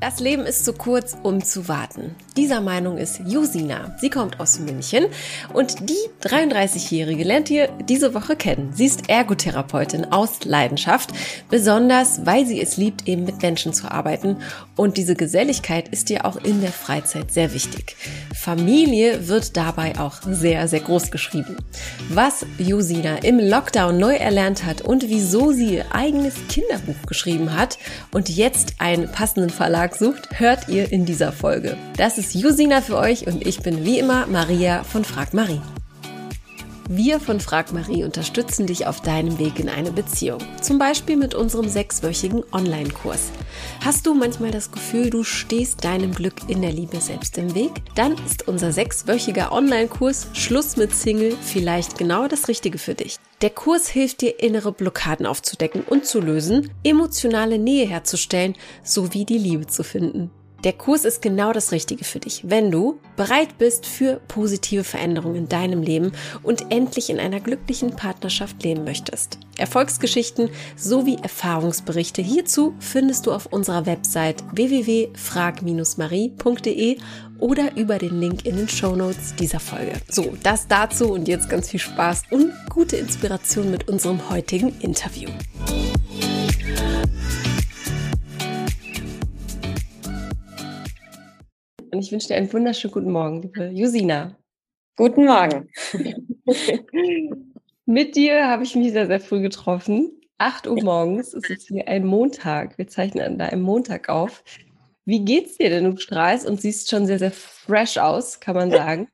Das 0.00 0.18
Leben 0.18 0.46
ist 0.46 0.64
zu 0.64 0.72
kurz, 0.72 1.14
um 1.22 1.44
zu 1.44 1.68
warten. 1.68 2.14
Dieser 2.34 2.62
Meinung 2.62 2.96
ist 2.96 3.20
Jusina. 3.26 3.94
Sie 4.00 4.08
kommt 4.08 4.40
aus 4.40 4.58
München 4.58 5.04
und 5.52 5.90
die 5.90 6.26
33-Jährige 6.26 7.22
lernt 7.22 7.50
ihr 7.50 7.68
diese 7.86 8.14
Woche 8.14 8.34
kennen. 8.34 8.72
Sie 8.72 8.86
ist 8.86 9.10
Ergotherapeutin 9.10 10.06
aus 10.10 10.46
Leidenschaft, 10.46 11.10
besonders 11.50 12.24
weil 12.24 12.46
sie 12.46 12.62
es 12.62 12.78
liebt, 12.78 13.06
eben 13.06 13.24
mit 13.24 13.42
Menschen 13.42 13.74
zu 13.74 13.90
arbeiten. 13.90 14.38
Und 14.74 14.96
diese 14.96 15.14
Geselligkeit 15.14 15.88
ist 15.88 16.08
ihr 16.08 16.24
auch 16.24 16.36
in 16.36 16.62
der 16.62 16.72
Freizeit 16.72 17.30
sehr 17.30 17.52
wichtig. 17.52 17.94
Familie 18.34 19.28
wird 19.28 19.54
dabei 19.58 19.98
auch 19.98 20.22
sehr, 20.22 20.66
sehr 20.66 20.80
groß 20.80 21.10
geschrieben. 21.10 21.58
Was 22.08 22.46
Jusina 22.56 23.16
im 23.16 23.38
Lockdown 23.38 23.98
neu 23.98 24.14
erlernt 24.14 24.64
hat 24.64 24.80
und 24.80 25.10
wieso 25.10 25.52
sie 25.52 25.74
ihr 25.74 25.94
eigenes 25.94 26.36
Kinderbuch 26.48 27.06
geschrieben 27.06 27.54
hat 27.54 27.76
und 28.12 28.30
jetzt 28.30 28.76
einen 28.78 29.12
passenden 29.12 29.50
Verlag 29.50 29.89
Verlag 29.90 29.94
sucht, 29.94 30.40
hört 30.40 30.68
ihr 30.68 30.92
in 30.92 31.04
dieser 31.04 31.32
Folge. 31.32 31.76
Das 31.96 32.18
ist 32.18 32.34
Jusina 32.34 32.80
für 32.80 32.96
euch 32.96 33.26
und 33.26 33.46
ich 33.46 33.60
bin 33.60 33.84
wie 33.84 33.98
immer 33.98 34.26
Maria 34.26 34.84
von 34.84 35.04
Frag 35.04 35.34
Marie. 35.34 35.60
Wir 36.92 37.20
von 37.20 37.38
Frag 37.38 37.72
Marie 37.72 38.02
unterstützen 38.02 38.66
dich 38.66 38.88
auf 38.88 39.00
deinem 39.00 39.38
Weg 39.38 39.60
in 39.60 39.68
eine 39.68 39.92
Beziehung. 39.92 40.40
Zum 40.60 40.80
Beispiel 40.80 41.16
mit 41.16 41.36
unserem 41.36 41.68
sechswöchigen 41.68 42.42
Online-Kurs. 42.50 43.30
Hast 43.84 44.08
du 44.08 44.14
manchmal 44.14 44.50
das 44.50 44.72
Gefühl, 44.72 45.08
du 45.08 45.22
stehst 45.22 45.84
deinem 45.84 46.12
Glück 46.12 46.48
in 46.48 46.62
der 46.62 46.72
Liebe 46.72 47.00
selbst 47.00 47.38
im 47.38 47.54
Weg? 47.54 47.70
Dann 47.94 48.16
ist 48.26 48.48
unser 48.48 48.72
sechswöchiger 48.72 49.52
Online-Kurs 49.52 50.30
Schluss 50.32 50.76
mit 50.76 50.92
Single 50.92 51.36
vielleicht 51.40 51.96
genau 51.96 52.26
das 52.26 52.48
Richtige 52.48 52.78
für 52.78 52.94
dich. 52.94 53.18
Der 53.40 53.50
Kurs 53.50 53.88
hilft 53.88 54.22
dir, 54.22 54.40
innere 54.40 54.72
Blockaden 54.72 55.26
aufzudecken 55.26 55.82
und 55.82 56.06
zu 56.06 56.20
lösen, 56.20 56.72
emotionale 56.82 57.60
Nähe 57.60 57.86
herzustellen 57.86 58.56
sowie 58.82 59.24
die 59.24 59.38
Liebe 59.38 59.68
zu 59.68 59.84
finden. 59.84 60.32
Der 60.64 60.72
Kurs 60.74 61.06
ist 61.06 61.22
genau 61.22 61.54
das 61.54 61.72
Richtige 61.72 62.04
für 62.04 62.20
dich, 62.20 62.42
wenn 62.44 62.70
du 62.70 63.00
bereit 63.16 63.56
bist 63.56 63.86
für 63.86 64.20
positive 64.28 64.84
Veränderungen 64.84 65.36
in 65.36 65.48
deinem 65.48 65.82
Leben 65.82 66.12
und 66.42 66.70
endlich 66.70 67.08
in 67.08 67.18
einer 67.18 67.40
glücklichen 67.40 67.96
Partnerschaft 67.96 68.62
leben 68.62 68.84
möchtest. 68.84 69.38
Erfolgsgeschichten 69.56 70.50
sowie 70.76 71.16
Erfahrungsberichte 71.22 72.20
hierzu 72.20 72.74
findest 72.78 73.26
du 73.26 73.32
auf 73.32 73.46
unserer 73.46 73.86
Website 73.86 74.44
www.frag-marie.de 74.52 76.98
oder 77.38 77.74
über 77.76 77.96
den 77.98 78.20
Link 78.20 78.44
in 78.44 78.56
den 78.56 78.68
Show 78.68 78.94
Notes 78.94 79.34
dieser 79.36 79.60
Folge. 79.60 79.94
So, 80.08 80.36
das 80.42 80.68
dazu 80.68 81.12
und 81.12 81.26
jetzt 81.26 81.48
ganz 81.48 81.70
viel 81.70 81.80
Spaß 81.80 82.24
und 82.30 82.52
gute 82.68 82.96
Inspiration 82.96 83.70
mit 83.70 83.88
unserem 83.88 84.28
heutigen 84.28 84.78
Interview. 84.80 85.30
Und 92.00 92.06
ich 92.06 92.12
wünsche 92.12 92.28
dir 92.28 92.36
einen 92.36 92.50
wunderschönen 92.50 92.94
guten 92.94 93.12
Morgen, 93.12 93.42
liebe 93.42 93.66
Jusina. 93.66 94.34
Guten 94.96 95.26
Morgen. 95.26 95.68
Mit 97.84 98.16
dir 98.16 98.48
habe 98.48 98.62
ich 98.62 98.74
mich 98.74 98.92
sehr, 98.92 99.06
sehr 99.06 99.20
früh 99.20 99.42
getroffen. 99.42 100.10
8 100.38 100.66
Uhr 100.66 100.82
morgens 100.82 101.34
es 101.34 101.50
ist 101.50 101.68
hier 101.68 101.86
ein 101.88 102.06
Montag. 102.06 102.78
Wir 102.78 102.86
zeichnen 102.86 103.36
da 103.36 103.48
einen 103.48 103.60
Montag 103.60 104.08
auf. 104.08 104.42
Wie 105.04 105.22
geht's 105.26 105.58
dir 105.58 105.68
denn? 105.68 105.90
Du 105.90 105.98
strahlst 105.98 106.46
und 106.46 106.58
siehst 106.58 106.88
schon 106.88 107.04
sehr, 107.04 107.18
sehr 107.18 107.32
fresh 107.32 107.98
aus, 107.98 108.40
kann 108.40 108.54
man 108.54 108.70
sagen. 108.70 109.08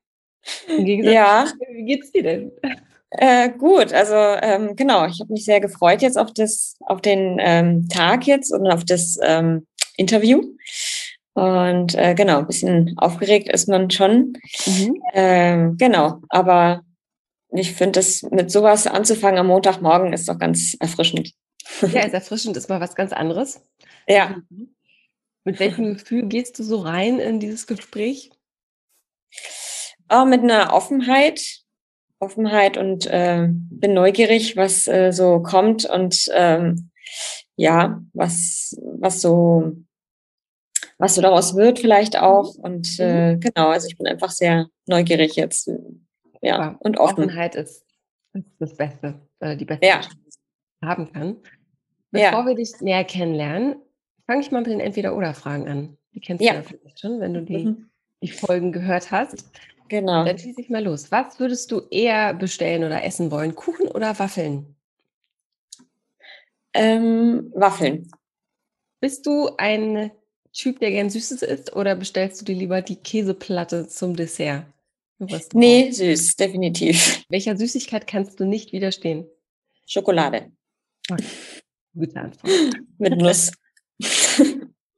Im 0.69 0.84
Gegensatz 0.84 1.12
ja. 1.12 1.53
wie 1.73 1.87
geht's 1.87 2.12
dir 2.12 2.23
denn? 2.23 2.53
Äh, 3.11 3.51
gut, 3.51 3.92
also 3.92 4.14
ähm, 4.14 4.77
genau, 4.77 5.07
ich 5.07 5.19
habe 5.19 5.33
mich 5.33 5.45
sehr 5.45 5.59
gefreut 5.59 6.03
jetzt 6.03 6.19
auf 6.19 6.33
das, 6.33 6.77
auf 6.87 7.01
den 7.01 7.39
ähm, 7.41 7.89
Tag 7.89 8.29
jetzt 8.29 8.53
und 8.53 8.69
auf 8.69 8.84
das 8.84 9.19
ähm, 9.25 9.67
Interview. 9.97 10.55
Und 11.36 11.95
äh, 11.97 12.14
genau, 12.14 12.39
ein 12.39 12.47
bisschen 12.47 12.95
aufgeregt 12.97 13.51
ist 13.52 13.69
man 13.69 13.91
schon. 13.91 14.33
Mhm. 14.64 15.02
Ähm, 15.13 15.77
genau, 15.77 16.23
aber 16.30 16.80
ich 17.52 17.74
finde, 17.74 18.01
das 18.01 18.23
mit 18.23 18.51
sowas 18.51 18.86
anzufangen 18.86 19.39
am 19.39 19.48
Montagmorgen 19.48 20.14
ist 20.14 20.30
doch 20.30 20.39
ganz 20.39 20.74
erfrischend. 20.80 21.33
Ja, 21.83 22.05
ist 22.05 22.14
erfrischend, 22.14 22.57
ist 22.57 22.70
mal 22.70 22.80
was 22.80 22.95
ganz 22.95 23.13
anderes. 23.13 23.61
Ja. 24.08 24.36
Mhm. 24.48 24.74
Mit 25.45 25.61
welchem 25.61 25.92
Gefühl 25.92 26.27
gehst 26.27 26.58
du 26.58 26.63
so 26.63 26.79
rein 26.79 27.19
in 27.19 27.39
dieses 27.39 27.67
Gespräch? 27.67 28.30
Oh, 30.11 30.24
mit 30.24 30.41
einer 30.41 30.73
Offenheit. 30.73 31.64
Offenheit 32.18 32.79
und 32.79 33.07
äh, 33.08 33.47
bin 33.51 33.92
neugierig, 33.92 34.57
was 34.57 34.89
äh, 34.89 35.13
so 35.13 35.42
kommt 35.42 35.85
und 35.85 36.30
ähm, 36.33 36.91
ja, 37.57 38.03
was, 38.14 38.74
was 38.80 39.20
so 39.20 39.77
was 40.98 41.14
so 41.14 41.23
daraus 41.23 41.55
wird 41.55 41.79
vielleicht 41.79 42.18
auch. 42.18 42.55
Und 42.55 42.98
äh, 42.98 43.34
mhm. 43.34 43.40
genau, 43.40 43.68
also 43.68 43.86
ich 43.89 43.96
bin 43.96 44.07
einfach 44.07 44.30
sehr 44.30 44.68
neugierig 44.86 45.36
jetzt. 45.36 45.68
Ja, 46.42 46.58
ja 46.58 46.77
und 46.80 46.98
offen. 46.98 47.24
Offenheit 47.24 47.55
ist, 47.55 47.84
ist 48.33 48.46
das 48.58 48.77
Beste, 48.77 49.20
äh, 49.40 49.56
die 49.56 49.64
beste, 49.64 49.86
ja. 49.86 50.01
haben 50.83 51.12
kann. 51.12 51.36
Bevor 52.11 52.40
ja. 52.40 52.46
wir 52.46 52.55
dich 52.55 52.73
näher 52.80 53.05
kennenlernen, 53.05 53.77
fange 54.27 54.40
ich 54.40 54.51
mal 54.51 54.61
mit 54.61 54.70
den 54.70 54.80
Entweder-Oder-Fragen 54.80 55.68
an. 55.68 55.98
Die 56.14 56.20
kennst 56.20 56.42
ja. 56.42 56.52
du 56.52 56.58
ja 56.58 56.62
vielleicht 56.62 57.01
schon, 57.01 57.20
wenn 57.20 57.35
du 57.35 57.42
die, 57.42 57.67
mhm. 57.67 57.90
die 58.23 58.29
Folgen 58.29 58.73
gehört 58.73 59.11
hast. 59.11 59.51
Genau. 59.89 60.24
Dann 60.24 60.39
schieße 60.39 60.61
ich 60.61 60.70
mal 60.70 60.83
los. 60.83 61.12
Was 61.12 61.39
würdest 61.39 61.70
du 61.70 61.83
eher 61.90 62.35
bestellen 62.35 62.85
oder 62.85 63.05
essen 63.05 63.30
wollen? 63.30 63.55
Kuchen 63.55 63.89
oder 63.89 64.18
Waffeln? 64.18 64.74
Ähm, 66.73 67.52
Waffeln. 67.55 68.11
Bist 69.01 69.27
du 69.27 69.51
ein 69.58 70.11
Typ, 70.56 70.80
der 70.80 70.90
gern 70.90 71.11
Süßes 71.11 71.42
isst, 71.42 71.77
oder 71.77 71.94
bestellst 71.94 72.40
du 72.40 72.46
dir 72.46 72.55
lieber 72.55 72.80
die 72.80 72.96
Käseplatte 72.96 73.89
zum 73.89 74.17
Dessert? 74.17 74.64
Nee, 75.52 75.90
süß, 75.90 76.36
definitiv. 76.36 77.24
Welcher 77.28 77.56
Süßigkeit 77.56 78.06
kannst 78.06 78.40
du 78.40 78.44
nicht 78.44 78.72
widerstehen? 78.72 79.27
Schokolade. 79.86 80.50
Okay. 81.11 81.24
Gute 81.94 82.20
Antwort. 82.20 82.52
Mit 82.98 83.18
Nuss. 83.18 83.52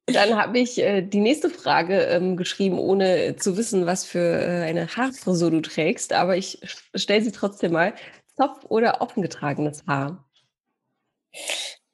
Dann 0.07 0.37
habe 0.37 0.61
ich 0.61 0.79
äh, 0.79 1.03
die 1.03 1.21
nächste 1.21 1.51
Frage 1.51 2.03
ähm, 2.03 2.37
geschrieben, 2.37 2.79
ohne 2.79 3.37
zu 3.37 3.57
wissen, 3.57 3.85
was 3.85 4.05
für 4.05 4.41
äh, 4.41 4.63
eine 4.63 4.89
Haarfrisur 4.89 5.51
du 5.51 5.61
trägst, 5.61 6.13
aber 6.13 6.37
ich 6.37 6.61
stelle 6.95 7.23
sie 7.23 7.33
trotzdem 7.33 7.73
mal. 7.73 7.95
Zopf 8.37 8.65
oder 8.69 9.03
offen 9.03 9.23
getragenes 9.23 9.85
Haar? 9.87 10.25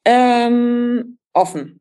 Ähm, 0.05 1.19
offen. 1.33 1.81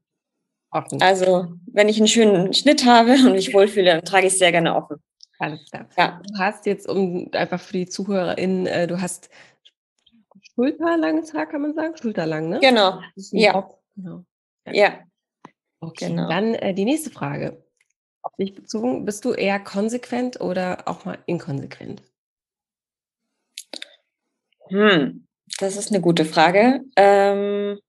Offen. 0.73 1.01
Also, 1.01 1.53
wenn 1.67 1.87
ich 1.87 1.97
einen 1.97 2.07
schönen 2.07 2.53
Schnitt 2.53 2.85
habe 2.85 3.11
und 3.25 3.33
mich 3.33 3.53
wohlfühle, 3.53 3.91
dann 3.91 4.03
trage 4.03 4.27
ich 4.27 4.33
es 4.33 4.39
sehr 4.39 4.51
gerne 4.51 4.75
offen. 4.75 4.97
Alles 5.39 5.65
klar. 5.69 5.87
Ja. 5.97 6.21
Du 6.27 6.39
hast 6.39 6.65
jetzt, 6.65 6.87
um 6.87 7.29
einfach 7.33 7.59
für 7.59 7.73
die 7.73 7.87
ZuhörerInnen, 7.87 8.65
äh, 8.65 8.87
du 8.87 9.01
hast 9.01 9.29
schulterlanges 10.55 11.33
Haar, 11.33 11.47
kann 11.47 11.61
man 11.61 11.73
sagen? 11.73 11.95
Schulterlang, 11.97 12.49
ne? 12.49 12.59
Genau. 12.59 13.01
Ja. 13.31 13.69
genau. 13.95 14.25
ja. 14.65 14.73
Ja. 14.73 14.99
Okay, 15.79 16.07
genau. 16.07 16.29
dann 16.29 16.53
äh, 16.55 16.73
die 16.73 16.85
nächste 16.85 17.09
Frage. 17.09 17.63
Auf 18.21 18.33
dich 18.37 18.55
bezogen, 18.55 19.03
bist 19.03 19.25
du 19.25 19.33
eher 19.33 19.59
konsequent 19.59 20.39
oder 20.39 20.87
auch 20.87 21.03
mal 21.03 21.17
inkonsequent? 21.25 22.01
Hm, 24.69 25.27
das 25.59 25.75
ist 25.75 25.91
eine 25.91 25.99
gute 25.99 26.23
Frage. 26.23 26.81
Ähm, 26.95 27.79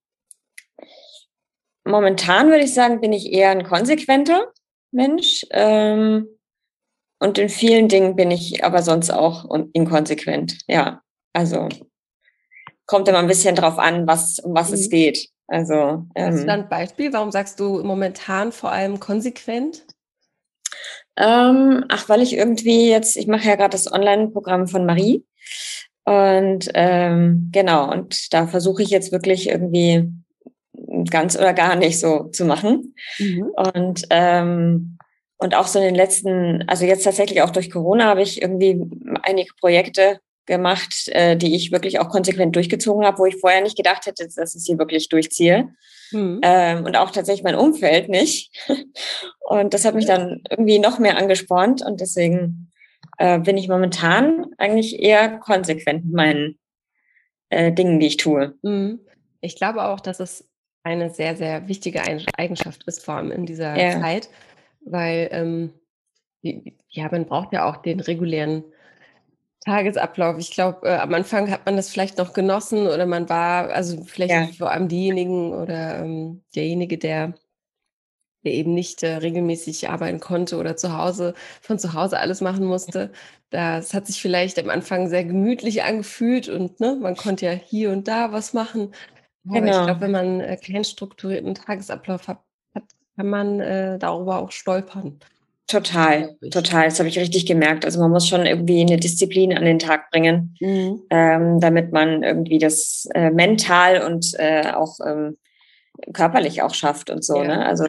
momentan 1.84 2.48
würde 2.48 2.64
ich 2.64 2.74
sagen, 2.74 3.00
bin 3.00 3.12
ich 3.12 3.32
eher 3.32 3.50
ein 3.50 3.64
konsequenter 3.64 4.52
Mensch. 4.90 5.44
Ähm, 5.50 6.28
und 7.20 7.38
in 7.38 7.48
vielen 7.48 7.88
Dingen 7.88 8.16
bin 8.16 8.30
ich 8.30 8.64
aber 8.64 8.82
sonst 8.82 9.10
auch 9.10 9.46
inkonsequent. 9.72 10.58
Ja, 10.66 11.02
also 11.32 11.68
kommt 12.86 13.08
immer 13.08 13.18
ein 13.18 13.26
bisschen 13.26 13.54
drauf 13.54 13.78
an, 13.78 14.06
was, 14.06 14.38
um 14.38 14.54
was 14.54 14.68
mhm. 14.68 14.74
es 14.74 14.90
geht. 14.90 15.28
Also, 15.46 15.74
ähm, 15.74 16.26
Hast 16.26 16.36
du 16.36 16.40
ähm, 16.40 16.46
da 16.46 16.52
ein 16.54 16.68
Beispiel? 16.68 17.12
Warum 17.12 17.30
sagst 17.30 17.60
du 17.60 17.82
momentan 17.82 18.52
vor 18.52 18.72
allem 18.72 19.00
konsequent? 19.00 19.86
Ähm, 21.16 21.84
ach, 21.88 22.08
weil 22.08 22.22
ich 22.22 22.34
irgendwie 22.34 22.90
jetzt, 22.90 23.16
ich 23.16 23.26
mache 23.26 23.48
ja 23.48 23.56
gerade 23.56 23.70
das 23.70 23.90
Online-Programm 23.90 24.66
von 24.68 24.86
Marie. 24.86 25.24
Und 26.04 26.70
ähm, 26.74 27.48
genau, 27.52 27.90
und 27.90 28.32
da 28.32 28.46
versuche 28.46 28.82
ich 28.82 28.90
jetzt 28.90 29.12
wirklich 29.12 29.48
irgendwie 29.48 30.12
ganz 31.10 31.36
oder 31.36 31.52
gar 31.52 31.76
nicht 31.76 32.00
so 32.00 32.24
zu 32.24 32.44
machen. 32.44 32.94
Mhm. 33.18 33.50
Und 33.56 34.06
ähm, 34.10 34.98
und 35.36 35.54
auch 35.54 35.66
so 35.66 35.78
in 35.78 35.84
den 35.84 35.94
letzten, 35.94 36.64
also 36.68 36.86
jetzt 36.86 37.04
tatsächlich 37.04 37.42
auch 37.42 37.50
durch 37.50 37.70
Corona 37.70 38.04
habe 38.04 38.22
ich 38.22 38.40
irgendwie 38.40 38.80
einige 39.22 39.52
Projekte 39.60 40.20
gemacht, 40.46 41.08
äh, 41.08 41.36
die 41.36 41.54
ich 41.54 41.72
wirklich 41.72 41.98
auch 41.98 42.08
konsequent 42.08 42.54
durchgezogen 42.54 43.04
habe, 43.04 43.18
wo 43.18 43.26
ich 43.26 43.36
vorher 43.36 43.62
nicht 43.62 43.76
gedacht 43.76 44.06
hätte, 44.06 44.28
dass 44.34 44.54
ich 44.54 44.62
sie 44.62 44.78
wirklich 44.78 45.08
durchziehe. 45.08 45.68
Mhm. 46.12 46.40
Ähm, 46.42 46.84
und 46.84 46.96
auch 46.96 47.10
tatsächlich 47.10 47.44
mein 47.44 47.56
Umfeld 47.56 48.08
nicht. 48.08 48.52
Und 49.40 49.74
das 49.74 49.84
hat 49.84 49.94
mich 49.94 50.06
dann 50.06 50.42
irgendwie 50.48 50.78
noch 50.78 50.98
mehr 50.98 51.18
angespornt 51.18 51.82
und 51.82 52.00
deswegen 52.00 52.72
äh, 53.18 53.38
bin 53.38 53.58
ich 53.58 53.68
momentan 53.68 54.46
eigentlich 54.56 54.98
eher 54.98 55.38
konsequent 55.38 56.06
mit 56.06 56.14
meinen 56.14 56.58
äh, 57.50 57.70
Dingen, 57.70 58.00
die 58.00 58.06
ich 58.06 58.16
tue. 58.16 58.54
Mhm. 58.62 59.00
Ich 59.42 59.56
glaube 59.56 59.84
auch, 59.84 60.00
dass 60.00 60.18
es 60.18 60.48
eine 60.84 61.10
sehr, 61.10 61.34
sehr 61.36 61.66
wichtige 61.66 62.02
Eigenschaft 62.02 62.84
ist, 62.84 63.04
vor 63.04 63.14
allem 63.14 63.32
in 63.32 63.46
dieser 63.46 63.76
ja. 63.76 64.00
Zeit, 64.00 64.28
weil 64.84 65.28
ähm, 65.32 65.72
ja, 66.42 67.08
man 67.10 67.24
braucht 67.24 67.52
ja 67.52 67.68
auch 67.68 67.78
den 67.78 68.00
regulären 68.00 68.64
Tagesablauf. 69.64 70.36
Ich 70.38 70.50
glaube, 70.50 70.86
äh, 70.86 70.96
am 70.96 71.14
Anfang 71.14 71.50
hat 71.50 71.64
man 71.64 71.76
das 71.76 71.88
vielleicht 71.88 72.18
noch 72.18 72.34
genossen 72.34 72.86
oder 72.86 73.06
man 73.06 73.30
war, 73.30 73.70
also 73.70 74.04
vielleicht 74.04 74.32
ja. 74.32 74.46
vor 74.58 74.70
allem 74.70 74.88
diejenigen 74.88 75.54
oder 75.54 76.00
ähm, 76.00 76.42
derjenige, 76.54 76.98
der, 76.98 77.32
der 78.44 78.52
eben 78.52 78.74
nicht 78.74 79.02
äh, 79.02 79.16
regelmäßig 79.16 79.88
arbeiten 79.88 80.20
konnte 80.20 80.58
oder 80.58 80.76
zu 80.76 80.98
Hause, 80.98 81.32
von 81.62 81.78
zu 81.78 81.94
Hause 81.94 82.18
alles 82.18 82.42
machen 82.42 82.66
musste. 82.66 83.10
Das 83.48 83.94
hat 83.94 84.06
sich 84.06 84.20
vielleicht 84.20 84.58
am 84.58 84.68
Anfang 84.68 85.08
sehr 85.08 85.24
gemütlich 85.24 85.82
angefühlt 85.82 86.50
und 86.50 86.80
ne, 86.80 86.98
man 87.00 87.16
konnte 87.16 87.46
ja 87.46 87.52
hier 87.52 87.90
und 87.90 88.06
da 88.06 88.32
was 88.32 88.52
machen. 88.52 88.92
Aber 89.46 89.60
genau. 89.60 89.80
ich 89.80 89.86
glaube, 89.86 90.00
wenn 90.00 90.10
man 90.10 90.40
äh, 90.40 90.56
keinen 90.56 90.84
strukturierten 90.84 91.54
Tagesablauf 91.54 92.28
hat, 92.28 92.38
hat 92.74 92.84
kann 93.16 93.28
man 93.28 93.60
äh, 93.60 93.98
darüber 93.98 94.38
auch 94.38 94.50
stolpern. 94.50 95.20
Total, 95.66 96.36
total. 96.50 96.84
Das 96.84 96.98
habe 96.98 97.08
ich 97.08 97.18
richtig 97.18 97.46
gemerkt. 97.46 97.84
Also 97.86 97.98
man 97.98 98.10
muss 98.10 98.28
schon 98.28 98.44
irgendwie 98.44 98.82
eine 98.82 98.98
Disziplin 98.98 99.56
an 99.56 99.64
den 99.64 99.78
Tag 99.78 100.10
bringen, 100.10 100.56
mhm. 100.60 101.02
ähm, 101.08 101.60
damit 101.60 101.90
man 101.90 102.22
irgendwie 102.22 102.58
das 102.58 103.08
äh, 103.14 103.30
mental 103.30 104.02
und 104.02 104.34
äh, 104.38 104.72
auch 104.74 104.98
ähm, 105.06 105.38
körperlich 106.12 106.60
auch 106.60 106.74
schafft 106.74 107.08
und 107.08 107.24
so. 107.24 107.42
Ja. 107.42 107.48
Ne? 107.48 107.66
Also 107.66 107.86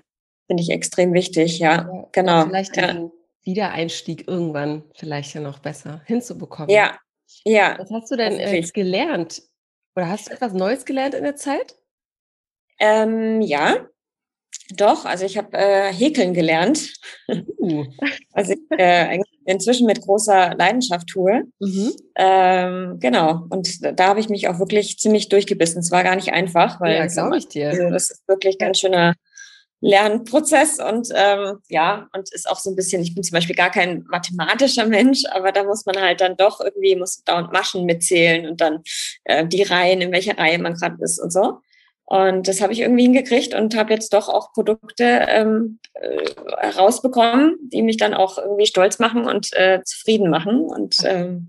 finde 0.48 0.64
ich 0.64 0.70
extrem 0.70 1.14
wichtig. 1.14 1.60
Ja, 1.60 1.90
ja 1.92 2.08
genau. 2.14 2.46
Vielleicht 2.46 2.78
ja. 2.78 2.94
den 2.94 3.12
Wiedereinstieg 3.44 4.26
irgendwann 4.28 4.84
vielleicht 4.96 5.34
ja 5.36 5.42
noch 5.42 5.60
besser 5.60 6.02
hinzubekommen. 6.06 6.70
Ja, 6.70 6.98
ja. 7.44 7.76
Was 7.78 7.92
hast 7.92 8.10
du 8.10 8.16
denn 8.16 8.40
äh, 8.40 8.62
gelernt? 8.62 9.42
Oder 9.96 10.10
hast 10.10 10.28
du 10.28 10.34
etwas 10.34 10.54
Neues 10.54 10.86
gelernt 10.86 11.14
in 11.14 11.24
der 11.24 11.36
Zeit? 11.36 11.76
Ähm, 12.80 13.42
ja, 13.42 13.88
doch, 14.72 15.06
also 15.06 15.26
ich 15.26 15.38
habe 15.38 15.56
äh, 15.58 15.94
Häkeln 15.94 16.34
gelernt, 16.34 16.94
uh. 17.30 17.86
was 18.34 18.50
ich 18.50 18.60
äh, 18.78 19.20
inzwischen 19.46 19.86
mit 19.86 20.02
großer 20.02 20.56
Leidenschaft 20.56 21.08
tue. 21.08 21.44
Mhm. 21.60 21.94
Ähm, 22.16 22.98
genau, 23.00 23.46
und 23.50 24.00
da 24.00 24.08
habe 24.08 24.20
ich 24.20 24.30
mich 24.30 24.48
auch 24.48 24.60
wirklich 24.60 24.98
ziemlich 24.98 25.30
durchgebissen. 25.30 25.80
Es 25.80 25.92
war 25.92 26.04
gar 26.04 26.16
nicht 26.16 26.34
einfach, 26.34 26.82
weil 26.82 26.96
ja, 26.96 27.06
glaube 27.06 27.38
ich 27.38 27.48
dir. 27.48 27.70
Also 27.70 27.90
das 27.90 28.10
ist 28.10 28.28
wirklich 28.28 28.58
ganz 28.58 28.80
schöner 28.80 29.14
Lernprozess 29.86 30.80
und 30.80 31.10
ähm, 31.14 31.60
ja, 31.70 32.08
und 32.12 32.34
ist 32.34 32.50
auch 32.50 32.58
so 32.58 32.72
ein 32.72 32.76
bisschen, 32.76 33.04
ich 33.04 33.14
bin 33.14 33.24
zum 33.24 33.36
Beispiel 33.36 33.56
gar 33.56 33.70
kein 33.70 34.04
mathematischer 34.10 34.88
Mensch, 34.88 35.24
aber 35.32 35.52
da 35.52 35.64
muss 35.64 35.86
man 35.86 36.02
halt 36.02 36.22
dann 36.22 36.36
doch 36.38 36.60
irgendwie, 36.60 36.96
muss 36.96 37.24
dauernd 37.24 37.54
Maschen 37.54 37.86
mitzählen 37.86 38.50
und 38.50 38.62
dann 38.62 38.82
äh, 39.26 39.46
die 39.46 39.62
Reihen, 39.62 40.02
in 40.02 40.12
welcher 40.12 40.40
Reihe 40.40 40.58
man 40.58 40.74
gerade 40.74 40.98
ist 41.02 41.20
und 41.20 41.32
so. 41.32 41.60
Und 42.06 42.48
das 42.48 42.62
habe 42.62 42.74
ich 42.74 42.80
irgendwie 42.80 43.04
hingekriegt 43.04 43.54
und 43.54 43.76
habe 43.76 43.94
jetzt 43.94 44.14
doch 44.14 44.28
auch 44.28 44.54
Produkte 44.54 45.26
ähm, 45.28 45.80
äh, 45.94 46.68
rausbekommen, 46.78 47.58
die 47.72 47.84
mich 47.84 47.98
dann 47.98 48.16
auch 48.16 48.40
irgendwie 48.40 48.66
stolz 48.66 48.98
machen 48.98 49.28
und 49.28 49.54
äh, 49.54 49.82
zufrieden 49.84 50.32
machen. 50.32 50.62
Und 50.62 50.98
ähm, 51.04 51.48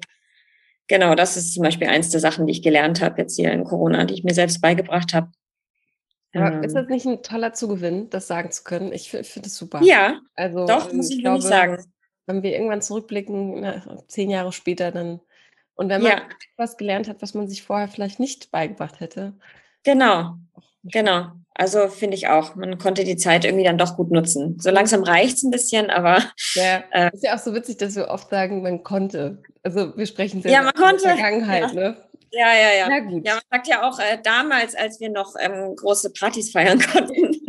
genau, 0.89 1.15
das 1.15 1.39
ist 1.39 1.55
zum 1.55 1.63
Beispiel 1.63 1.89
eins 1.89 2.11
der 2.11 2.21
Sachen, 2.21 2.47
die 2.47 2.53
ich 2.53 2.63
gelernt 2.63 3.01
habe 3.01 3.23
jetzt 3.23 3.37
hier 3.37 3.51
in 3.51 3.65
Corona, 3.65 4.05
die 4.05 4.15
ich 4.15 4.25
mir 4.25 4.35
selbst 4.35 4.61
beigebracht 4.61 5.15
habe. 5.15 5.29
Aber 6.37 6.57
ähm, 6.57 6.63
ist 6.63 6.75
das 6.75 6.89
nicht 6.89 7.07
ein 7.07 7.23
toller 7.23 7.53
Zugewinn, 7.53 8.11
das 8.11 8.27
sagen 8.27 8.51
zu 8.51 8.65
können? 8.65 8.93
Ich 8.93 9.11
finde 9.11 9.47
es 9.47 9.57
super. 9.57 9.81
Ja, 9.83 10.21
also, 10.35 10.67
doch, 10.67 10.93
muss 10.93 11.11
ich, 11.11 11.17
ich 11.17 11.23
glaube, 11.23 11.43
sagen. 11.43 11.85
Wenn 12.29 12.43
wir 12.43 12.53
irgendwann 12.53 12.83
zurückblicken, 12.83 13.61
na, 13.61 14.05
zehn 14.09 14.31
Jahre 14.31 14.53
später, 14.53 14.91
dann 14.91 15.21
und 15.77 15.91
wenn 15.91 16.03
man 16.03 16.13
ja. 16.13 16.23
was 16.57 16.77
gelernt 16.77 17.07
hat, 17.07 17.23
was 17.23 17.35
man 17.35 17.49
sich 17.49 17.63
vorher 17.63 17.87
vielleicht 17.87 18.19
nicht 18.19 18.51
beigebracht 18.51 18.99
hätte, 18.99 19.35
Genau, 19.87 20.35
genau. 20.83 21.31
Also 21.55 21.87
finde 21.87 22.17
ich 22.17 22.27
auch. 22.27 22.57
Man 22.57 22.77
konnte 22.77 23.05
die 23.05 23.17
Zeit 23.17 23.45
irgendwie 23.45 23.65
dann 23.65 23.79
doch 23.79 23.97
gut 23.97 24.11
nutzen. 24.11 24.59
So 24.59 24.71
langsam 24.71 25.05
reicht 25.05 25.37
es 25.37 25.45
ein 25.45 25.53
bisschen, 25.53 25.91
aber. 25.91 26.23
Ja, 26.55 26.83
äh, 26.91 27.11
ist 27.15 27.23
ja 27.23 27.37
auch 27.37 27.39
so 27.39 27.55
witzig, 27.55 27.77
dass 27.79 27.95
wir 27.95 28.09
oft 28.09 28.29
sagen, 28.29 28.63
man 28.63 28.83
konnte. 28.83 29.43
Also 29.63 29.97
wir 29.97 30.07
sprechen 30.07 30.43
sehr 30.43 30.51
ja, 30.51 30.63
man 30.63 30.75
konnte. 30.75 31.05
Vergangenheit, 31.05 31.73
ja. 31.73 31.91
ne? 31.91 31.97
Ja, 32.33 32.55
ja, 32.55 32.73
ja. 32.75 32.91
Ja, 32.91 32.99
gut. 33.01 33.27
ja 33.27 33.35
man 33.35 33.43
sagt 33.51 33.69
ja 33.69 33.89
auch 33.89 33.99
äh, 33.99 34.19
damals, 34.23 34.75
als 34.75 35.01
wir 35.01 35.11
noch 35.11 35.35
ähm, 35.41 35.75
große 35.77 36.13
Partys 36.13 36.51
feiern 36.51 36.81
konnten. 36.93 37.47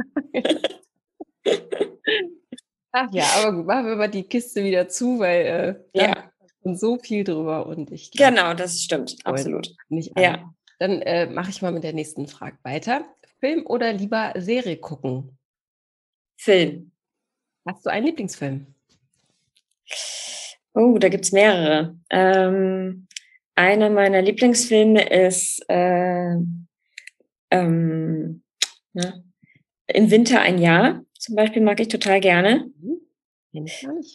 Ach 2.91 3.09
ja, 3.11 3.25
aber 3.37 3.53
gut, 3.53 3.65
machen 3.65 3.85
wir 3.85 3.95
mal 3.95 4.09
die 4.09 4.23
Kiste 4.23 4.63
wieder 4.63 4.87
zu, 4.87 5.19
weil 5.19 5.81
äh, 5.93 5.99
ja. 5.99 6.31
und 6.61 6.79
so 6.79 6.97
viel 6.97 7.23
drüber 7.23 7.67
und 7.67 7.91
ich. 7.91 8.11
Glaub, 8.11 8.29
genau, 8.29 8.53
das 8.53 8.81
stimmt, 8.81 9.15
absolut. 9.23 9.69
Nicht 9.89 10.17
ja. 10.17 10.51
Dann 10.79 11.01
äh, 11.01 11.27
mache 11.27 11.49
ich 11.49 11.61
mal 11.61 11.71
mit 11.71 11.83
der 11.83 11.93
nächsten 11.93 12.27
Frage 12.27 12.57
weiter. 12.63 13.05
Film 13.39 13.65
oder 13.65 13.93
lieber 13.93 14.33
Serie 14.37 14.77
gucken? 14.77 15.37
Film. 16.37 16.91
Hast 17.67 17.85
du 17.85 17.89
einen 17.89 18.05
Lieblingsfilm? 18.05 18.67
Oh, 20.73 20.97
da 20.99 21.09
gibt 21.09 21.25
es 21.25 21.31
mehrere. 21.31 21.97
Ähm, 22.09 23.06
einer 23.57 23.89
meiner 23.89 24.21
Lieblingsfilme 24.21 25.09
ist 25.09 25.65
äh, 25.67 26.35
ähm, 27.51 28.43
na, 28.93 29.23
Im 29.87 30.11
Winter 30.11 30.41
ein 30.41 30.59
Jahr. 30.59 31.03
Zum 31.17 31.35
Beispiel 31.35 31.61
mag 31.61 31.79
ich 31.79 31.87
total 31.87 32.19
gerne. 32.19 32.69
Mhm. 32.79 32.99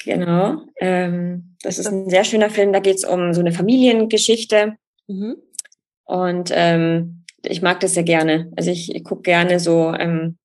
Genau. 0.04 0.62
Ähm, 0.76 1.56
das 1.62 1.78
ist 1.78 1.86
ein 1.86 2.08
sehr 2.08 2.24
schöner 2.24 2.50
Film. 2.50 2.72
Da 2.72 2.80
geht 2.80 2.96
es 2.96 3.04
um 3.04 3.32
so 3.32 3.40
eine 3.40 3.52
Familiengeschichte. 3.52 4.76
Mhm. 5.08 5.36
Und 6.04 6.50
ähm, 6.54 7.24
ich 7.44 7.62
mag 7.62 7.80
das 7.80 7.94
sehr 7.94 8.04
gerne. 8.04 8.52
Also 8.56 8.70
ich, 8.70 8.94
ich 8.94 9.02
gucke 9.02 9.22
gerne 9.22 9.58
so 9.58 9.92
ähm, 9.92 10.38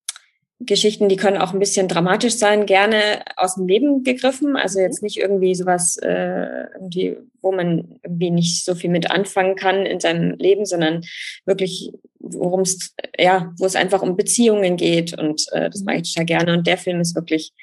Geschichten, 0.59 1.07
die 1.07 1.17
können 1.17 1.37
auch 1.37 1.53
ein 1.53 1.59
bisschen 1.59 1.87
dramatisch 1.87 2.35
sein, 2.35 2.65
gerne 2.65 3.23
aus 3.35 3.55
dem 3.55 3.67
Leben 3.67 4.03
gegriffen. 4.03 4.55
Also 4.55 4.79
jetzt 4.79 5.03
nicht 5.03 5.17
irgendwie 5.17 5.53
sowas, 5.53 5.97
äh, 5.97 6.65
irgendwie, 6.73 7.17
wo 7.41 7.51
man 7.51 7.99
irgendwie 8.03 8.31
nicht 8.31 8.65
so 8.65 8.73
viel 8.73 8.89
mit 8.89 9.11
anfangen 9.11 9.55
kann 9.55 9.85
in 9.85 9.99
seinem 9.99 10.35
Leben, 10.37 10.65
sondern 10.65 11.01
wirklich, 11.45 11.91
worum 12.19 12.61
es, 12.61 12.95
ja, 13.17 13.53
wo 13.59 13.65
es 13.65 13.75
einfach 13.75 14.01
um 14.01 14.17
Beziehungen 14.17 14.77
geht. 14.77 15.17
Und 15.17 15.45
äh, 15.51 15.69
das 15.69 15.83
mache 15.83 15.97
ich 15.97 16.13
total 16.13 16.25
gerne. 16.25 16.53
Und 16.53 16.65
der 16.65 16.77
Film 16.77 17.01
ist 17.01 17.15
wirklich, 17.15 17.53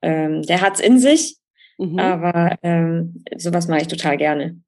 ähm, 0.00 0.42
der 0.42 0.62
hat's 0.62 0.80
in 0.80 0.98
sich. 0.98 1.36
Mhm. 1.76 1.98
Aber 1.98 2.56
ähm, 2.62 3.24
sowas 3.36 3.68
mache 3.68 3.82
ich 3.82 3.88
total 3.88 4.16
gerne. 4.16 4.58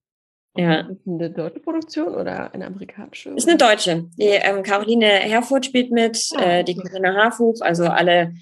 Ja. 0.56 0.88
Eine 1.06 1.30
deutsche 1.30 1.60
Produktion 1.60 2.14
oder 2.14 2.52
eine 2.52 2.66
amerikanische? 2.66 3.30
Ist 3.30 3.48
eine 3.48 3.56
deutsche. 3.56 4.06
Die 4.18 4.24
ähm, 4.24 4.62
Caroline 4.62 5.06
Herfurth 5.06 5.66
spielt 5.66 5.92
mit, 5.92 6.28
ah, 6.36 6.42
äh, 6.42 6.64
die 6.64 6.74
Corinna 6.74 7.14
Harfuch, 7.14 7.60
also 7.60 7.84
alle 7.84 8.34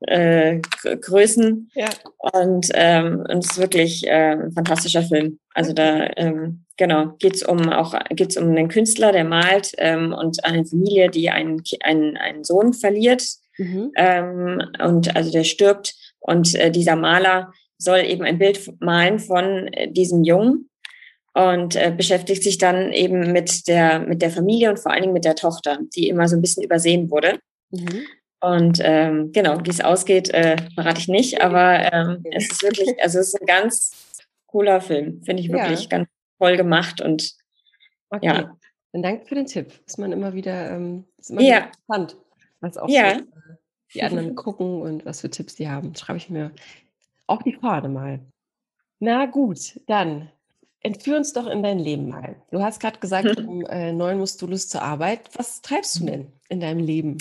äh, 0.00 0.60
Größen. 0.82 1.70
Ja. 1.74 1.88
Und, 2.18 2.68
ähm, 2.74 3.24
und 3.28 3.44
es 3.44 3.52
ist 3.52 3.58
wirklich 3.58 4.06
äh, 4.06 4.32
ein 4.32 4.52
fantastischer 4.52 5.02
Film. 5.02 5.38
Also 5.54 5.72
da 5.72 6.10
ähm, 6.16 6.64
genau 6.76 7.14
geht's 7.18 7.42
um 7.42 7.70
auch 7.70 7.94
geht's 8.10 8.36
um 8.36 8.50
einen 8.50 8.68
Künstler, 8.68 9.12
der 9.12 9.24
malt 9.24 9.72
ähm, 9.78 10.12
und 10.12 10.44
eine 10.44 10.66
Familie, 10.66 11.08
die 11.08 11.30
einen, 11.30 11.62
einen, 11.82 12.16
einen 12.18 12.44
Sohn 12.44 12.74
verliert. 12.74 13.24
Mhm. 13.56 13.92
Ähm, 13.96 14.62
und 14.82 15.16
also 15.16 15.30
der 15.30 15.44
stirbt 15.44 15.94
und 16.20 16.54
äh, 16.56 16.70
dieser 16.70 16.96
Maler 16.96 17.52
soll 17.78 18.00
eben 18.00 18.24
ein 18.24 18.38
Bild 18.38 18.80
malen 18.80 19.18
von 19.18 19.68
äh, 19.68 19.90
diesem 19.90 20.24
Jungen 20.24 20.68
und 21.34 21.74
äh, 21.74 21.92
beschäftigt 21.94 22.42
sich 22.42 22.58
dann 22.58 22.92
eben 22.92 23.32
mit 23.32 23.66
der, 23.66 23.98
mit 24.00 24.22
der 24.22 24.30
Familie 24.30 24.70
und 24.70 24.78
vor 24.78 24.92
allen 24.92 25.02
Dingen 25.02 25.12
mit 25.12 25.24
der 25.24 25.34
Tochter, 25.34 25.78
die 25.94 26.08
immer 26.08 26.28
so 26.28 26.36
ein 26.36 26.40
bisschen 26.40 26.62
übersehen 26.62 27.10
wurde. 27.10 27.40
Mhm. 27.70 28.06
Und 28.40 28.78
ähm, 28.82 29.32
genau, 29.32 29.58
wie 29.64 29.70
es 29.70 29.80
ausgeht, 29.80 30.28
äh, 30.30 30.56
verrate 30.74 31.00
ich 31.00 31.08
nicht, 31.08 31.40
aber 31.40 31.92
ähm, 31.92 32.24
es 32.30 32.50
ist 32.50 32.62
wirklich, 32.62 32.88
also 33.02 33.18
es 33.18 33.28
ist 33.28 33.40
ein 33.40 33.46
ganz 33.46 34.14
cooler 34.46 34.80
Film, 34.80 35.22
finde 35.24 35.42
ich 35.42 35.50
wirklich 35.50 35.82
ja. 35.84 35.88
ganz 35.88 36.08
toll 36.38 36.56
gemacht 36.56 37.00
und 37.00 37.34
okay. 38.10 38.26
ja. 38.26 38.56
Dann 38.92 39.02
danke 39.02 39.26
für 39.26 39.34
den 39.34 39.46
Tipp. 39.46 39.72
Ist 39.86 39.98
man 39.98 40.12
immer 40.12 40.34
wieder, 40.34 40.70
ähm, 40.70 41.04
ist 41.18 41.30
immer 41.30 41.40
ja. 41.40 41.64
interessant, 41.88 42.16
was 42.60 42.76
auch 42.76 42.88
ja. 42.88 43.14
so, 43.14 43.20
äh, 43.24 43.56
die 43.92 44.02
anderen 44.04 44.36
gucken 44.36 44.82
und 44.82 45.04
was 45.04 45.20
für 45.20 45.30
Tipps 45.30 45.56
die 45.56 45.68
haben. 45.68 45.96
Schreibe 45.96 46.18
ich 46.18 46.30
mir 46.30 46.52
auf 47.26 47.42
die 47.42 47.54
Fahne 47.54 47.88
mal. 47.88 48.20
Na 49.00 49.26
gut, 49.26 49.80
dann 49.88 50.30
entführ 50.84 51.16
uns 51.16 51.32
doch 51.32 51.48
in 51.48 51.62
dein 51.62 51.80
Leben 51.80 52.08
mal. 52.08 52.36
Du 52.52 52.62
hast 52.62 52.78
gerade 52.78 53.00
gesagt, 53.00 53.40
mhm. 53.40 53.48
um 53.48 53.66
äh, 53.66 53.92
neun 53.92 54.18
musst 54.18 54.40
du 54.40 54.46
Lust 54.46 54.70
zur 54.70 54.82
Arbeit. 54.82 55.30
Was 55.34 55.62
treibst 55.62 55.98
du 55.98 56.04
denn 56.04 56.32
in 56.48 56.60
deinem 56.60 56.78
Leben? 56.78 57.18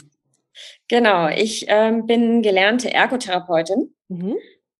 Genau, 0.87 1.29
ich 1.29 1.65
ähm, 1.69 2.05
bin 2.05 2.43
gelernte 2.43 2.93
Ergotherapeutin. 2.93 3.95
Mhm. 4.09 4.35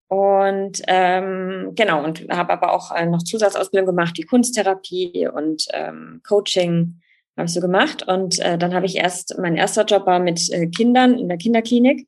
Und 0.10 0.82
ähm, 0.88 1.72
genau, 1.74 2.04
und 2.04 2.28
habe 2.30 2.54
aber 2.54 2.74
auch 2.74 2.92
äh, 2.92 3.08
noch 3.08 3.24
Zusatzausbildung 3.24 3.88
gemacht, 3.88 4.18
wie 4.18 4.24
Kunsttherapie 4.24 5.28
und 5.28 5.66
ähm, 5.74 6.22
Coaching 6.28 7.00
habe 7.36 7.48
ich 7.48 7.54
so 7.54 7.62
gemacht. 7.62 8.08
Und 8.08 8.38
äh, 8.40 8.58
dann 8.60 8.76
habe 8.76 8.86
ich 8.86 8.98
erst, 8.98 9.40
mein 9.40 9.56
erster 9.56 9.86
Job 9.86 10.06
war 10.06 10.20
mit 10.20 10.52
äh, 10.52 10.68
Kindern 10.68 11.18
in 11.18 11.30
der 11.30 11.38
Kinderklinik. 11.38 12.08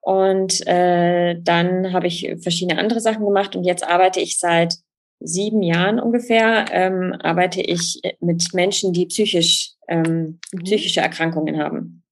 Und 0.00 0.66
äh, 0.66 1.36
dann 1.40 1.92
habe 1.92 2.06
ich 2.06 2.34
verschiedene 2.40 2.80
andere 2.80 3.00
Sachen 3.00 3.24
gemacht 3.24 3.54
und 3.54 3.64
jetzt 3.64 3.86
arbeite 3.86 4.20
ich 4.20 4.38
seit 4.38 4.78
sieben 5.20 5.62
Jahren 5.62 6.00
ungefähr 6.00 6.66
ähm, 6.70 7.14
arbeite 7.20 7.60
ich 7.60 8.00
mit 8.20 8.54
Menschen, 8.54 8.92
die 8.92 9.06
psychisch, 9.06 9.72
ähm, 9.88 10.38
mhm. 10.52 10.64
psychische 10.64 11.00
Erkrankungen 11.00 11.58
haben. 11.58 12.02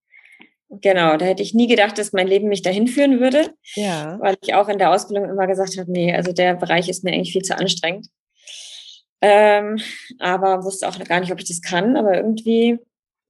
Genau, 0.69 1.15
da 1.15 1.25
hätte 1.25 1.43
ich 1.43 1.53
nie 1.53 1.67
gedacht, 1.67 1.97
dass 1.97 2.11
mein 2.11 2.27
Leben 2.27 2.49
mich 2.49 2.61
dahin 2.61 2.87
führen 2.87 3.21
würde. 3.21 3.51
Ja. 3.75 4.19
Weil 4.19 4.35
ich 4.41 4.53
auch 4.53 4.67
in 4.67 4.77
der 4.77 4.91
Ausbildung 4.91 5.29
immer 5.29 5.47
gesagt 5.47 5.77
habe, 5.77 5.89
nee, 5.89 6.13
also 6.13 6.33
der 6.33 6.55
Bereich 6.55 6.89
ist 6.89 7.05
mir 7.05 7.13
eigentlich 7.13 7.31
viel 7.31 7.41
zu 7.41 7.57
anstrengend. 7.57 8.07
Ähm, 9.21 9.79
aber 10.19 10.63
wusste 10.63 10.87
auch 10.87 10.99
gar 10.99 11.21
nicht, 11.21 11.31
ob 11.31 11.39
ich 11.39 11.47
das 11.47 11.61
kann. 11.61 11.95
Aber 11.95 12.17
irgendwie 12.17 12.79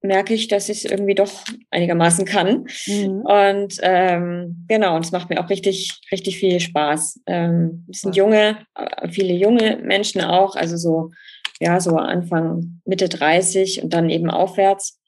merke 0.01 0.34
ich, 0.34 0.48
dass 0.48 0.70
ich 0.70 0.86
es 0.86 0.92
irgendwie 0.92 1.16
doch 1.16 1.32
einigermaßen 1.72 2.25
kann. 2.25 2.68
Mhm. 2.86 3.22
Und 3.22 3.77
ähm, 3.82 4.66
genau, 4.68 4.96
und 4.96 5.06
es 5.06 5.12
macht 5.12 5.30
mir 5.30 5.44
auch 5.44 5.50
richtig, 5.50 6.00
richtig 6.12 6.38
viel 6.38 6.60
Spaß. 6.60 7.22
Ähm, 7.25 7.86
es 7.89 8.01
sind 8.01 8.16
junge, 8.16 8.60
äh, 8.75 9.10
viele 9.10 9.34
junge 9.34 9.77
Menschen 9.77 10.22
auch, 10.22 10.56
also 10.56 10.77
so, 10.77 11.12
ja, 11.60 11.80
so 11.80 11.96
Anfang, 11.96 12.82
Mitte 12.86 13.10
30 13.10 13.84
und 13.84 13.94
dann 13.94 14.10
eben 14.10 14.30
aufwärts. 14.30 15.00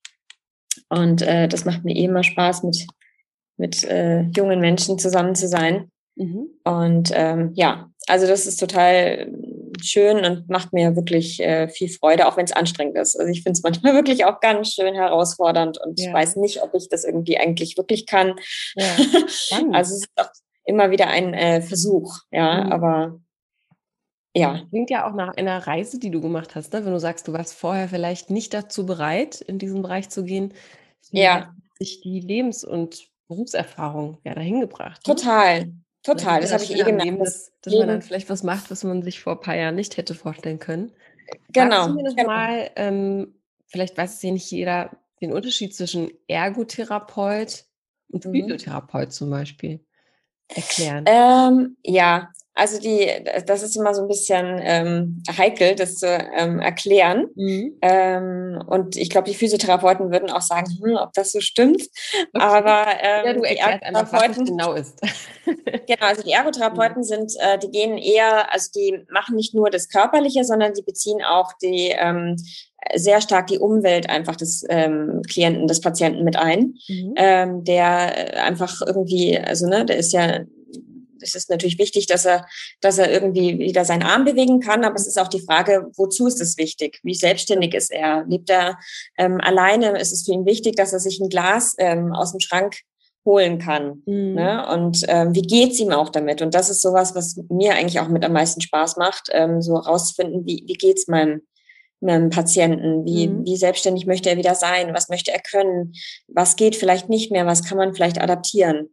Und 0.89 1.21
äh, 1.21 1.47
das 1.47 1.65
macht 1.65 1.83
mir 1.85 1.95
eh 1.95 2.05
immer 2.05 2.23
Spaß, 2.23 2.63
mit, 2.63 2.87
mit 3.57 3.83
äh, 3.83 4.21
jungen 4.35 4.59
Menschen 4.59 4.97
zusammen 4.97 5.35
zu 5.35 5.47
sein. 5.47 5.91
Mhm. 6.15 6.47
Und 6.63 7.11
ähm, 7.13 7.51
ja, 7.53 7.89
also 8.07 8.25
das 8.25 8.47
ist 8.47 8.59
total 8.59 9.31
schön 9.85 10.25
und 10.25 10.49
macht 10.49 10.73
mir 10.73 10.95
wirklich 10.95 11.39
äh, 11.41 11.67
viel 11.69 11.89
Freude, 11.89 12.27
auch 12.27 12.37
wenn 12.37 12.45
es 12.45 12.51
anstrengend 12.51 12.97
ist. 12.97 13.19
Also 13.19 13.31
ich 13.31 13.43
finde 13.43 13.57
es 13.57 13.63
manchmal 13.63 13.93
wirklich 13.95 14.25
auch 14.25 14.39
ganz 14.39 14.73
schön 14.73 14.95
herausfordernd 14.95 15.79
und 15.79 15.99
ja. 15.99 16.07
ich 16.07 16.13
weiß 16.13 16.35
nicht, 16.37 16.61
ob 16.63 16.73
ich 16.73 16.89
das 16.89 17.03
irgendwie 17.03 17.37
eigentlich 17.37 17.77
wirklich 17.77 18.05
kann. 18.05 18.35
Ja. 18.75 18.85
also 19.73 19.95
es 19.95 20.01
ist 20.01 20.09
auch 20.15 20.29
immer 20.65 20.91
wieder 20.91 21.07
ein 21.07 21.33
äh, 21.33 21.61
Versuch, 21.61 22.19
ja, 22.31 22.63
mhm. 22.63 22.71
aber 22.71 23.19
ja. 24.35 24.61
Klingt 24.69 24.89
ja 24.89 25.09
auch 25.09 25.15
nach 25.15 25.35
einer 25.37 25.65
Reise, 25.65 25.99
die 25.99 26.11
du 26.11 26.21
gemacht 26.21 26.55
hast, 26.55 26.73
ne? 26.73 26.85
wenn 26.85 26.93
du 26.93 26.99
sagst, 26.99 27.27
du 27.27 27.33
warst 27.33 27.55
vorher 27.55 27.89
vielleicht 27.89 28.29
nicht 28.29 28.53
dazu 28.53 28.85
bereit, 28.85 29.41
in 29.41 29.57
diesen 29.57 29.81
Bereich 29.81 30.09
zu 30.09 30.23
gehen. 30.23 30.53
Ja. 31.11 31.53
Sich 31.79 32.01
die 32.01 32.19
Lebens- 32.19 32.63
und 32.63 33.09
Berufserfahrung 33.27 34.17
ja 34.23 34.35
dahin 34.35 34.59
gebracht. 34.59 35.07
Ne? 35.07 35.15
Total. 35.15 35.71
Total, 36.09 36.41
das, 36.41 36.51
das 36.51 36.61
habe 36.61 36.73
ich 36.73 36.79
eh 36.79 36.83
gemerkt. 36.83 37.21
dass, 37.21 37.51
dass 37.61 37.73
man 37.73 37.87
dann 37.87 38.01
vielleicht 38.01 38.29
was 38.29 38.43
macht, 38.43 38.71
was 38.71 38.83
man 38.83 39.03
sich 39.03 39.19
vor 39.19 39.33
ein 39.33 39.41
paar 39.41 39.55
Jahren 39.55 39.75
nicht 39.75 39.97
hätte 39.97 40.15
vorstellen 40.15 40.59
können. 40.59 40.91
Genau. 41.49 41.75
Sagst 41.75 41.89
du 41.89 41.93
mir 41.93 42.03
noch 42.03 42.15
genau. 42.15 42.29
mal, 42.29 42.71
ähm, 42.75 43.35
vielleicht 43.67 43.97
weiß 43.97 44.15
es 44.15 44.21
ja 44.21 44.31
nicht 44.31 44.49
jeder, 44.51 44.91
den 45.21 45.33
Unterschied 45.33 45.75
zwischen 45.75 46.09
Ergotherapeut 46.27 47.65
und 48.09 48.25
mhm. 48.25 48.31
Physiotherapeut 48.31 49.13
zum 49.13 49.29
Beispiel 49.29 49.85
erklären? 50.47 51.05
Ähm, 51.07 51.77
ja, 51.83 52.31
also 52.59 52.79
die, 52.79 53.09
das 53.45 53.63
ist 53.63 53.77
immer 53.77 53.93
so 53.93 54.01
ein 54.01 54.07
bisschen 54.09 54.59
ähm, 54.61 55.23
heikel, 55.37 55.75
das 55.75 55.95
zu 55.95 56.07
ähm, 56.07 56.59
erklären. 56.59 57.27
Mhm. 57.35 57.77
Ähm, 57.81 58.61
und 58.67 58.97
ich 58.97 59.09
glaube, 59.09 59.29
die 59.29 59.35
Physiotherapeuten 59.35 60.11
würden 60.11 60.29
auch 60.29 60.41
sagen, 60.41 60.67
hm, 60.83 60.97
ob 60.97 61.13
das 61.13 61.31
so 61.31 61.39
stimmt. 61.39 61.81
Okay. 62.31 62.45
Aber 62.45 62.85
ähm, 63.01 63.25
ja, 63.25 63.33
du 63.33 63.41
die 63.41 63.57
Ergotherapeuten 63.57 64.45
genau 64.45 64.73
ist. 64.73 64.99
genau, 65.87 66.05
also 66.05 66.21
die 66.21 66.31
Ergotherapeuten 66.31 67.01
mhm. 67.01 67.03
sind, 67.03 67.31
äh, 67.39 67.57
die 67.57 67.71
gehen 67.71 67.97
eher, 67.97 68.53
also 68.53 68.69
die 68.75 69.03
machen 69.09 69.35
nicht 69.35 69.55
nur 69.55 69.69
das 69.69 69.89
Körperliche, 69.89 70.43
sondern 70.43 70.73
die 70.73 70.83
beziehen 70.83 71.21
auch 71.23 71.53
die 71.61 71.93
ähm, 71.97 72.35
sehr 72.95 73.21
stark 73.21 73.47
die 73.47 73.57
Umwelt 73.57 74.09
einfach 74.09 74.35
des 74.35 74.63
ähm, 74.69 75.21
Klienten, 75.27 75.67
des 75.67 75.81
Patienten 75.81 76.23
mit 76.23 76.35
ein, 76.35 76.75
mhm. 76.87 77.13
ähm, 77.15 77.63
der 77.63 78.43
einfach 78.43 78.81
irgendwie, 78.85 79.37
also 79.37 79.67
ne, 79.67 79.85
der 79.85 79.97
ist 79.97 80.13
ja 80.13 80.41
es 81.21 81.35
ist 81.35 81.49
natürlich 81.49 81.79
wichtig, 81.79 82.07
dass 82.07 82.25
er, 82.25 82.45
dass 82.81 82.97
er 82.97 83.11
irgendwie 83.11 83.59
wieder 83.59 83.85
seinen 83.85 84.03
Arm 84.03 84.25
bewegen 84.25 84.59
kann, 84.59 84.83
aber 84.83 84.95
es 84.95 85.07
ist 85.07 85.19
auch 85.19 85.27
die 85.27 85.41
Frage, 85.41 85.87
wozu 85.95 86.27
ist 86.27 86.41
es 86.41 86.57
wichtig? 86.57 86.99
Wie 87.03 87.15
selbstständig 87.15 87.73
ist 87.73 87.91
er? 87.91 88.25
Lebt 88.27 88.49
er 88.49 88.77
ähm, 89.17 89.39
alleine? 89.41 89.97
Ist 89.99 90.11
es 90.11 90.25
für 90.25 90.31
ihn 90.31 90.45
wichtig, 90.45 90.75
dass 90.75 90.93
er 90.93 90.99
sich 90.99 91.19
ein 91.19 91.29
Glas 91.29 91.75
ähm, 91.77 92.13
aus 92.13 92.31
dem 92.31 92.39
Schrank 92.39 92.77
holen 93.25 93.59
kann? 93.59 94.03
Mhm. 94.05 94.33
Ne? 94.33 94.67
Und 94.73 95.03
ähm, 95.07 95.35
wie 95.35 95.41
geht's 95.41 95.79
ihm 95.79 95.91
auch 95.91 96.09
damit? 96.09 96.41
Und 96.41 96.53
das 96.53 96.69
ist 96.69 96.81
sowas, 96.81 97.15
was 97.15 97.39
mir 97.49 97.75
eigentlich 97.75 97.99
auch 97.99 98.09
mit 98.09 98.25
am 98.25 98.33
meisten 98.33 98.61
Spaß 98.61 98.97
macht, 98.97 99.29
ähm, 99.31 99.61
so 99.61 99.75
rauszufinden, 99.75 100.45
wie, 100.45 100.63
wie 100.65 100.73
geht's 100.73 101.07
meinem 101.07 101.41
meinem 102.01 102.29
Patienten, 102.29 103.05
wie, 103.05 103.27
mhm. 103.27 103.45
wie 103.45 103.57
selbstständig 103.57 104.05
möchte 104.05 104.29
er 104.29 104.37
wieder 104.37 104.55
sein, 104.55 104.93
was 104.93 105.09
möchte 105.09 105.31
er 105.31 105.41
können, 105.41 105.93
was 106.27 106.55
geht 106.55 106.75
vielleicht 106.75 107.09
nicht 107.09 107.31
mehr, 107.31 107.45
was 107.45 107.63
kann 107.63 107.77
man 107.77 107.93
vielleicht 107.93 108.21
adaptieren. 108.21 108.89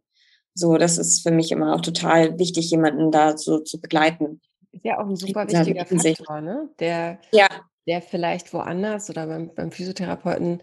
So, 0.57 0.77
das 0.77 0.97
ist 0.97 1.21
für 1.21 1.31
mich 1.31 1.51
immer 1.51 1.75
auch 1.75 1.81
total 1.81 2.39
wichtig, 2.39 2.71
jemanden 2.71 3.11
da 3.11 3.37
so 3.37 3.59
zu 3.59 3.79
begleiten. 3.79 4.41
Ist 4.71 4.85
ja 4.85 4.99
auch 4.99 5.07
ein 5.07 5.15
super 5.15 5.47
wichtiger 5.47 5.85
Faktor, 5.85 6.41
ne? 6.41 6.69
Der, 6.79 7.19
ja. 7.31 7.47
der 7.85 8.01
vielleicht 8.01 8.51
woanders 8.53 9.09
oder 9.09 9.27
beim, 9.27 9.53
beim 9.53 9.71
Physiotherapeuten, 9.71 10.61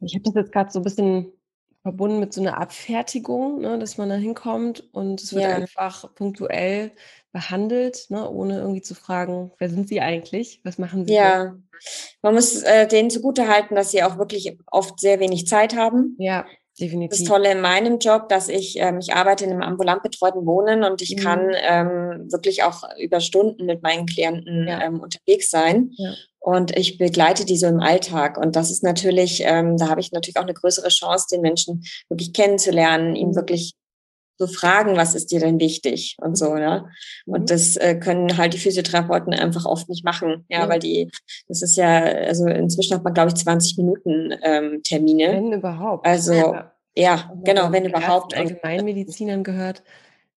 ich 0.00 0.14
habe 0.14 0.22
das 0.24 0.34
jetzt 0.34 0.52
gerade 0.52 0.70
so 0.70 0.80
ein 0.80 0.84
bisschen 0.84 1.32
verbunden 1.82 2.20
mit 2.20 2.32
so 2.32 2.40
einer 2.40 2.58
Abfertigung, 2.58 3.60
ne, 3.60 3.78
dass 3.78 3.98
man 3.98 4.08
da 4.08 4.14
hinkommt 4.14 4.82
und 4.92 5.22
es 5.22 5.32
wird 5.32 5.44
ja. 5.44 5.54
einfach 5.54 6.14
punktuell 6.14 6.92
behandelt, 7.32 8.06
ne, 8.08 8.28
ohne 8.28 8.58
irgendwie 8.58 8.82
zu 8.82 8.94
fragen, 8.94 9.52
wer 9.58 9.68
sind 9.68 9.88
Sie 9.88 10.00
eigentlich? 10.00 10.60
Was 10.64 10.78
machen 10.78 11.06
Sie? 11.06 11.14
Ja, 11.14 11.44
denn? 11.44 11.68
man 12.22 12.34
muss 12.34 12.62
äh, 12.62 12.86
denen 12.86 13.10
zugutehalten, 13.10 13.76
dass 13.76 13.90
sie 13.90 14.02
auch 14.02 14.18
wirklich 14.18 14.58
oft 14.66 14.98
sehr 15.00 15.20
wenig 15.20 15.46
Zeit 15.46 15.76
haben. 15.76 16.16
Ja. 16.18 16.46
Definitiv. 16.80 17.18
Das 17.18 17.28
Tolle 17.28 17.50
in 17.50 17.60
meinem 17.60 17.98
Job, 17.98 18.28
dass 18.28 18.48
ich, 18.48 18.76
ähm, 18.78 18.98
ich 18.98 19.12
arbeite 19.14 19.44
in 19.44 19.50
einem 19.50 19.62
ambulant 19.62 20.02
betreuten 20.02 20.46
Wohnen 20.46 20.84
und 20.84 21.02
ich 21.02 21.16
mhm. 21.16 21.20
kann 21.20 21.50
ähm, 21.54 22.28
wirklich 22.30 22.62
auch 22.62 22.84
über 22.98 23.20
Stunden 23.20 23.66
mit 23.66 23.82
meinen 23.82 24.06
Klienten 24.06 24.68
ja. 24.68 24.82
ähm, 24.82 25.00
unterwegs 25.00 25.50
sein. 25.50 25.90
Ja. 25.96 26.14
Und 26.38 26.76
ich 26.76 26.98
begleite 26.98 27.44
die 27.44 27.56
so 27.56 27.66
im 27.66 27.80
Alltag. 27.80 28.38
Und 28.38 28.54
das 28.54 28.70
ist 28.70 28.82
natürlich, 28.82 29.42
ähm, 29.44 29.76
da 29.76 29.88
habe 29.88 30.00
ich 30.00 30.12
natürlich 30.12 30.36
auch 30.36 30.44
eine 30.44 30.54
größere 30.54 30.88
Chance, 30.88 31.26
den 31.32 31.40
Menschen 31.40 31.84
wirklich 32.08 32.32
kennenzulernen, 32.32 33.16
ihm 33.16 33.34
wirklich 33.34 33.74
zu 34.38 34.46
fragen, 34.46 34.96
was 34.96 35.14
ist 35.14 35.32
dir 35.32 35.40
denn 35.40 35.60
wichtig 35.60 36.16
und 36.20 36.36
so, 36.36 36.54
ne? 36.54 36.88
Und 37.26 37.42
mhm. 37.42 37.46
das 37.46 37.76
äh, 37.76 37.96
können 37.96 38.36
halt 38.36 38.54
die 38.54 38.58
Physiotherapeuten 38.58 39.34
einfach 39.34 39.64
oft 39.64 39.88
nicht 39.88 40.04
machen, 40.04 40.44
ja, 40.48 40.60
ja, 40.60 40.68
weil 40.68 40.78
die, 40.78 41.10
das 41.48 41.62
ist 41.62 41.76
ja, 41.76 42.02
also 42.04 42.46
inzwischen 42.46 42.94
hat 42.94 43.04
man, 43.04 43.14
glaube 43.14 43.30
ich, 43.30 43.34
20 43.34 43.76
Minuten 43.78 44.34
ähm, 44.42 44.82
Termine. 44.84 45.32
Wenn 45.32 45.52
überhaupt. 45.52 46.06
Also, 46.06 46.32
ja, 46.32 46.72
ja 46.96 47.32
genau, 47.44 47.72
wenn 47.72 47.84
überhaupt. 47.84 48.36
Allgemeinmedizinern 48.36 49.42
gehört, 49.42 49.82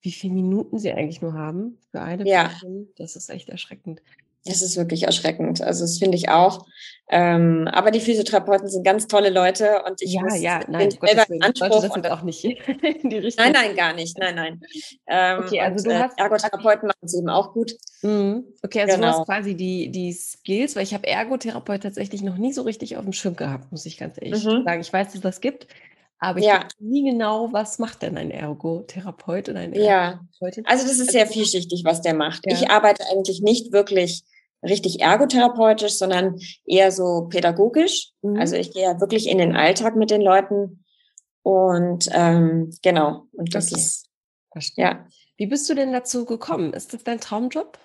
wie 0.02 0.12
viele 0.12 0.34
Minuten 0.34 0.80
sie 0.80 0.92
eigentlich 0.92 1.22
nur 1.22 1.34
haben 1.34 1.78
für 1.92 2.02
eine 2.02 2.28
ja. 2.28 2.48
Person. 2.48 2.88
Das 2.98 3.16
ist 3.16 3.30
echt 3.30 3.50
erschreckend. 3.50 4.02
Das 4.46 4.62
ist 4.62 4.76
wirklich 4.76 5.04
erschreckend. 5.04 5.62
Also 5.62 5.84
das 5.84 6.00
finde 6.00 6.18
ich 6.18 6.30
auch. 6.30 6.66
Ähm, 7.14 7.68
aber 7.70 7.92
die 7.92 8.00
Physiotherapeuten 8.00 8.70
sind 8.70 8.86
ganz 8.86 9.06
tolle 9.06 9.30
Leute 9.30 9.84
und 9.86 10.02
ich 10.02 10.14
ja, 10.14 10.22
muss, 10.22 10.40
ja, 10.40 10.62
nein, 10.70 10.90
bin 10.90 11.10
selber 11.10 11.30
im 11.30 11.42
Anspruch 11.42 11.82
das 11.82 11.92
und 11.92 12.10
auch 12.10 12.22
nicht 12.22 12.46
in 13.04 13.10
die 13.10 13.18
Richtung. 13.18 13.44
Nein, 13.44 13.54
nein, 13.54 13.76
gar 13.76 13.94
nicht. 13.94 14.18
Nein, 14.18 14.36
nein. 14.36 14.62
Ähm, 15.08 15.40
okay, 15.40 15.60
also 15.60 15.84
und, 15.84 15.88
du 15.88 15.92
äh, 15.92 16.04
hast 16.04 16.18
Ergotherapeuten 16.18 16.88
machen 16.88 17.00
es 17.02 17.14
eben 17.14 17.30
auch 17.30 17.54
gut. 17.54 17.76
Mhm. 18.02 18.46
Okay, 18.64 18.84
also 18.84 18.96
genau. 18.96 19.12
du 19.12 19.18
hast 19.20 19.26
quasi 19.26 19.56
die, 19.56 19.92
die 19.92 20.14
Skills, 20.14 20.78
weil 20.78 20.84
ich 20.84 20.94
habe 20.94 21.06
Ergotherapeut 21.06 21.84
tatsächlich 21.84 22.22
noch 22.22 22.38
nie 22.38 22.54
so 22.54 22.62
richtig 22.62 22.96
auf 22.96 23.04
dem 23.04 23.14
Schirm 23.14 23.36
gehabt, 23.36 23.74
muss 23.74 23.86
ich 23.86 23.98
ganz 23.98 24.16
ehrlich 24.18 24.46
mhm. 24.46 24.64
sagen. 24.64 24.80
Ich 24.80 24.94
weiß, 24.94 25.12
dass 25.12 25.22
das 25.22 25.42
gibt. 25.42 25.68
Aber 26.24 26.40
ich 26.40 26.46
ja. 26.46 26.64
weiß 26.64 26.76
nie 26.80 27.04
genau, 27.04 27.52
was 27.52 27.78
macht 27.78 28.04
denn 28.04 28.16
ein 28.16 28.32
Ergotherapeut 28.32 29.50
oder 29.50 29.60
eine 29.60 29.78
ja. 29.78 30.22
Also 30.40 30.88
das 30.88 31.00
ist 31.00 31.12
sehr 31.12 31.28
vielschichtig, 31.28 31.84
was 31.84 32.02
der 32.02 32.14
macht. 32.14 32.46
Ja. 32.46 32.54
Ich 32.54 32.70
arbeite 32.70 33.04
eigentlich 33.12 33.42
nicht 33.42 33.74
wirklich 33.74 34.24
richtig 34.64 35.02
ergotherapeutisch, 35.02 35.98
sondern 35.98 36.40
eher 36.66 36.92
so 36.92 37.28
pädagogisch. 37.30 38.12
Mhm. 38.22 38.40
Also 38.40 38.56
ich 38.56 38.74
gehe 38.74 38.84
ja 38.84 39.00
wirklich 39.00 39.28
in 39.28 39.38
den 39.38 39.56
Alltag 39.56 39.96
mit 39.96 40.12
den 40.12 40.22
Leuten. 40.22 40.86
Und 41.44 42.10
ähm, 42.12 42.72
genau, 42.84 43.28
und 43.32 43.56
das 43.56 43.72
okay. 43.72 43.82
ist 43.82 44.10
Verstehe. 44.52 44.86
ja. 44.86 45.06
Wie 45.38 45.48
bist 45.48 45.68
du 45.70 45.74
denn 45.74 45.92
dazu 45.92 46.26
gekommen? 46.26 46.74
Ist 46.74 46.94
das 46.94 47.04
dein 47.04 47.20
Traumjob? 47.20 47.80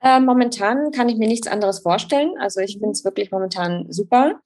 Äh, 0.00 0.20
momentan 0.20 0.92
kann 0.92 1.08
ich 1.08 1.16
mir 1.16 1.26
nichts 1.26 1.48
anderes 1.48 1.80
vorstellen. 1.80 2.34
Also 2.38 2.60
ich 2.60 2.74
finde 2.74 2.90
es 2.90 3.04
wirklich 3.04 3.32
momentan 3.32 3.90
super. 3.90 4.40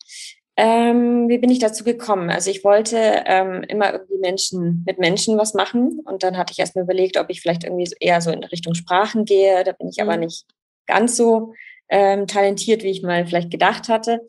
Ähm, 0.60 1.28
wie 1.28 1.38
bin 1.38 1.50
ich 1.50 1.60
dazu 1.60 1.84
gekommen? 1.84 2.30
Also 2.30 2.50
ich 2.50 2.64
wollte 2.64 3.22
ähm, 3.26 3.62
immer 3.68 3.92
irgendwie 3.92 4.18
Menschen 4.18 4.82
mit 4.84 4.98
Menschen 4.98 5.38
was 5.38 5.54
machen 5.54 6.00
und 6.04 6.24
dann 6.24 6.36
hatte 6.36 6.52
ich 6.52 6.58
erst 6.58 6.74
mal 6.74 6.82
überlegt, 6.82 7.16
ob 7.16 7.30
ich 7.30 7.40
vielleicht 7.40 7.62
irgendwie 7.62 7.88
eher 8.00 8.20
so 8.20 8.32
in 8.32 8.42
Richtung 8.42 8.74
Sprachen 8.74 9.24
gehe. 9.24 9.62
Da 9.62 9.70
bin 9.70 9.88
ich 9.88 9.98
mhm. 9.98 10.02
aber 10.02 10.16
nicht 10.16 10.46
ganz 10.88 11.16
so 11.16 11.54
ähm, 11.88 12.26
talentiert, 12.26 12.82
wie 12.82 12.90
ich 12.90 13.02
mal 13.02 13.24
vielleicht 13.24 13.52
gedacht 13.52 13.88
hatte. 13.88 14.26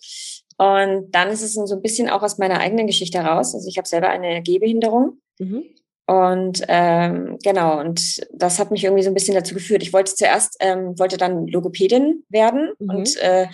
Und 0.59 1.09
dann 1.09 1.29
ist 1.29 1.41
es 1.41 1.55
so 1.55 1.75
ein 1.75 1.81
bisschen 1.81 2.11
auch 2.11 2.21
aus 2.21 2.37
meiner 2.37 2.59
eigenen 2.59 2.85
Geschichte 2.85 3.23
heraus. 3.23 3.55
Also 3.55 3.67
ich 3.67 3.79
habe 3.79 3.87
selber 3.87 4.09
eine 4.09 4.43
Gehbehinderung. 4.43 5.19
Mhm. 5.39 5.63
Und 6.09 6.63
ähm, 6.67 7.37
genau, 7.43 7.79
und 7.79 8.19
das 8.33 8.57
hat 8.57 8.71
mich 8.71 8.83
irgendwie 8.83 9.03
so 9.03 9.11
ein 9.11 9.13
bisschen 9.13 9.35
dazu 9.35 9.53
geführt. 9.53 9.83
Ich 9.83 9.93
wollte 9.93 10.15
zuerst, 10.15 10.57
ähm, 10.59 10.97
wollte 10.97 11.17
dann 11.17 11.45
Logopädin 11.45 12.23
werden 12.29 12.71
mhm. 12.79 12.89
und 12.89 13.17
äh, 13.17 13.45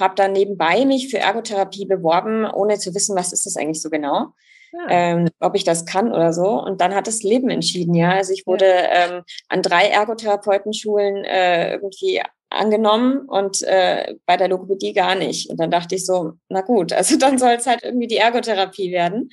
habe 0.00 0.16
dann 0.16 0.32
nebenbei 0.32 0.84
mich 0.86 1.08
für 1.08 1.18
Ergotherapie 1.18 1.86
beworben, 1.86 2.50
ohne 2.50 2.80
zu 2.80 2.96
wissen, 2.96 3.14
was 3.14 3.32
ist 3.32 3.46
das 3.46 3.56
eigentlich 3.56 3.80
so 3.80 3.90
genau. 3.90 4.34
Ja. 4.72 4.86
Ähm, 4.88 5.28
ob 5.38 5.54
ich 5.54 5.62
das 5.62 5.86
kann 5.86 6.10
oder 6.10 6.32
so. 6.32 6.60
Und 6.60 6.80
dann 6.80 6.96
hat 6.96 7.06
das 7.06 7.22
Leben 7.22 7.48
entschieden, 7.48 7.94
ja. 7.94 8.10
Also 8.10 8.32
ich 8.32 8.44
wurde 8.44 8.66
ja. 8.66 9.06
ähm, 9.06 9.22
an 9.48 9.62
drei 9.62 9.86
Ergotherapeutenschulen 9.86 11.24
äh, 11.24 11.74
irgendwie 11.74 12.20
angenommen 12.50 13.28
und 13.28 13.62
äh, 13.62 14.14
bei 14.26 14.36
der 14.36 14.48
Logopädie 14.48 14.92
gar 14.92 15.14
nicht. 15.14 15.48
Und 15.48 15.58
dann 15.58 15.70
dachte 15.70 15.94
ich 15.94 16.04
so, 16.04 16.32
na 16.48 16.60
gut, 16.60 16.92
also 16.92 17.16
dann 17.16 17.38
soll 17.38 17.52
es 17.52 17.66
halt 17.66 17.82
irgendwie 17.82 18.06
die 18.06 18.16
Ergotherapie 18.16 18.92
werden. 18.92 19.30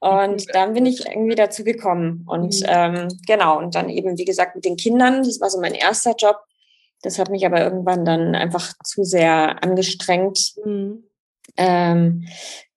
Und 0.00 0.54
dann 0.54 0.74
bin 0.74 0.86
ich 0.86 1.06
irgendwie 1.06 1.36
dazu 1.36 1.64
gekommen. 1.64 2.26
Und 2.28 2.60
mhm. 2.60 2.66
ähm, 2.68 3.08
genau, 3.26 3.58
und 3.58 3.74
dann 3.74 3.88
eben, 3.88 4.18
wie 4.18 4.24
gesagt, 4.24 4.54
mit 4.56 4.64
den 4.64 4.76
Kindern, 4.76 5.22
das 5.22 5.40
war 5.40 5.50
so 5.50 5.60
mein 5.60 5.74
erster 5.74 6.14
Job. 6.18 6.36
Das 7.02 7.18
hat 7.18 7.30
mich 7.30 7.46
aber 7.46 7.62
irgendwann 7.62 8.04
dann 8.04 8.34
einfach 8.34 8.74
zu 8.84 9.04
sehr 9.04 9.62
angestrengt. 9.62 10.54
Mhm. 10.64 11.04
Ähm, 11.56 12.26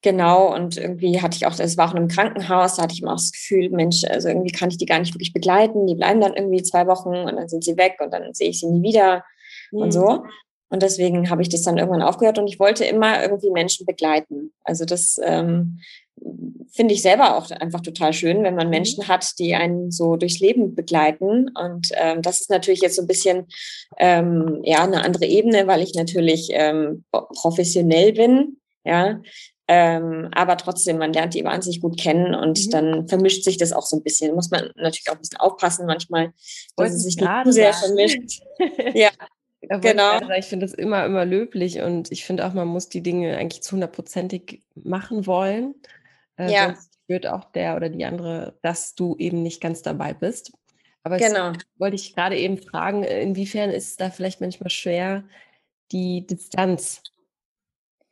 Genau, 0.04 0.54
und 0.54 0.76
irgendwie 0.76 1.22
hatte 1.22 1.38
ich 1.38 1.46
auch, 1.46 1.56
das 1.56 1.78
war 1.78 1.88
auch 1.88 1.92
in 1.94 2.00
einem 2.00 2.08
Krankenhaus, 2.10 2.76
da 2.76 2.84
hatte 2.84 2.94
ich 2.94 3.02
immer 3.02 3.14
auch 3.14 3.18
das 3.18 3.32
Gefühl, 3.32 3.70
Mensch, 3.70 4.04
also 4.04 4.28
irgendwie 4.28 4.52
kann 4.52 4.70
ich 4.70 4.78
die 4.78 4.86
gar 4.86 5.00
nicht 5.00 5.16
wirklich 5.16 5.32
begleiten. 5.32 5.88
Die 5.88 5.96
bleiben 5.96 6.20
dann 6.20 6.34
irgendwie 6.34 6.62
zwei 6.62 6.88
Wochen 6.88 7.16
und 7.16 7.38
dann 7.38 7.48
sind 7.48 7.64
sie 7.64 7.78
weg 7.78 7.96
und 8.04 8.12
dann 8.12 8.34
sehe 8.34 8.50
ich 8.50 8.60
sie 8.60 8.68
nie 8.68 8.84
wieder 8.84 9.24
mhm. 9.78 9.84
und 9.84 9.92
so. 9.92 10.24
Und 10.70 10.82
deswegen 10.82 11.30
habe 11.30 11.44
ich 11.44 11.50
das 11.50 11.62
dann 11.62 11.78
irgendwann 11.78 12.02
aufgehört 12.02 12.40
und 12.40 12.48
ich 12.48 12.60
wollte 12.60 12.84
immer 12.84 13.22
irgendwie 13.22 13.52
Menschen 13.52 13.86
begleiten. 13.86 14.54
Also 14.64 14.86
das 14.86 15.20
ähm, 15.24 15.80
finde 16.72 16.96
ich 16.96 17.04
selber 17.04 17.38
auch 17.38 17.52
einfach 17.52 17.82
total 17.82 18.12
schön, 18.12 18.44
wenn 18.44 18.56
man 18.56 18.68
mhm. 18.68 18.72
Menschen 18.72 19.08
hat, 19.08 19.38
die 19.38 19.54
einen 19.54 19.92
so 19.92 20.16
durchs 20.16 20.40
Leben 20.40 20.74
begleiten. 20.74 21.50
Und 21.50 21.90
ähm, 21.94 22.24
das 22.24 22.42
ist 22.42 22.50
natürlich 22.50 22.82
jetzt 22.82 22.96
so 22.96 23.04
ein 23.04 23.08
bisschen 23.08 23.48
ähm, 24.00 24.62
ja 24.64 24.84
eine 24.84 25.04
andere 25.04 25.26
Ebene, 25.26 25.68
weil 25.68 25.82
ich 25.82 25.94
natürlich 25.94 26.50
ähm, 26.52 27.04
professionell 27.12 28.14
bin. 28.14 28.58
Ja, 28.84 29.22
ähm, 29.68 30.30
aber 30.34 30.58
trotzdem, 30.58 30.98
man 30.98 31.14
lernt 31.14 31.36
die 31.36 31.44
wahnsinnig 31.46 31.80
gut 31.80 31.98
kennen 31.98 32.36
und 32.36 32.66
mhm. 32.66 32.70
dann 32.72 33.08
vermischt 33.08 33.44
sich 33.44 33.58
das 33.58 33.72
auch 33.72 33.86
so 33.86 33.96
ein 33.96 34.04
bisschen. 34.04 34.36
Muss 34.36 34.52
man 34.52 34.72
natürlich 34.76 35.10
auch 35.10 35.16
ein 35.16 35.22
bisschen 35.22 35.40
aufpassen 35.40 35.86
manchmal, 35.86 36.34
dass 36.76 36.94
es 36.94 37.04
sich 37.04 37.16
nicht 37.16 37.30
zu 37.46 37.52
sehr 37.54 37.74
vermischt. 37.74 38.42
ja, 38.94 39.10
genau. 39.70 40.20
Ich, 40.38 40.46
finde 40.46 40.66
das 40.66 40.74
immer, 40.74 41.06
immer 41.06 41.26
löblich 41.26 41.82
und 41.82 42.12
ich 42.12 42.26
finde 42.26 42.46
auch, 42.46 42.54
man 42.54 42.68
muss 42.68 42.90
die 42.90 43.02
Dinge 43.02 43.38
eigentlich 43.38 43.64
zu 43.64 43.74
hundertprozentig 43.74 44.62
machen 44.76 45.26
wollen. 45.26 45.76
Äh, 46.38 46.52
ja. 46.52 46.66
Sonst 46.66 46.94
spürt 47.04 47.28
auch 47.28 47.46
der 47.52 47.76
oder 47.76 47.90
die 47.90 48.06
andere, 48.06 48.58
dass 48.62 48.96
du 48.96 49.16
eben 49.18 49.44
nicht 49.44 49.62
ganz 49.62 49.82
dabei 49.82 50.14
bist. 50.14 50.54
Aber 51.04 51.18
genau. 51.18 51.52
wollte 51.78 51.96
ich 51.96 52.16
gerade 52.16 52.38
eben 52.38 52.58
fragen, 52.58 53.04
inwiefern 53.04 53.70
ist 53.70 53.90
es 53.90 53.96
da 53.98 54.10
vielleicht 54.10 54.40
manchmal 54.40 54.70
schwer, 54.70 55.24
die 55.92 56.26
Distanz 56.26 57.02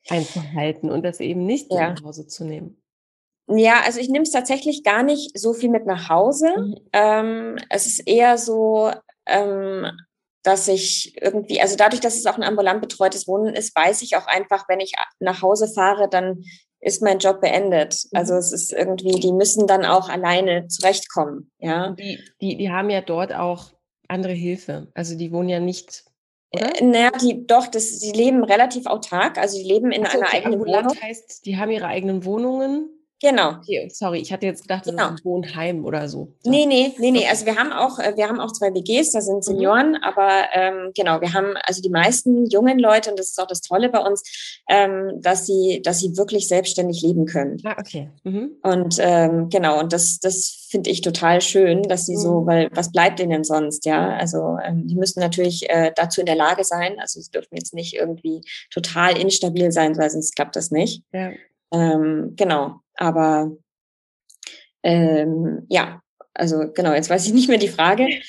einzuhalten 0.09 0.89
und 0.89 1.03
das 1.03 1.19
eben 1.19 1.45
nicht 1.45 1.71
ja. 1.71 1.91
nach 1.91 2.03
Hause 2.03 2.27
zu 2.27 2.43
nehmen? 2.43 2.81
Ja, 3.47 3.81
also 3.85 3.99
ich 3.99 4.09
nehme 4.09 4.23
es 4.23 4.31
tatsächlich 4.31 4.83
gar 4.83 5.03
nicht 5.03 5.37
so 5.37 5.53
viel 5.53 5.69
mit 5.69 5.85
nach 5.85 6.09
Hause. 6.09 6.53
Mhm. 6.57 6.75
Ähm, 6.93 7.55
es 7.69 7.85
ist 7.85 8.07
eher 8.07 8.37
so, 8.37 8.91
ähm, 9.25 9.87
dass 10.43 10.67
ich 10.67 11.21
irgendwie, 11.21 11.61
also 11.61 11.75
dadurch, 11.75 12.01
dass 12.01 12.15
es 12.15 12.25
auch 12.25 12.37
ein 12.37 12.43
ambulant 12.43 12.81
betreutes 12.81 13.27
Wohnen 13.27 13.53
ist, 13.53 13.75
weiß 13.75 14.01
ich 14.01 14.15
auch 14.15 14.27
einfach, 14.27 14.67
wenn 14.67 14.79
ich 14.79 14.93
nach 15.19 15.41
Hause 15.41 15.67
fahre, 15.67 16.09
dann 16.09 16.43
ist 16.79 17.01
mein 17.01 17.19
Job 17.19 17.41
beendet. 17.41 18.05
Mhm. 18.11 18.17
Also 18.17 18.35
es 18.35 18.51
ist 18.51 18.73
irgendwie, 18.73 19.19
die 19.19 19.33
müssen 19.33 19.67
dann 19.67 19.85
auch 19.85 20.09
alleine 20.09 20.67
zurechtkommen. 20.67 21.51
Ja. 21.59 21.91
Die, 21.91 22.19
die, 22.41 22.57
die 22.57 22.71
haben 22.71 22.89
ja 22.89 23.01
dort 23.01 23.33
auch 23.33 23.71
andere 24.07 24.33
Hilfe. 24.33 24.87
Also 24.93 25.15
die 25.15 25.31
wohnen 25.31 25.49
ja 25.49 25.59
nicht 25.59 26.05
oder? 26.53 26.81
Äh, 26.81 26.83
naja, 26.83 27.11
die, 27.11 27.45
doch, 27.47 27.67
das, 27.67 27.99
die 27.99 28.11
leben 28.11 28.43
relativ 28.43 28.85
autark, 28.85 29.37
also 29.37 29.57
die 29.57 29.63
leben 29.63 29.91
in 29.91 30.05
so, 30.05 30.11
einer 30.11 30.27
okay, 30.27 30.37
eigenen 30.37 30.59
Wohnung. 30.59 31.01
heißt, 31.01 31.45
die 31.45 31.57
haben 31.57 31.71
ihre 31.71 31.87
eigenen 31.87 32.25
Wohnungen 32.25 32.89
Genau. 33.21 33.51
Okay, 33.51 33.87
sorry, 33.93 34.19
ich 34.19 34.33
hatte 34.33 34.47
jetzt 34.47 34.63
gedacht, 34.63 34.87
das 34.87 34.91
genau. 34.91 35.09
ist 35.09 35.19
ein 35.19 35.25
Wohnheim 35.25 35.85
oder 35.85 36.09
so. 36.09 36.33
Nee, 36.43 36.65
nee, 36.65 36.93
nee, 36.97 37.11
nee. 37.11 37.27
Also 37.27 37.45
wir 37.45 37.55
haben 37.55 37.71
auch, 37.71 37.99
äh, 37.99 38.17
wir 38.17 38.27
haben 38.27 38.39
auch 38.39 38.51
zwei 38.51 38.73
WGs, 38.73 39.11
da 39.11 39.21
sind 39.21 39.35
mhm. 39.37 39.41
Senioren, 39.43 39.89
mhm. 39.89 40.03
aber 40.03 40.45
ähm, 40.53 40.91
genau, 40.95 41.21
wir 41.21 41.31
haben 41.31 41.53
also 41.63 41.83
die 41.83 41.89
meisten 41.89 42.47
jungen 42.47 42.79
Leute, 42.79 43.11
und 43.11 43.19
das 43.19 43.29
ist 43.29 43.39
auch 43.39 43.47
das 43.47 43.61
Tolle 43.61 43.89
bei 43.89 43.99
uns, 43.99 44.23
ähm, 44.67 45.21
dass 45.21 45.45
sie, 45.45 45.81
dass 45.83 45.99
sie 45.99 46.17
wirklich 46.17 46.47
selbstständig 46.47 47.03
leben 47.03 47.27
können. 47.27 47.57
Ah, 47.63 47.75
okay. 47.79 48.09
Mhm. 48.23 48.57
Und 48.63 48.95
ähm, 48.99 49.49
genau, 49.49 49.79
und 49.79 49.93
das, 49.93 50.19
das 50.19 50.67
finde 50.71 50.89
ich 50.89 51.01
total 51.01 51.41
schön, 51.41 51.83
dass 51.83 52.07
sie 52.07 52.15
mhm. 52.15 52.21
so, 52.21 52.45
weil 52.47 52.69
was 52.73 52.91
bleibt 52.91 53.19
ihnen 53.19 53.43
sonst, 53.43 53.85
ja? 53.85 54.17
Also 54.17 54.57
ähm, 54.65 54.87
die 54.87 54.95
müssen 54.95 55.19
natürlich 55.19 55.69
äh, 55.69 55.91
dazu 55.95 56.21
in 56.21 56.25
der 56.25 56.35
Lage 56.35 56.63
sein, 56.63 56.99
also 56.99 57.21
sie 57.21 57.29
dürfen 57.29 57.55
jetzt 57.55 57.75
nicht 57.75 57.93
irgendwie 57.93 58.41
total 58.71 59.15
instabil 59.15 59.71
sein, 59.71 59.95
weil 59.97 60.09
sonst 60.09 60.35
klappt 60.35 60.55
das 60.55 60.71
nicht. 60.71 61.03
Ja. 61.13 61.31
Ähm, 61.71 62.33
genau. 62.35 62.81
Aber 62.95 63.51
ähm, 64.83 65.65
ja, 65.69 66.01
also 66.33 66.71
genau, 66.73 66.93
jetzt 66.93 67.09
weiß 67.09 67.25
ich 67.27 67.33
nicht 67.33 67.49
mehr 67.49 67.57
die 67.57 67.67
Frage. 67.67 68.07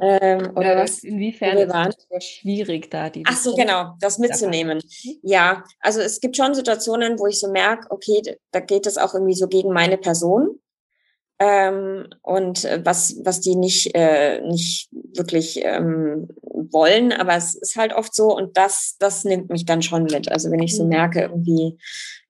Ähm, 0.00 0.52
oder 0.54 0.76
ja, 0.76 0.82
was, 0.82 1.02
inwiefern 1.02 1.56
wir 1.56 1.68
waren. 1.68 1.88
ist 1.88 2.06
es 2.10 2.24
schwierig 2.24 2.90
da 2.90 3.10
die 3.10 3.24
Ach 3.26 3.36
so, 3.36 3.54
genau, 3.56 3.94
das 4.00 4.18
mitzunehmen. 4.18 4.80
Ja, 5.22 5.64
also 5.80 6.00
es 6.00 6.20
gibt 6.20 6.36
schon 6.36 6.54
Situationen, 6.54 7.18
wo 7.18 7.26
ich 7.26 7.40
so 7.40 7.50
merke, 7.50 7.90
okay, 7.90 8.22
da 8.52 8.60
geht 8.60 8.86
es 8.86 8.96
auch 8.96 9.14
irgendwie 9.14 9.34
so 9.34 9.48
gegen 9.48 9.72
meine 9.72 9.98
Person. 9.98 10.60
Ähm, 11.40 12.08
und 12.22 12.64
äh, 12.64 12.80
was, 12.84 13.16
was 13.22 13.40
die 13.40 13.54
nicht, 13.54 13.94
äh, 13.94 14.40
nicht 14.40 14.88
wirklich 15.14 15.60
ähm, 15.62 16.28
wollen, 16.42 17.12
aber 17.12 17.36
es 17.36 17.54
ist 17.54 17.76
halt 17.76 17.92
oft 17.92 18.12
so 18.12 18.36
und 18.36 18.56
das, 18.56 18.96
das 18.98 19.24
nimmt 19.24 19.48
mich 19.48 19.64
dann 19.64 19.82
schon 19.82 20.04
mit. 20.04 20.30
Also 20.32 20.50
wenn 20.50 20.62
ich 20.62 20.76
so 20.76 20.82
mhm. 20.82 20.88
merke, 20.88 21.20
irgendwie, 21.22 21.78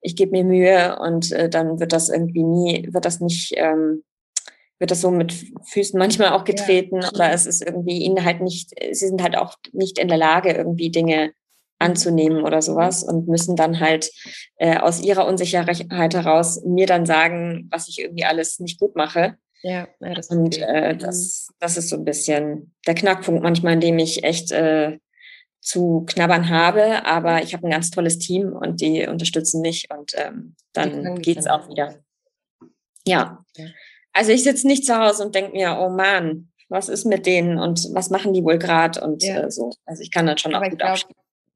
ich 0.03 0.15
gebe 0.15 0.33
mir 0.33 0.45
Mühe 0.45 0.99
und 1.01 1.33
äh, 1.33 1.49
dann 1.49 1.81
wird 1.81 1.93
das 1.93 2.11
irgendwie 2.11 2.43
nie, 2.43 2.89
wird 2.93 3.07
das 3.07 3.21
nicht, 3.21 3.55
ähm, 3.57 4.05
wird 4.79 4.91
das 4.91 5.01
so 5.01 5.11
mit 5.11 5.35
Füßen 5.65 5.99
manchmal 5.99 6.33
auch 6.33 6.45
getreten 6.45 7.01
ja. 7.01 7.09
oder 7.09 7.33
es 7.33 7.47
ist 7.47 7.65
irgendwie 7.65 8.03
ihnen 8.03 8.25
halt 8.25 8.43
nicht, 8.43 8.75
sie 8.93 9.07
sind 9.07 9.23
halt 9.23 9.39
auch 9.39 9.55
nicht 9.73 9.99
in 9.99 10.09
der 10.09 10.19
Lage, 10.19 10.53
irgendwie 10.53 10.91
Dinge 10.91 11.33
anzunehmen 11.79 12.43
oder 12.45 12.63
sowas 12.63 13.03
und 13.03 13.29
müssen 13.29 13.57
dann 13.57 13.81
halt 13.81 14.11
äh, 14.57 14.79
aus 14.79 15.01
ihrer 15.01 15.27
Unsicherheit 15.27 16.15
heraus 16.15 16.63
mir 16.65 16.87
dann 16.87 17.07
sagen, 17.07 17.69
was 17.71 17.89
ich 17.89 18.01
irgendwie 18.01 18.25
alles 18.25 18.59
nicht 18.59 18.81
gut 18.81 18.97
mache. 18.97 19.37
Ja, 19.63 19.89
ja 20.01 20.15
das 20.15 20.29
und 20.29 20.59
äh, 20.59 20.97
das, 20.97 21.49
das 21.59 21.77
ist 21.77 21.89
so 21.89 21.97
ein 21.97 22.05
bisschen 22.05 22.75
der 22.87 22.95
Knackpunkt 22.95 23.43
manchmal, 23.43 23.75
in 23.75 23.81
dem 23.81 23.99
ich 23.99 24.25
echt 24.25 24.53
äh, 24.53 24.99
zu 25.61 26.05
knabbern 26.07 26.49
habe, 26.49 27.05
aber 27.05 27.43
ich 27.43 27.53
habe 27.53 27.67
ein 27.67 27.71
ganz 27.71 27.91
tolles 27.91 28.19
Team 28.19 28.53
und 28.53 28.81
die 28.81 29.07
unterstützen 29.07 29.61
mich 29.61 29.89
und 29.91 30.13
ähm, 30.17 30.55
dann 30.73 31.21
geht's 31.21 31.47
auch 31.47 31.69
wieder. 31.69 31.97
Ja. 33.07 33.45
Also 34.13 34.33
ich 34.33 34.45
sitze 34.45 34.67
nicht 34.67 34.87
zu 34.87 34.97
Hause 34.97 35.25
und 35.25 35.35
denke 35.35 35.53
mir, 35.53 35.79
oh 35.81 35.91
Mann, 35.91 36.51
was 36.69 36.89
ist 36.89 37.05
mit 37.05 37.27
denen 37.27 37.59
und 37.59 37.89
was 37.93 38.11
machen 38.11 38.33
die 38.33 38.45
wohl 38.45 38.59
gerade 38.59 39.01
und 39.01 39.23
ja. 39.23 39.43
äh, 39.43 39.51
so. 39.51 39.73
Also 39.85 40.03
ich 40.03 40.11
kann 40.11 40.27
das 40.27 40.41
schon 40.41 40.55
aber 40.55 40.67
auch 40.67 40.71
gut 40.71 40.79
glaub, 40.79 40.99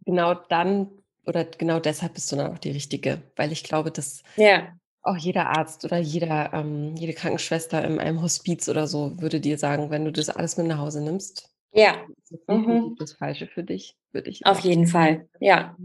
Genau 0.04 0.34
dann 0.34 0.88
oder 1.26 1.44
genau 1.44 1.78
deshalb 1.78 2.14
bist 2.14 2.30
du 2.32 2.36
dann 2.36 2.52
auch 2.52 2.58
die 2.58 2.72
Richtige, 2.72 3.22
weil 3.36 3.52
ich 3.52 3.62
glaube, 3.62 3.90
dass 3.90 4.22
ja. 4.36 4.68
auch 5.02 5.16
jeder 5.16 5.50
Arzt 5.50 5.84
oder 5.84 5.98
jeder, 5.98 6.52
ähm, 6.52 6.96
jede 6.96 7.12
Krankenschwester 7.12 7.84
in 7.84 7.98
einem 8.00 8.22
Hospiz 8.22 8.68
oder 8.68 8.86
so 8.86 9.20
würde 9.20 9.40
dir 9.40 9.56
sagen, 9.58 9.90
wenn 9.90 10.04
du 10.04 10.12
das 10.12 10.30
alles 10.30 10.56
mit 10.56 10.66
nach 10.66 10.78
Hause 10.78 11.02
nimmst, 11.02 11.52
ja. 11.72 12.06
Mhm. 12.46 12.96
Das 12.98 13.14
Falsche 13.14 13.46
für 13.46 13.62
dich, 13.62 13.96
würde 14.12 14.30
ich. 14.30 14.44
Auf 14.46 14.60
jeden 14.60 14.86
Fall, 14.86 15.28
ja. 15.40 15.76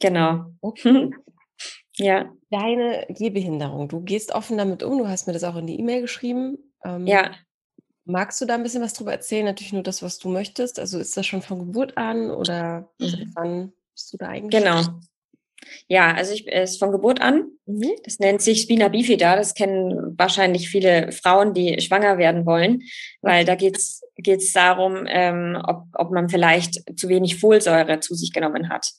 Genau. 0.00 0.46
Okay. 0.60 1.10
ja. 1.96 2.30
Deine 2.50 3.06
Gehbehinderung, 3.08 3.88
du 3.88 4.00
gehst 4.00 4.32
offen 4.34 4.58
damit 4.58 4.82
um, 4.82 4.98
du 4.98 5.08
hast 5.08 5.26
mir 5.26 5.32
das 5.32 5.44
auch 5.44 5.56
in 5.56 5.66
die 5.66 5.78
E-Mail 5.78 6.02
geschrieben. 6.02 6.58
Ähm, 6.84 7.06
ja. 7.06 7.32
Magst 8.06 8.40
du 8.40 8.46
da 8.46 8.54
ein 8.54 8.62
bisschen 8.62 8.82
was 8.82 8.92
drüber 8.92 9.12
erzählen? 9.12 9.44
Natürlich 9.44 9.72
nur 9.72 9.82
das, 9.82 10.00
was 10.00 10.18
du 10.18 10.28
möchtest. 10.28 10.78
Also 10.78 10.98
ist 10.98 11.16
das 11.16 11.26
schon 11.26 11.42
von 11.42 11.58
Geburt 11.58 11.98
an 11.98 12.30
oder 12.30 12.88
mhm. 12.98 13.32
wann 13.34 13.72
bist 13.92 14.12
du 14.12 14.16
da 14.16 14.28
eigentlich? 14.28 14.62
Genau. 14.62 14.82
Ja, 15.88 16.14
also 16.14 16.32
ich 16.32 16.46
ist 16.46 16.78
von 16.78 16.92
Geburt 16.92 17.20
an. 17.20 17.50
Mhm. 17.66 17.90
Das 18.04 18.20
nennt 18.20 18.42
sich 18.42 18.62
Spina 18.62 18.88
bifida. 18.88 19.34
Das 19.34 19.54
kennen 19.54 20.14
wahrscheinlich 20.16 20.68
viele 20.68 21.10
Frauen, 21.10 21.52
die 21.52 21.80
schwanger 21.80 22.18
werden 22.18 22.46
wollen, 22.46 22.82
weil 23.22 23.44
da 23.44 23.56
geht's 23.56 24.02
geht's 24.16 24.52
darum, 24.52 25.04
ähm, 25.08 25.60
ob, 25.66 25.84
ob 25.94 26.10
man 26.12 26.28
vielleicht 26.28 26.98
zu 26.98 27.08
wenig 27.08 27.40
Folsäure 27.40 28.00
zu 28.00 28.14
sich 28.14 28.32
genommen 28.32 28.68
hat. 28.68 28.92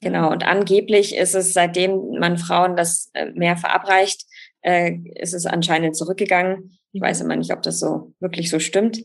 Genau. 0.00 0.30
Und 0.30 0.44
angeblich 0.44 1.14
ist 1.14 1.34
es, 1.34 1.52
seitdem 1.52 2.18
man 2.18 2.38
Frauen 2.38 2.76
das 2.76 3.10
äh, 3.14 3.26
mehr 3.32 3.56
verabreicht, 3.56 4.24
äh, 4.62 4.94
ist 5.14 5.34
es 5.34 5.46
anscheinend 5.46 5.96
zurückgegangen. 5.96 6.78
Ich 6.92 7.00
weiß 7.00 7.20
immer 7.20 7.36
nicht, 7.36 7.52
ob 7.52 7.62
das 7.62 7.78
so 7.78 8.12
wirklich 8.20 8.50
so 8.50 8.58
stimmt. 8.58 9.04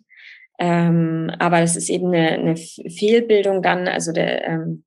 Ähm, 0.59 1.31
aber 1.39 1.61
das 1.61 1.75
ist 1.75 1.89
eben 1.89 2.07
eine, 2.07 2.31
eine 2.31 2.55
Fehlbildung 2.55 3.61
dann, 3.61 3.87
also 3.87 4.11
der 4.11 4.47
ähm, 4.47 4.83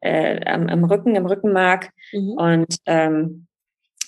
äh, 0.00 0.44
am, 0.46 0.68
am 0.68 0.84
Rücken, 0.84 1.14
im 1.14 1.26
Rückenmark. 1.26 1.90
Mhm. 2.12 2.30
Und 2.30 2.76
ähm, 2.86 3.46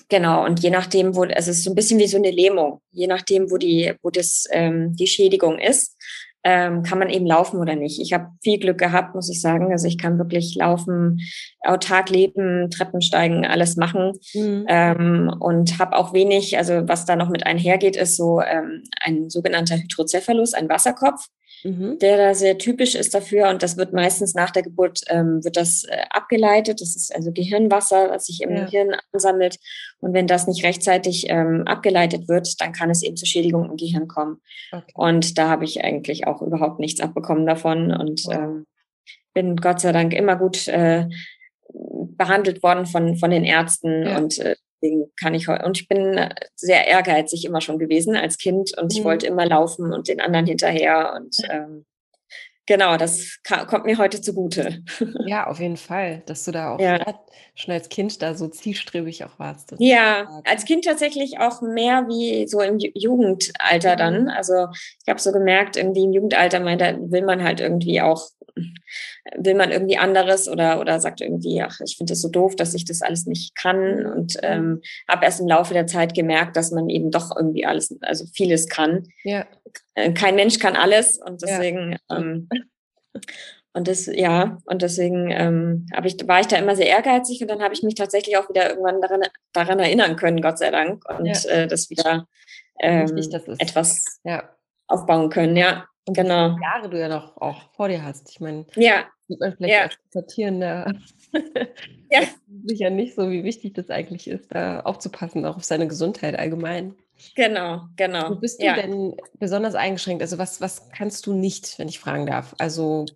genau, 0.09 0.45
und 0.45 0.61
je 0.61 0.71
nachdem, 0.71 1.15
wo, 1.15 1.23
also 1.23 1.51
es 1.51 1.59
ist 1.59 1.65
so 1.65 1.71
ein 1.71 1.75
bisschen 1.75 1.99
wie 1.99 2.07
so 2.07 2.17
eine 2.17 2.31
Lähmung, 2.31 2.81
je 2.91 3.07
nachdem, 3.07 3.51
wo 3.51 3.57
die, 3.57 3.93
wo 4.03 4.11
das 4.11 4.47
ähm, 4.51 4.95
die 4.95 5.07
Schädigung 5.07 5.59
ist, 5.59 5.97
ähm, 6.45 6.83
kann 6.83 6.99
man 6.99 7.09
eben 7.09 7.27
laufen 7.27 7.61
oder 7.61 7.77
nicht. 7.77 8.01
Ich 8.01 8.13
habe 8.13 8.29
viel 8.43 8.59
Glück 8.59 8.79
gehabt, 8.79 9.15
muss 9.15 9.31
ich 9.31 9.41
sagen. 9.41 9.71
Also 9.71 9.87
ich 9.87 9.99
kann 9.99 10.19
wirklich 10.19 10.55
laufen, 10.57 11.21
autark 11.61 12.11
leben, 12.11 12.71
Treppen 12.71 13.01
steigen, 13.01 13.47
alles 13.47 13.77
machen 13.77 14.13
mhm. 14.35 14.65
ähm, 14.69 15.35
und 15.39 15.79
habe 15.79 15.97
auch 15.97 16.13
wenig. 16.13 16.59
Also 16.59 16.89
was 16.89 17.05
da 17.05 17.17
noch 17.17 17.29
mit 17.29 17.47
einhergeht, 17.47 17.97
ist 17.97 18.17
so 18.17 18.41
ähm, 18.41 18.83
ein 19.01 19.31
sogenannter 19.31 19.77
Hydrocephalus, 19.77 20.55
ein 20.55 20.69
Wasserkopf. 20.69 21.27
Mhm. 21.63 21.99
der 21.99 22.17
da 22.17 22.35
sehr 22.35 22.59
typisch 22.59 22.95
ist 22.95 23.15
dafür. 23.15 23.49
Und 23.49 23.63
das 23.63 23.77
wird 23.77 23.93
meistens 23.93 24.35
nach 24.35 24.51
der 24.51 24.63
Geburt 24.63 25.01
ähm, 25.09 25.45
wird 25.45 25.57
das 25.57 25.85
äh, 25.85 26.03
abgeleitet. 26.11 26.81
Das 26.81 26.97
ist 26.97 27.15
also 27.15 27.33
Gehirnwasser, 27.33 28.11
was 28.11 28.27
sich 28.27 28.43
im 28.43 28.55
ja. 28.55 28.65
Gehirn 28.65 28.97
ansammelt. 29.13 29.59
Und 30.01 30.13
wenn 30.15 30.27
das 30.27 30.47
nicht 30.47 30.65
rechtzeitig 30.65 31.27
ähm, 31.29 31.63
abgeleitet 31.67 32.29
wird, 32.29 32.61
dann 32.61 32.73
kann 32.73 32.91
es 32.91 33.03
eben 33.03 33.17
zu 33.17 33.27
Schädigungen 33.27 33.71
im 33.71 33.77
Gehirn 33.77 34.09
kommen. 34.09 34.41
Okay. 34.73 34.93
Und 34.95 35.39
da 35.39 35.49
habe 35.49 35.65
ich 35.65 35.83
eigentlich 35.85 36.27
auch 36.27 36.43
überhaupt 36.43 36.81
nichts 36.81 37.01
abbekommen 37.01 37.47
davon 37.47 37.93
und 37.93 38.25
wow. 38.27 38.35
ähm, 38.35 38.67
bin 39.35 39.57
Gott 39.57 39.81
sei 39.81 39.93
Dank 39.93 40.13
immer 40.13 40.37
gut 40.37 40.69
äh, 40.69 41.07
behandelt 41.73 42.63
worden 42.63 42.87
von, 42.87 43.17
von 43.17 43.31
den 43.31 43.45
Ärzten 43.45 44.07
ja. 44.07 44.19
und 44.19 44.39
äh, 44.39 44.57
deswegen 44.83 45.13
kann 45.19 45.35
ich 45.35 45.49
und 45.49 45.81
ich 45.81 45.89
bin 45.89 46.19
äh, 46.19 46.35
sehr 46.57 46.87
ehrgeizig 46.87 47.45
immer 47.45 47.61
schon 47.61 47.79
gewesen 47.79 48.17
als 48.17 48.39
Kind 48.39 48.77
und 48.79 48.93
ich 48.93 49.01
mhm. 49.01 49.05
wollte 49.05 49.27
immer 49.27 49.47
laufen 49.47 49.93
und 49.93 50.09
den 50.09 50.21
anderen 50.21 50.47
hinterher 50.47 51.15
und 51.17 51.37
ähm, 51.51 51.85
genau, 52.73 52.97
das 52.97 53.39
kommt 53.69 53.85
mir 53.85 53.99
heute 53.99 54.21
zugute. 54.21 54.83
Ja, 55.27 55.47
auf 55.47 55.61
jeden 55.61 55.77
Fall, 55.77 56.23
dass 56.27 56.45
du 56.45 56.53
da 56.53 56.75
auch 56.75 56.81
ja. 56.81 56.99
schon 57.55 57.73
als 57.73 57.89
Kind 57.89 58.23
da 58.23 58.35
so 58.35 58.49
zielstrebig 58.49 59.25
auch 59.25 59.39
warst. 59.39 59.75
Ja, 59.79 60.41
als 60.45 60.65
Kind 60.65 60.85
tatsächlich 60.85 61.39
auch 61.39 61.63
mehr 61.63 62.07
wie 62.09 62.47
so 62.49 62.61
im 62.61 62.79
Jugendalter 62.79 63.97
dann. 63.97 64.25
Mhm. 64.25 64.29
Also 64.29 64.69
ich 64.73 65.09
habe 65.09 65.21
so 65.21 65.33
gemerkt, 65.33 65.77
irgendwie 65.77 66.05
im 66.05 66.13
Jugendalter 66.13 66.61
meint, 66.61 66.81
da 66.81 66.97
will 66.99 67.23
man 67.25 67.43
halt 67.43 67.61
irgendwie 67.61 68.01
auch 68.01 68.31
will 69.37 69.55
man 69.55 69.71
irgendwie 69.71 69.99
anderes 69.99 70.49
oder, 70.49 70.81
oder 70.81 71.01
sagt 71.01 71.21
irgendwie, 71.21 71.63
ach, 71.63 71.81
ich 71.85 71.97
finde 71.97 72.13
das 72.13 72.21
so 72.21 72.29
doof, 72.29 72.57
dass 72.57 72.75
ich 72.75 72.85
das 72.85 73.03
alles 73.03 73.27
nicht 73.27 73.55
kann 73.55 74.07
und 74.07 74.37
ähm, 74.43 74.83
habe 75.09 75.25
erst 75.25 75.41
im 75.41 75.49
Laufe 75.49 75.75
der 75.75 75.87
Zeit 75.87 76.15
gemerkt, 76.15 76.57
dass 76.57 76.71
man 76.71 76.89
eben 76.89 77.11
doch 77.11 77.35
irgendwie 77.35 77.65
alles, 77.65 77.97
also 78.03 78.27
vieles 78.35 78.69
kann. 78.69 79.09
Ja. 79.25 79.47
Äh, 79.95 80.13
kein 80.13 80.35
Mensch 80.35 80.59
kann 80.59 80.77
alles 80.77 81.19
und 81.19 81.43
deswegen 81.43 81.93
ja. 81.93 82.19
ähm, 82.19 82.49
und 83.75 83.89
das, 83.89 84.07
ja, 84.07 84.59
und 84.67 84.83
deswegen 84.83 85.31
ähm, 85.31 85.87
ich, 86.05 86.17
war 86.29 86.41
ich 86.41 86.47
da 86.47 86.57
immer 86.57 86.77
sehr 86.77 86.89
ehrgeizig 86.89 87.41
und 87.41 87.49
dann 87.49 87.63
habe 87.63 87.75
ich 87.75 87.83
mich 87.83 87.95
tatsächlich 87.95 88.37
auch 88.37 88.49
wieder 88.49 88.69
irgendwann 88.69 89.01
daran, 89.01 89.23
daran 89.53 89.79
erinnern 89.79 90.17
können, 90.17 90.43
Gott 90.43 90.59
sei 90.59 90.71
Dank, 90.71 91.03
und 91.09 91.27
ja. 91.27 91.51
äh, 91.51 91.67
das 91.67 91.89
wieder 91.89 92.27
ähm, 92.81 93.09
Wichtig, 93.17 93.31
das 93.31 93.49
etwas 93.59 94.21
ja. 94.25 94.49
aufbauen 94.89 95.31
können, 95.31 95.57
ja. 95.57 95.87
Und 96.07 96.17
genau. 96.17 96.57
wie 96.57 96.63
Jahre 96.63 96.91
du 96.91 96.99
ja 96.99 97.09
noch 97.09 97.37
auch 97.37 97.73
vor 97.75 97.89
dir 97.89 98.03
hast. 98.03 98.29
Ich 98.31 98.41
meine, 98.41 98.67
ja. 98.75 99.05
sieht 99.29 99.39
man 99.39 99.57
vielleicht 99.57 99.75
ja. 99.75 99.83
als 99.83 99.99
Sortierender 100.11 100.93
ja. 102.11 102.21
sicher 102.67 102.91
nicht 102.91 103.15
so, 103.15 103.31
wie 103.31 103.45
wichtig 103.45 103.75
das 103.75 103.89
eigentlich 103.89 104.27
ist, 104.27 104.53
da 104.53 104.81
aufzupassen, 104.81 105.47
auch 105.47 105.57
auf 105.57 105.65
seine 105.65 105.87
Gesundheit 105.87 106.37
allgemein. 106.39 106.97
Genau, 107.37 107.87
genau. 107.97 108.31
Wo 108.31 108.35
bist 108.37 108.61
du 108.61 108.67
ja. 108.67 108.75
denn 108.75 109.15
besonders 109.39 109.75
eingeschränkt? 109.75 110.23
Also 110.23 110.39
was, 110.39 110.61
was 110.61 110.91
kannst 110.91 111.27
du 111.27 111.33
nicht, 111.33 111.79
wenn 111.79 111.89
ich 111.89 112.01
fragen 112.01 112.27
darf? 112.27 112.55
Also 112.59 113.07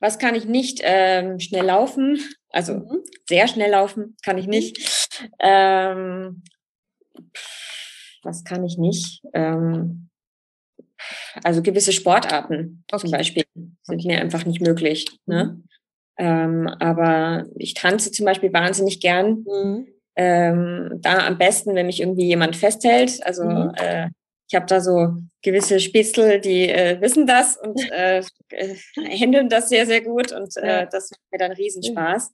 was 0.00 0.18
kann 0.18 0.34
ich 0.34 0.44
nicht? 0.44 0.80
Ähm, 0.82 1.40
schnell 1.40 1.64
laufen, 1.64 2.18
also 2.50 2.74
mhm. 2.74 3.04
sehr 3.28 3.48
schnell 3.48 3.70
laufen 3.70 4.16
kann 4.22 4.38
ich 4.38 4.46
mhm. 4.46 4.50
nicht. 4.50 5.30
Ähm, 5.38 6.42
was 8.22 8.44
kann 8.44 8.64
ich 8.64 8.78
nicht? 8.78 9.22
Ähm, 9.32 10.10
also 11.42 11.62
gewisse 11.62 11.92
Sportarten 11.92 12.84
okay. 12.92 13.00
zum 13.00 13.10
Beispiel 13.10 13.44
sind 13.54 14.00
okay. 14.00 14.08
mir 14.08 14.20
einfach 14.20 14.44
nicht 14.44 14.60
möglich. 14.60 15.06
Ne? 15.26 15.44
Mhm. 15.44 15.68
Ähm, 16.16 16.68
aber 16.68 17.46
ich 17.56 17.74
tanze 17.74 18.12
zum 18.12 18.26
Beispiel 18.26 18.52
wahnsinnig 18.52 19.00
gern. 19.00 19.44
Mhm. 19.46 19.88
Ähm, 20.16 20.90
da 21.00 21.26
am 21.26 21.38
besten, 21.38 21.74
wenn 21.74 21.86
mich 21.86 22.00
irgendwie 22.00 22.26
jemand 22.26 22.56
festhält. 22.56 23.24
Also 23.24 23.44
mhm. 23.44 23.72
äh, 23.76 24.08
ich 24.48 24.54
habe 24.54 24.66
da 24.66 24.80
so 24.80 25.16
gewisse 25.42 25.80
Spätzle, 25.80 26.40
die 26.40 26.68
äh, 26.68 27.00
wissen 27.00 27.26
das 27.26 27.56
und 27.56 27.80
äh, 27.90 28.18
äh, 28.50 28.76
handeln 28.96 29.48
das 29.48 29.68
sehr, 29.68 29.86
sehr 29.86 30.02
gut 30.02 30.32
und 30.32 30.56
äh, 30.56 30.86
das 30.90 31.10
macht 31.10 31.32
mir 31.32 31.38
dann 31.38 31.52
Riesenspaß. 31.52 32.32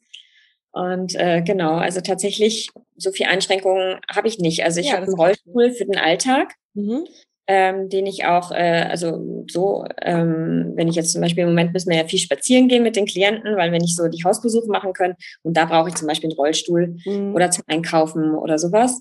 Und 0.72 1.14
äh, 1.16 1.42
genau, 1.42 1.76
also 1.76 2.00
tatsächlich 2.00 2.68
so 2.96 3.10
viel 3.10 3.26
Einschränkungen 3.26 4.00
habe 4.08 4.28
ich 4.28 4.38
nicht. 4.38 4.62
Also 4.62 4.80
ich 4.80 4.86
ja, 4.88 4.92
habe 4.92 5.06
einen 5.06 5.14
Rollstuhl 5.14 5.72
für 5.72 5.84
den 5.84 5.98
Alltag. 5.98 6.54
Mhm 6.74 7.04
ähm, 7.52 7.88
den 7.88 8.06
ich 8.06 8.26
auch, 8.26 8.52
äh, 8.52 8.86
also 8.88 9.44
so, 9.50 9.84
ähm, 10.02 10.70
wenn 10.76 10.86
ich 10.86 10.94
jetzt 10.94 11.12
zum 11.12 11.20
Beispiel 11.20 11.42
im 11.42 11.48
Moment 11.48 11.72
müssen 11.72 11.90
wir 11.90 11.96
ja 11.96 12.04
viel 12.04 12.20
spazieren 12.20 12.68
gehen 12.68 12.84
mit 12.84 12.94
den 12.94 13.06
Klienten, 13.06 13.56
weil 13.56 13.72
wir 13.72 13.80
nicht 13.80 13.96
so 13.96 14.06
die 14.06 14.22
Hausbesuche 14.22 14.68
machen 14.68 14.92
können 14.92 15.16
und 15.42 15.56
da 15.56 15.64
brauche 15.64 15.88
ich 15.88 15.96
zum 15.96 16.06
Beispiel 16.06 16.30
einen 16.30 16.38
Rollstuhl 16.38 16.94
mhm. 17.04 17.34
oder 17.34 17.50
zum 17.50 17.64
Einkaufen 17.66 18.36
oder 18.36 18.56
sowas. 18.56 19.00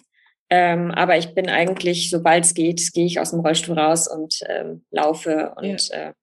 Ähm, 0.49 0.89
aber 0.89 1.15
ich 1.19 1.35
bin 1.35 1.47
eigentlich, 1.47 2.09
sobald 2.09 2.43
es 2.43 2.55
geht, 2.55 2.91
gehe 2.93 3.05
ich 3.05 3.19
aus 3.19 3.29
dem 3.29 3.41
Rollstuhl 3.41 3.77
raus 3.77 4.07
und 4.07 4.39
ähm, 4.47 4.83
laufe 4.89 5.53
und 5.55 5.89
ja. 5.89 6.09
äh, 6.09 6.13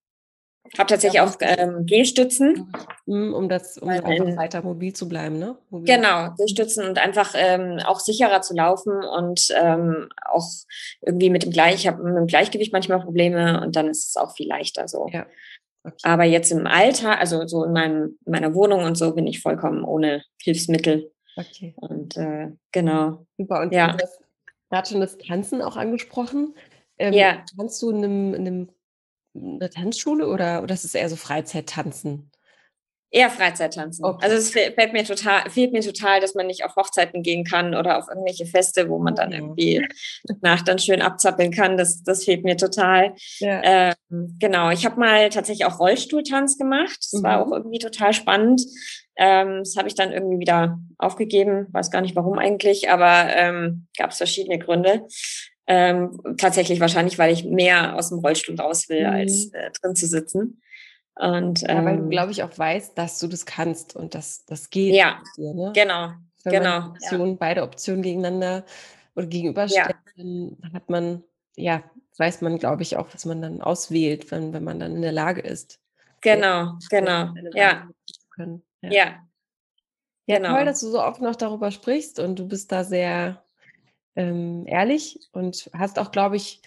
habe 0.79 0.88
tatsächlich 0.88 1.20
auch 1.20 1.35
ähm, 1.40 1.87
Gehstützen. 1.87 2.72
Mhm, 3.07 3.35
um 3.35 3.48
das, 3.48 3.79
um 3.79 3.88
einfach 3.88 4.37
weiter 4.37 4.62
mobil 4.62 4.92
zu 4.92 5.09
bleiben, 5.09 5.38
ne? 5.38 5.57
Mobil. 5.70 5.94
Genau, 5.96 6.31
Gehstützen 6.37 6.87
und 6.87 6.98
einfach 6.98 7.35
ähm, 7.37 7.81
auch 7.85 8.00
sicherer 8.00 8.40
zu 8.42 8.55
laufen 8.55 8.92
und 9.02 9.48
ähm, 9.61 10.09
auch 10.24 10.48
irgendwie 11.00 11.31
mit 11.31 11.44
dem 11.44 11.50
Gleich, 11.50 11.76
ich 11.76 11.87
habe 11.87 12.02
mit 12.02 12.16
dem 12.16 12.26
Gleichgewicht 12.26 12.72
manchmal 12.72 13.00
Probleme 13.00 13.61
und 13.62 13.76
dann 13.76 13.88
ist 13.88 14.09
es 14.09 14.16
auch 14.16 14.35
viel 14.35 14.48
leichter 14.48 14.88
so. 14.88 15.09
Ja. 15.12 15.26
Okay. 15.87 15.96
Aber 16.02 16.24
jetzt 16.24 16.50
im 16.50 16.66
Alter, 16.66 17.18
also 17.18 17.46
so 17.46 17.62
in, 17.62 17.72
meinem, 17.72 18.18
in 18.26 18.33
meiner 18.33 18.55
Wohnung 18.55 18.83
und 18.83 18.96
so, 18.96 19.14
bin 19.14 19.26
ich 19.26 19.40
vollkommen 19.40 19.85
ohne 19.85 20.24
Hilfsmittel. 20.42 21.12
Okay. 21.37 21.74
Und 21.76 22.16
äh, 22.16 22.50
genau. 22.72 23.26
Super. 23.38 23.61
Und 23.61 23.72
ja. 23.72 23.92
du 23.92 24.02
hast 24.02 24.20
gerade 24.68 24.88
schon 24.88 25.00
das 25.00 25.16
Tanzen 25.18 25.62
auch 25.62 25.76
angesprochen. 25.76 26.55
Ähm, 26.98 27.12
ja. 27.12 27.44
Kannst 27.57 27.81
du 27.83 27.90
in 27.90 27.98
einem, 27.98 28.35
in 28.35 28.46
einem 28.46 28.68
eine 29.37 29.70
Tanzschule 29.70 30.29
oder, 30.29 30.62
oder 30.62 30.75
ist 30.75 30.85
es 30.85 30.94
eher 30.94 31.09
so 31.09 31.16
Freizeittanzen? 31.16 32.31
Eher 33.11 33.31
Freizeittanzen. 33.31 34.05
Okay. 34.05 34.25
Also 34.25 34.37
es 34.37 34.51
fällt 34.51 34.92
mir 34.92 35.05
total, 35.05 35.49
fehlt 35.49 35.72
mir 35.72 35.81
total, 35.81 36.20
dass 36.20 36.35
man 36.35 36.49
nicht 36.49 36.64
auf 36.64 36.75
Hochzeiten 36.75 37.22
gehen 37.22 37.44
kann 37.44 37.75
oder 37.75 37.99
auf 37.99 38.09
irgendwelche 38.09 38.46
Feste, 38.46 38.88
wo 38.88 38.99
man 38.99 39.14
dann 39.14 39.31
ja. 39.31 39.38
irgendwie 39.38 39.87
nach 40.42 40.62
dann 40.62 40.81
schön 40.81 41.01
abzappeln 41.01 41.53
kann. 41.53 41.77
Das, 41.77 42.03
das 42.03 42.25
fehlt 42.25 42.44
mir 42.44 42.57
total. 42.57 43.14
Ja. 43.38 43.94
Ähm, 44.11 44.37
genau. 44.40 44.70
Ich 44.70 44.85
habe 44.85 44.99
mal 44.99 45.29
tatsächlich 45.29 45.66
auch 45.66 45.79
Rollstuhltanz 45.79 46.59
gemacht. 46.59 46.99
Das 46.99 47.20
mhm. 47.20 47.22
war 47.22 47.46
auch 47.46 47.53
irgendwie 47.53 47.79
total 47.79 48.12
spannend. 48.12 48.62
Ähm, 49.16 49.61
das 49.61 49.77
habe 49.77 49.88
ich 49.88 49.94
dann 49.94 50.12
irgendwie 50.12 50.40
wieder 50.40 50.79
aufgegeben. 50.99 51.68
Weiß 51.70 51.92
gar 51.92 52.01
nicht 52.01 52.16
warum 52.16 52.38
eigentlich, 52.38 52.90
aber 52.90 53.35
ähm, 53.35 53.87
gab 53.96 54.11
es 54.11 54.18
verschiedene 54.18 54.59
Gründe. 54.59 55.07
Ähm, 55.68 56.20
tatsächlich 56.38 56.79
wahrscheinlich, 56.81 57.18
weil 57.18 57.33
ich 57.33 57.44
mehr 57.44 57.96
aus 57.96 58.11
dem 58.11 58.18
Rollstuhl 58.18 58.59
raus 58.59 58.88
will, 58.88 59.07
mhm. 59.07 59.12
als 59.12 59.52
äh, 59.52 59.70
drin 59.72 59.96
zu 59.96 60.07
sitzen. 60.07 60.62
Und, 61.16 61.62
ähm, 61.62 61.76
ja, 61.76 61.85
weil 61.85 61.96
du, 61.96 62.02
ähm 62.05 62.11
glaube 62.11 62.33
ich, 62.33 62.42
auch 62.42 62.57
weißt, 62.57 62.96
dass 62.96 63.18
du 63.18 63.26
das 63.26 63.46
kannst 63.46 63.96
und 63.96 64.14
dass 64.14 64.44
das 64.44 64.70
geht. 64.70 64.94
Ja, 64.94 65.22
dir, 65.37 65.55
ne? 65.55 65.72
genau. 65.74 66.12
Wenn 66.44 66.62
genau. 66.62 66.88
Option, 66.90 67.31
ja. 67.31 67.37
beide 67.38 67.62
Optionen 67.62 68.02
gegeneinander 68.02 68.64
oder 69.16 69.26
gegenüberstellen, 69.26 69.96
ja. 70.16 70.57
dann 70.61 70.72
hat 70.72 70.88
man, 70.88 71.24
ja, 71.57 71.83
weiß 72.18 72.42
man, 72.42 72.59
glaube 72.59 72.83
ich, 72.83 72.96
auch, 72.96 73.09
was 73.12 73.24
man 73.24 73.42
dann 73.42 73.61
auswählt, 73.61 74.31
wenn, 74.31 74.52
wenn 74.52 74.62
man 74.62 74.79
dann 74.79 74.94
in 74.94 75.02
der 75.02 75.12
Lage 75.12 75.40
ist. 75.40 75.81
Genau, 76.20 76.74
genau. 76.90 77.33
Ja. 77.55 77.88
ja. 78.37 78.59
Ja. 78.83 79.26
Ja, 80.29 80.38
genau. 80.38 80.55
toll, 80.55 80.64
dass 80.64 80.81
du 80.81 80.90
so 80.90 81.02
oft 81.02 81.20
noch 81.20 81.37
darüber 81.37 81.70
sprichst 81.70 82.18
und 82.18 82.38
du 82.38 82.46
bist 82.48 82.72
da 82.72 82.85
sehr 82.85 83.44
ähm, 84.16 84.64
ehrlich 84.66 85.20
und 85.33 85.70
hast 85.72 85.98
auch, 85.98 86.11
glaube 86.11 86.37
ich, 86.37 86.62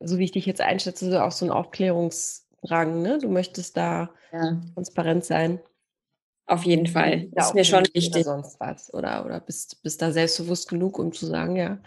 so 0.00 0.18
wie 0.18 0.24
ich 0.24 0.32
dich 0.32 0.46
jetzt 0.46 0.60
einschätze, 0.60 1.24
auch 1.24 1.32
so 1.32 1.44
einen 1.44 1.52
Aufklärungsdrang. 1.52 3.02
Ne? 3.02 3.18
Du 3.18 3.28
möchtest 3.28 3.76
da 3.76 4.10
ja. 4.32 4.60
transparent 4.74 5.24
sein. 5.24 5.60
Auf 6.46 6.64
jeden 6.64 6.86
Fall. 6.86 7.28
Das 7.32 7.48
ist 7.48 7.54
mir 7.54 7.64
schon 7.64 7.84
wichtig. 7.94 8.26
Oder 8.26 8.42
sonst 8.42 8.60
was. 8.60 8.92
Oder, 8.92 9.24
oder 9.24 9.40
bist, 9.40 9.82
bist 9.82 10.02
da 10.02 10.12
selbstbewusst 10.12 10.68
genug, 10.68 10.98
um 10.98 11.12
zu 11.12 11.26
sagen, 11.26 11.56
ja. 11.56 11.78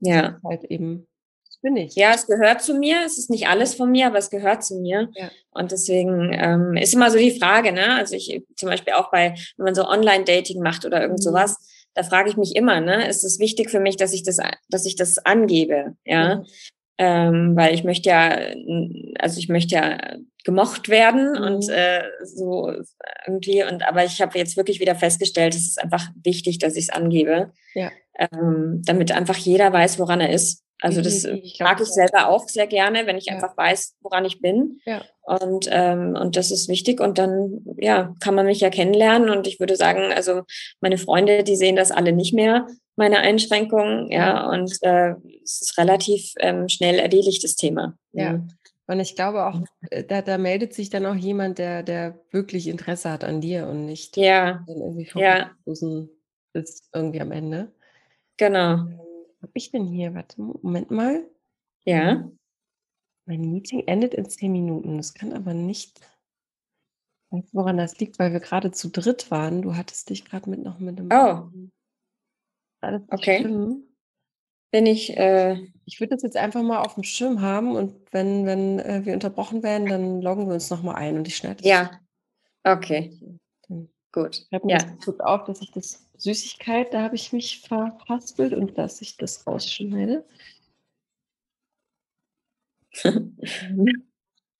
Ja. 0.00 0.38
Halt 0.44 0.64
eben, 0.64 1.08
das 1.46 1.56
bin 1.58 1.76
ich. 1.76 1.94
Ja, 1.94 2.12
es 2.14 2.26
gehört 2.26 2.60
zu 2.60 2.74
mir. 2.74 2.98
Es 3.06 3.18
ist 3.18 3.30
nicht 3.30 3.48
alles 3.48 3.74
von 3.74 3.90
mir, 3.90 4.08
aber 4.08 4.18
es 4.18 4.28
gehört 4.28 4.62
zu 4.62 4.78
mir. 4.78 5.08
Ja. 5.14 5.30
Und 5.52 5.72
deswegen 5.72 6.32
ähm, 6.34 6.76
ist 6.76 6.92
immer 6.92 7.10
so 7.10 7.16
die 7.16 7.38
Frage, 7.38 7.72
ne? 7.72 7.94
Also 7.94 8.14
ich 8.14 8.44
zum 8.56 8.68
Beispiel 8.68 8.92
auch 8.92 9.10
bei, 9.10 9.34
wenn 9.56 9.64
man 9.64 9.74
so 9.74 9.88
Online-Dating 9.88 10.62
macht 10.62 10.84
oder 10.84 11.00
irgend 11.00 11.20
mhm. 11.20 11.22
sowas, 11.22 11.56
da 11.98 12.04
frage 12.04 12.30
ich 12.30 12.36
mich 12.36 12.54
immer, 12.54 12.80
ne, 12.80 13.08
ist 13.08 13.24
es 13.24 13.40
wichtig 13.40 13.70
für 13.70 13.80
mich, 13.80 13.96
dass 13.96 14.12
ich 14.12 14.22
das, 14.22 14.38
dass 14.70 14.86
ich 14.86 14.94
das 14.94 15.18
angebe, 15.18 15.96
ja, 16.04 16.36
mhm. 16.36 16.44
ähm, 16.98 17.56
weil 17.56 17.74
ich 17.74 17.82
möchte 17.82 18.10
ja, 18.10 18.38
also 19.18 19.40
ich 19.40 19.48
möchte 19.48 19.74
ja 19.74 19.98
gemocht 20.44 20.88
werden 20.88 21.32
mhm. 21.32 21.42
und 21.42 21.68
äh, 21.68 22.04
so 22.22 22.72
irgendwie 23.26 23.64
und 23.64 23.82
aber 23.82 24.04
ich 24.04 24.22
habe 24.22 24.38
jetzt 24.38 24.56
wirklich 24.56 24.78
wieder 24.78 24.94
festgestellt, 24.94 25.56
es 25.56 25.66
ist 25.66 25.82
einfach 25.82 26.08
wichtig, 26.22 26.58
dass 26.58 26.76
ich 26.76 26.84
es 26.84 26.90
angebe, 26.90 27.52
ja. 27.74 27.90
ähm, 28.16 28.80
damit 28.84 29.10
einfach 29.10 29.36
jeder 29.36 29.72
weiß, 29.72 29.98
woran 29.98 30.20
er 30.20 30.30
ist. 30.30 30.62
Also 30.80 31.02
das 31.02 31.24
ich 31.24 31.58
mag 31.60 31.80
ich 31.80 31.88
selber 31.88 32.28
auch 32.28 32.48
sehr 32.48 32.66
gerne, 32.66 33.06
wenn 33.06 33.18
ich 33.18 33.26
ja. 33.26 33.34
einfach 33.34 33.56
weiß, 33.56 33.96
woran 34.00 34.24
ich 34.24 34.40
bin. 34.40 34.80
Ja. 34.86 35.02
Und, 35.22 35.68
ähm, 35.70 36.16
und 36.18 36.36
das 36.36 36.50
ist 36.50 36.68
wichtig. 36.68 37.00
Und 37.00 37.18
dann 37.18 37.64
ja, 37.76 38.14
kann 38.20 38.34
man 38.34 38.46
mich 38.46 38.60
ja 38.60 38.70
kennenlernen. 38.70 39.28
Und 39.28 39.46
ich 39.46 39.58
würde 39.58 39.76
sagen, 39.76 40.12
also 40.12 40.42
meine 40.80 40.98
Freunde, 40.98 41.42
die 41.42 41.56
sehen 41.56 41.76
das 41.76 41.90
alle 41.90 42.12
nicht 42.12 42.32
mehr, 42.32 42.66
meine 42.96 43.18
Einschränkungen. 43.18 44.10
Ja, 44.10 44.48
und 44.48 44.78
äh, 44.82 45.14
es 45.42 45.62
ist 45.62 45.78
relativ 45.78 46.32
ähm, 46.38 46.68
schnell 46.68 46.98
erledigt, 46.98 47.42
das 47.42 47.56
Thema. 47.56 47.94
Ja. 48.12 48.40
Und 48.86 49.00
ich 49.00 49.16
glaube 49.16 49.46
auch, 49.46 49.60
äh, 49.90 50.04
da, 50.04 50.22
da 50.22 50.38
meldet 50.38 50.74
sich 50.74 50.90
dann 50.90 51.06
auch 51.06 51.14
jemand, 51.14 51.58
der, 51.58 51.82
der 51.82 52.20
wirklich 52.30 52.68
Interesse 52.68 53.10
hat 53.10 53.22
an 53.22 53.40
dir 53.40 53.66
und 53.66 53.84
nicht 53.84 54.16
ja. 54.16 54.64
irgendwie 54.66 55.10
ja. 55.14 55.50
ist 56.54 56.88
irgendwie 56.94 57.20
am 57.20 57.32
Ende. 57.32 57.72
Genau. 58.38 58.84
Habe 59.40 59.52
ich 59.54 59.70
denn 59.70 59.86
hier? 59.86 60.14
Warte, 60.14 60.40
Moment 60.40 60.90
mal. 60.90 61.28
Ja. 61.84 62.28
Mein 63.26 63.40
Meeting 63.42 63.86
endet 63.86 64.14
in 64.14 64.28
zehn 64.28 64.52
Minuten. 64.52 64.96
Das 64.96 65.14
kann 65.14 65.32
aber 65.32 65.54
nicht. 65.54 66.00
Weißt 67.30 67.54
woran 67.54 67.76
das 67.76 67.98
liegt? 67.98 68.18
Weil 68.18 68.32
wir 68.32 68.40
gerade 68.40 68.70
zu 68.70 68.88
dritt 68.88 69.30
waren. 69.30 69.62
Du 69.62 69.76
hattest 69.76 70.08
dich 70.10 70.24
gerade 70.24 70.48
mit 70.48 70.62
noch 70.62 70.78
mit 70.78 70.98
einem. 70.98 71.10
Oh. 71.12 71.50
Okay. 73.10 73.40
Stimmen. 73.40 73.96
Bin 74.70 74.86
ich. 74.86 75.16
Äh 75.16 75.68
ich 75.88 76.00
würde 76.00 76.14
das 76.14 76.22
jetzt 76.22 76.36
einfach 76.36 76.62
mal 76.62 76.82
auf 76.82 76.94
dem 76.94 77.02
Schirm 77.02 77.40
haben 77.40 77.74
und 77.74 77.94
wenn, 78.12 78.44
wenn 78.44 78.78
äh, 78.78 79.06
wir 79.06 79.14
unterbrochen 79.14 79.62
werden, 79.62 79.88
dann 79.88 80.20
loggen 80.20 80.46
wir 80.46 80.54
uns 80.54 80.68
nochmal 80.68 80.96
ein 80.96 81.16
und 81.16 81.26
ich 81.26 81.36
schneide. 81.36 81.66
Ja. 81.66 81.90
Okay. 82.62 83.18
Gut. 84.12 84.46
Ich 84.50 84.64
mir 84.64 84.78
ja. 84.78 84.96
kurz 85.04 85.20
auf, 85.20 85.44
dass 85.44 85.60
ich 85.60 85.70
das 85.70 86.06
Süßigkeit, 86.16 86.92
da 86.94 87.02
habe 87.02 87.14
ich 87.14 87.32
mich 87.32 87.60
verhaspelt 87.60 88.54
und 88.54 88.76
dass 88.78 89.00
ich 89.00 89.16
das 89.16 89.46
rausschneide. 89.46 90.24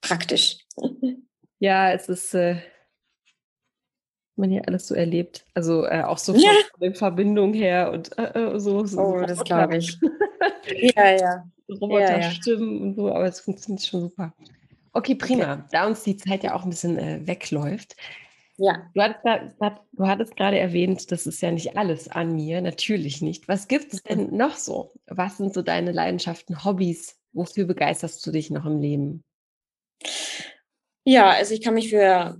Praktisch. 0.00 0.58
Ja, 1.60 1.90
es 1.90 2.08
ist, 2.08 2.34
äh, 2.34 2.60
man 4.36 4.50
hier 4.50 4.62
alles 4.66 4.86
so 4.86 4.94
erlebt. 4.94 5.44
Also 5.54 5.84
äh, 5.84 6.02
auch 6.02 6.18
so 6.18 6.32
von, 6.32 6.40
ja. 6.40 6.52
der 6.80 6.94
Verbindung 6.94 7.52
her 7.52 7.90
und 7.90 8.16
äh, 8.16 8.54
äh 8.54 8.58
so. 8.60 8.86
so. 8.86 9.00
Oh, 9.00 9.20
das 9.26 9.42
glaube 9.42 9.78
ich. 9.78 9.98
ja, 10.96 11.16
ja. 11.16 11.50
Roboterstimmen 11.68 12.70
ja, 12.70 12.76
ja. 12.76 12.82
und 12.82 12.94
so, 12.94 13.12
aber 13.12 13.26
es 13.26 13.40
funktioniert 13.40 13.84
schon 13.84 14.02
super. 14.02 14.32
Okay, 14.92 15.16
prima. 15.16 15.66
Da 15.70 15.86
uns 15.86 16.04
die 16.04 16.16
Zeit 16.16 16.44
ja 16.44 16.54
auch 16.54 16.62
ein 16.62 16.70
bisschen 16.70 16.96
äh, 16.96 17.26
wegläuft. 17.26 17.96
Ja. 18.60 18.90
Du 18.92 19.02
hattest, 19.02 19.24
du 19.92 20.06
hattest 20.06 20.36
gerade 20.36 20.58
erwähnt, 20.58 21.12
das 21.12 21.28
ist 21.28 21.40
ja 21.40 21.52
nicht 21.52 21.76
alles 21.76 22.08
an 22.08 22.34
mir, 22.34 22.60
natürlich 22.60 23.22
nicht. 23.22 23.46
Was 23.46 23.68
gibt 23.68 23.92
es 23.92 24.02
denn 24.02 24.36
noch 24.36 24.56
so? 24.56 24.92
Was 25.06 25.36
sind 25.36 25.54
so 25.54 25.62
deine 25.62 25.92
Leidenschaften, 25.92 26.64
Hobbys? 26.64 27.16
Wofür 27.32 27.66
begeisterst 27.66 28.26
du 28.26 28.32
dich 28.32 28.50
noch 28.50 28.66
im 28.66 28.80
Leben? 28.80 29.22
Ja, 31.04 31.30
also 31.30 31.54
ich 31.54 31.62
kann 31.62 31.74
mich 31.74 31.90
für 31.90 32.36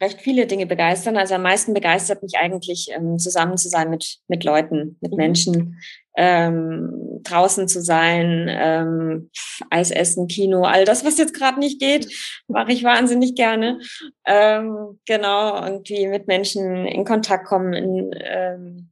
recht 0.00 0.20
viele 0.20 0.46
Dinge 0.46 0.66
begeistern. 0.66 1.16
Also 1.16 1.34
am 1.34 1.42
meisten 1.42 1.74
begeistert 1.74 2.22
mich 2.22 2.36
eigentlich, 2.36 2.88
ähm, 2.90 3.18
zusammen 3.18 3.56
zu 3.56 3.68
sein 3.68 3.90
mit, 3.90 4.18
mit 4.28 4.44
Leuten, 4.44 4.96
mit 5.00 5.12
mhm. 5.12 5.16
Menschen, 5.16 5.80
ähm, 6.16 7.20
draußen 7.22 7.68
zu 7.68 7.80
sein, 7.80 8.46
ähm, 8.50 9.30
Eis 9.70 9.90
essen, 9.90 10.26
Kino, 10.28 10.64
all 10.64 10.84
das, 10.84 11.04
was 11.04 11.18
jetzt 11.18 11.34
gerade 11.34 11.58
nicht 11.58 11.80
geht, 11.80 12.12
mache 12.48 12.72
ich 12.72 12.84
wahnsinnig 12.84 13.34
gerne. 13.34 13.80
Ähm, 14.26 15.00
genau, 15.06 15.64
irgendwie 15.64 16.06
mit 16.06 16.26
Menschen 16.26 16.86
in 16.86 17.04
Kontakt 17.04 17.46
kommen. 17.46 17.72
In, 17.72 18.10
ähm, 18.20 18.90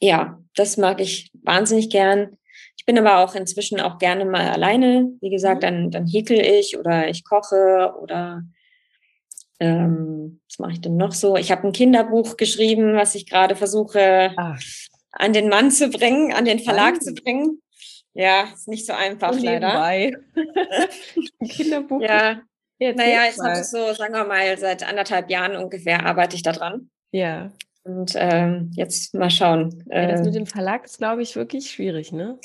ja, 0.00 0.38
das 0.54 0.76
mag 0.76 1.00
ich 1.00 1.30
wahnsinnig 1.42 1.90
gern. 1.90 2.36
Ich 2.76 2.84
bin 2.84 2.98
aber 2.98 3.18
auch 3.18 3.34
inzwischen 3.34 3.80
auch 3.80 3.98
gerne 3.98 4.24
mal 4.24 4.50
alleine. 4.50 5.10
Wie 5.20 5.30
gesagt, 5.30 5.58
mhm. 5.58 5.60
dann, 5.60 5.90
dann 5.90 6.06
häkel 6.06 6.40
ich 6.40 6.76
oder 6.76 7.08
ich 7.08 7.24
koche 7.24 7.94
oder 8.00 8.42
ähm, 9.60 10.40
was 10.48 10.58
mache 10.58 10.72
ich 10.72 10.80
denn 10.80 10.96
noch 10.96 11.12
so? 11.12 11.36
Ich 11.36 11.50
habe 11.50 11.66
ein 11.66 11.72
Kinderbuch 11.72 12.36
geschrieben, 12.36 12.94
was 12.94 13.14
ich 13.14 13.26
gerade 13.26 13.56
versuche 13.56 14.32
Ach. 14.36 14.60
an 15.12 15.32
den 15.32 15.48
Mann 15.48 15.70
zu 15.70 15.88
bringen, 15.88 16.32
an 16.32 16.44
den 16.44 16.58
Verlag 16.58 16.94
Nein. 16.94 17.00
zu 17.00 17.14
bringen. 17.14 17.62
Ja, 18.12 18.44
ist 18.54 18.68
nicht 18.68 18.86
so 18.86 18.92
einfach 18.92 19.32
Und 19.32 19.42
leider. 19.42 19.82
ein 19.84 21.48
Kinderbuch. 21.48 22.00
Ja. 22.00 22.40
Jetzt 22.78 22.96
naja, 22.96 23.24
jetzt 23.24 23.42
habe 23.42 23.58
ich 23.58 23.66
so, 23.66 23.92
sagen 23.94 24.12
wir 24.12 24.24
mal, 24.24 24.56
seit 24.58 24.86
anderthalb 24.86 25.30
Jahren 25.30 25.56
ungefähr 25.56 26.04
arbeite 26.04 26.36
ich 26.36 26.42
da 26.42 26.52
dran. 26.52 26.90
Ja. 27.10 27.52
Und 27.84 28.14
ähm, 28.16 28.72
jetzt 28.74 29.14
mal 29.14 29.30
schauen. 29.30 29.84
Ja, 29.90 30.08
das 30.08 30.22
mit 30.22 30.34
dem 30.34 30.46
Verlag 30.46 30.84
ist, 30.84 30.98
glaube 30.98 31.22
ich, 31.22 31.36
wirklich 31.36 31.70
schwierig, 31.70 32.10
ne? 32.10 32.38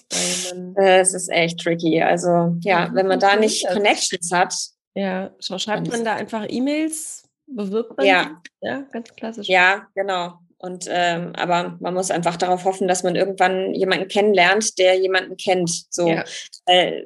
Äh, 0.78 1.00
es 1.00 1.14
ist 1.14 1.30
echt 1.30 1.60
tricky. 1.60 2.02
Also 2.02 2.56
ja 2.62 2.92
wenn 2.94 3.08
man 3.08 3.20
da 3.20 3.36
nicht 3.36 3.68
Connections 3.68 4.32
hat, 4.32 4.54
ja, 4.94 5.32
schreibt 5.40 5.90
man 5.90 6.04
da 6.04 6.16
einfach 6.16 6.46
E-Mails, 6.48 7.30
bewirbt 7.48 7.98
man? 7.98 8.06
Ja. 8.06 8.42
Ja, 8.62 8.82
ganz 8.92 9.14
klassisch. 9.16 9.48
Ja, 9.48 9.88
genau. 9.96 10.40
Und 10.58 10.86
ähm, 10.90 11.34
aber 11.36 11.78
man 11.80 11.96
muss 11.96 12.12
einfach 12.12 12.36
darauf 12.38 12.66
hoffen, 12.66 12.88
dass 12.88 13.02
man 13.02 13.16
irgendwann 13.16 13.74
jemanden 13.74 14.08
kennenlernt, 14.08 14.78
der 14.78 15.00
jemanden 15.00 15.36
kennt. 15.36 15.92
So, 15.92 16.08
ja. 16.08 16.24
äh, 16.66 17.04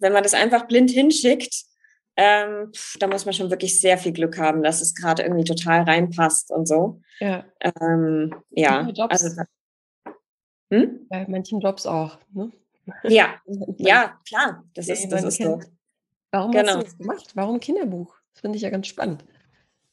wenn 0.00 0.12
man 0.12 0.24
das 0.24 0.34
einfach 0.34 0.66
blind 0.66 0.90
hinschickt, 0.90 1.54
ähm, 2.16 2.72
da 2.98 3.06
muss 3.06 3.24
man 3.24 3.34
schon 3.34 3.50
wirklich 3.50 3.80
sehr 3.80 3.96
viel 3.98 4.12
Glück 4.12 4.38
haben, 4.38 4.62
dass 4.62 4.80
es 4.80 4.94
gerade 4.94 5.22
irgendwie 5.22 5.44
total 5.44 5.82
reinpasst 5.82 6.50
und 6.50 6.66
so. 6.66 7.00
Ja. 7.20 7.44
Ähm, 7.80 8.34
ja. 8.50 8.90
Also, 9.08 9.42
hm? 10.72 11.06
Bei 11.08 11.26
manchen 11.28 11.60
Jobs 11.60 11.86
auch. 11.86 12.18
Ne? 12.32 12.50
Ja, 13.04 13.36
ja, 13.76 14.18
klar. 14.26 14.64
Das 14.74 14.88
ist, 14.88 15.08
das 15.10 15.22
ist 15.22 15.42
so. 15.42 15.60
Warum 16.36 16.52
genau. 16.52 16.64
hast 16.64 16.68
du 16.68 16.74
genau. 16.74 16.84
das 16.84 16.98
gemacht? 16.98 17.30
Warum 17.34 17.60
Kinderbuch? 17.60 18.14
Das 18.34 18.42
finde 18.42 18.56
ich 18.56 18.62
ja 18.62 18.70
ganz 18.70 18.86
spannend. 18.86 19.24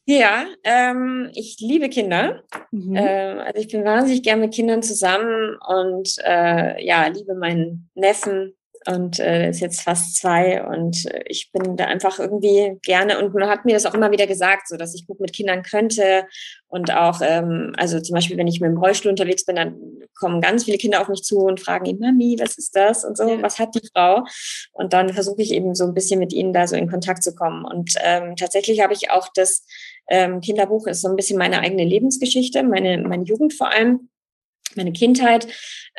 Ja, 0.06 0.45
ähm, 0.65 1.32
ich 1.34 1.58
liebe 1.62 1.88
Kinder. 1.88 2.43
Mhm. 2.71 2.95
Ähm, 2.97 3.39
also 3.39 3.60
ich 3.62 3.69
bin 3.69 3.86
wahnsinnig 3.86 4.23
gern 4.23 4.41
mit 4.41 4.53
Kindern 4.53 4.84
zusammen 4.84 5.58
und 5.65 6.17
äh, 6.25 6.86
ja, 6.86 7.08
liebe 7.08 7.36
meinen 7.36 7.89
Neffen 7.95 8.53
und 8.86 9.19
äh, 9.19 9.49
ist 9.49 9.62
jetzt 9.62 9.82
fast 9.82 10.17
zwei 10.17 10.62
und 10.62 11.06
äh, 11.06 11.23
ich 11.27 11.53
bin 11.53 11.77
da 11.77 11.86
einfach 11.86 12.19
irgendwie 12.19 12.77
gerne 12.82 13.23
und 13.23 13.34
man 13.34 13.47
hat 13.47 13.63
mir 13.63 13.73
das 13.73 13.86
auch 13.86 13.93
immer 13.93 14.12
wieder 14.12 14.27
gesagt, 14.27 14.67
so 14.67 14.75
dass 14.75 14.93
ich 14.93 15.08
gut 15.08 15.21
mit 15.21 15.32
Kindern 15.32 15.63
könnte 15.63 16.25
und 16.67 16.93
auch 16.93 17.21
ähm, 17.23 17.73
also 17.77 18.01
zum 18.01 18.15
Beispiel 18.15 18.36
wenn 18.36 18.47
ich 18.47 18.60
mit 18.60 18.69
dem 18.69 18.77
Rollstuhl 18.77 19.12
unterwegs 19.12 19.45
bin, 19.45 19.56
dann 19.56 19.77
kommen 20.15 20.41
ganz 20.41 20.65
viele 20.65 20.78
Kinder 20.78 21.02
auf 21.02 21.10
mich 21.10 21.23
zu 21.23 21.39
und 21.39 21.60
fragen 21.60 21.86
ihn 21.86 21.99
Mami, 21.99 22.38
was 22.39 22.58
ist 22.58 22.76
das 22.76 23.04
und 23.04 23.17
so, 23.17 23.28
ja. 23.28 23.41
was 23.41 23.60
hat 23.60 23.76
die 23.76 23.88
Frau 23.93 24.23
und 24.71 24.93
dann 24.93 25.13
versuche 25.13 25.41
ich 25.41 25.52
eben 25.52 25.76
so 25.76 25.86
ein 25.86 25.93
bisschen 25.93 26.19
mit 26.19 26.34
ihnen 26.34 26.54
da 26.54 26.67
so 26.67 26.76
in 26.76 26.89
Kontakt 26.89 27.23
zu 27.23 27.36
kommen 27.36 27.65
und 27.65 27.93
ähm, 28.04 28.36
tatsächlich 28.36 28.82
habe 28.82 28.93
ich 28.93 29.12
auch 29.12 29.28
das 29.34 29.65
ähm, 30.10 30.41
Kinderbuch 30.41 30.88
ist 30.88 31.02
so 31.02 31.08
ein 31.08 31.15
bisschen 31.15 31.38
meine 31.38 31.60
eigene 31.60 31.86
Lebensgeschichte, 31.86 32.63
meine 32.63 32.97
meine 32.97 33.23
Jugend 33.23 33.54
vor 33.54 33.69
allem 33.69 34.10
meine 34.76 34.93
Kindheit. 34.93 35.47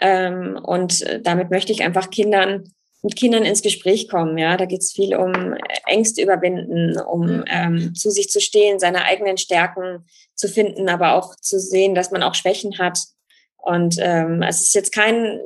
Ähm, 0.01 0.59
und 0.63 1.03
äh, 1.03 1.21
damit 1.21 1.51
möchte 1.51 1.73
ich 1.73 1.83
einfach 1.83 2.11
Kindern 2.11 2.65
mit 3.03 3.17
Kindern 3.17 3.45
ins 3.45 3.61
Gespräch 3.61 4.09
kommen. 4.09 4.39
Ja, 4.39 4.57
da 4.57 4.65
geht 4.65 4.81
es 4.81 4.93
viel 4.93 5.15
um 5.15 5.55
Ängste 5.87 6.23
überwinden, 6.23 6.99
um 6.99 7.45
ähm, 7.49 7.95
zu 7.95 8.11
sich 8.11 8.31
zu 8.31 8.41
stehen, 8.41 8.79
seine 8.79 9.05
eigenen 9.05 9.37
Stärken 9.37 10.07
zu 10.35 10.49
finden, 10.49 10.89
aber 10.89 11.15
auch 11.15 11.37
zu 11.37 11.61
sehen, 11.61 11.95
dass 11.95 12.11
man 12.11 12.23
auch 12.23 12.35
Schwächen 12.35 12.79
hat. 12.79 12.99
Und 13.65 13.97
ähm, 13.99 14.43
es 14.43 14.63
ist 14.63 14.75
jetzt 14.75 14.93
kein 14.93 15.41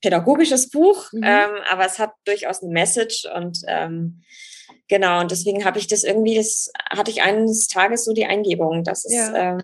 pädagogisches 0.00 0.70
Buch, 0.70 1.10
mhm. 1.12 1.22
ähm, 1.24 1.50
aber 1.70 1.86
es 1.86 1.98
hat 1.98 2.12
durchaus 2.24 2.62
eine 2.62 2.72
Message 2.72 3.26
und 3.34 3.58
ähm, 3.66 4.22
genau. 4.86 5.20
Und 5.20 5.30
deswegen 5.30 5.64
habe 5.64 5.78
ich 5.78 5.86
das 5.86 6.04
irgendwie, 6.04 6.36
das 6.36 6.70
hatte 6.90 7.10
ich 7.10 7.22
eines 7.22 7.68
Tages 7.68 8.04
so 8.04 8.12
die 8.12 8.26
Eingebung, 8.26 8.84
dass 8.84 9.04
es 9.04 9.14
ja. 9.14 9.56
äh, 9.56 9.58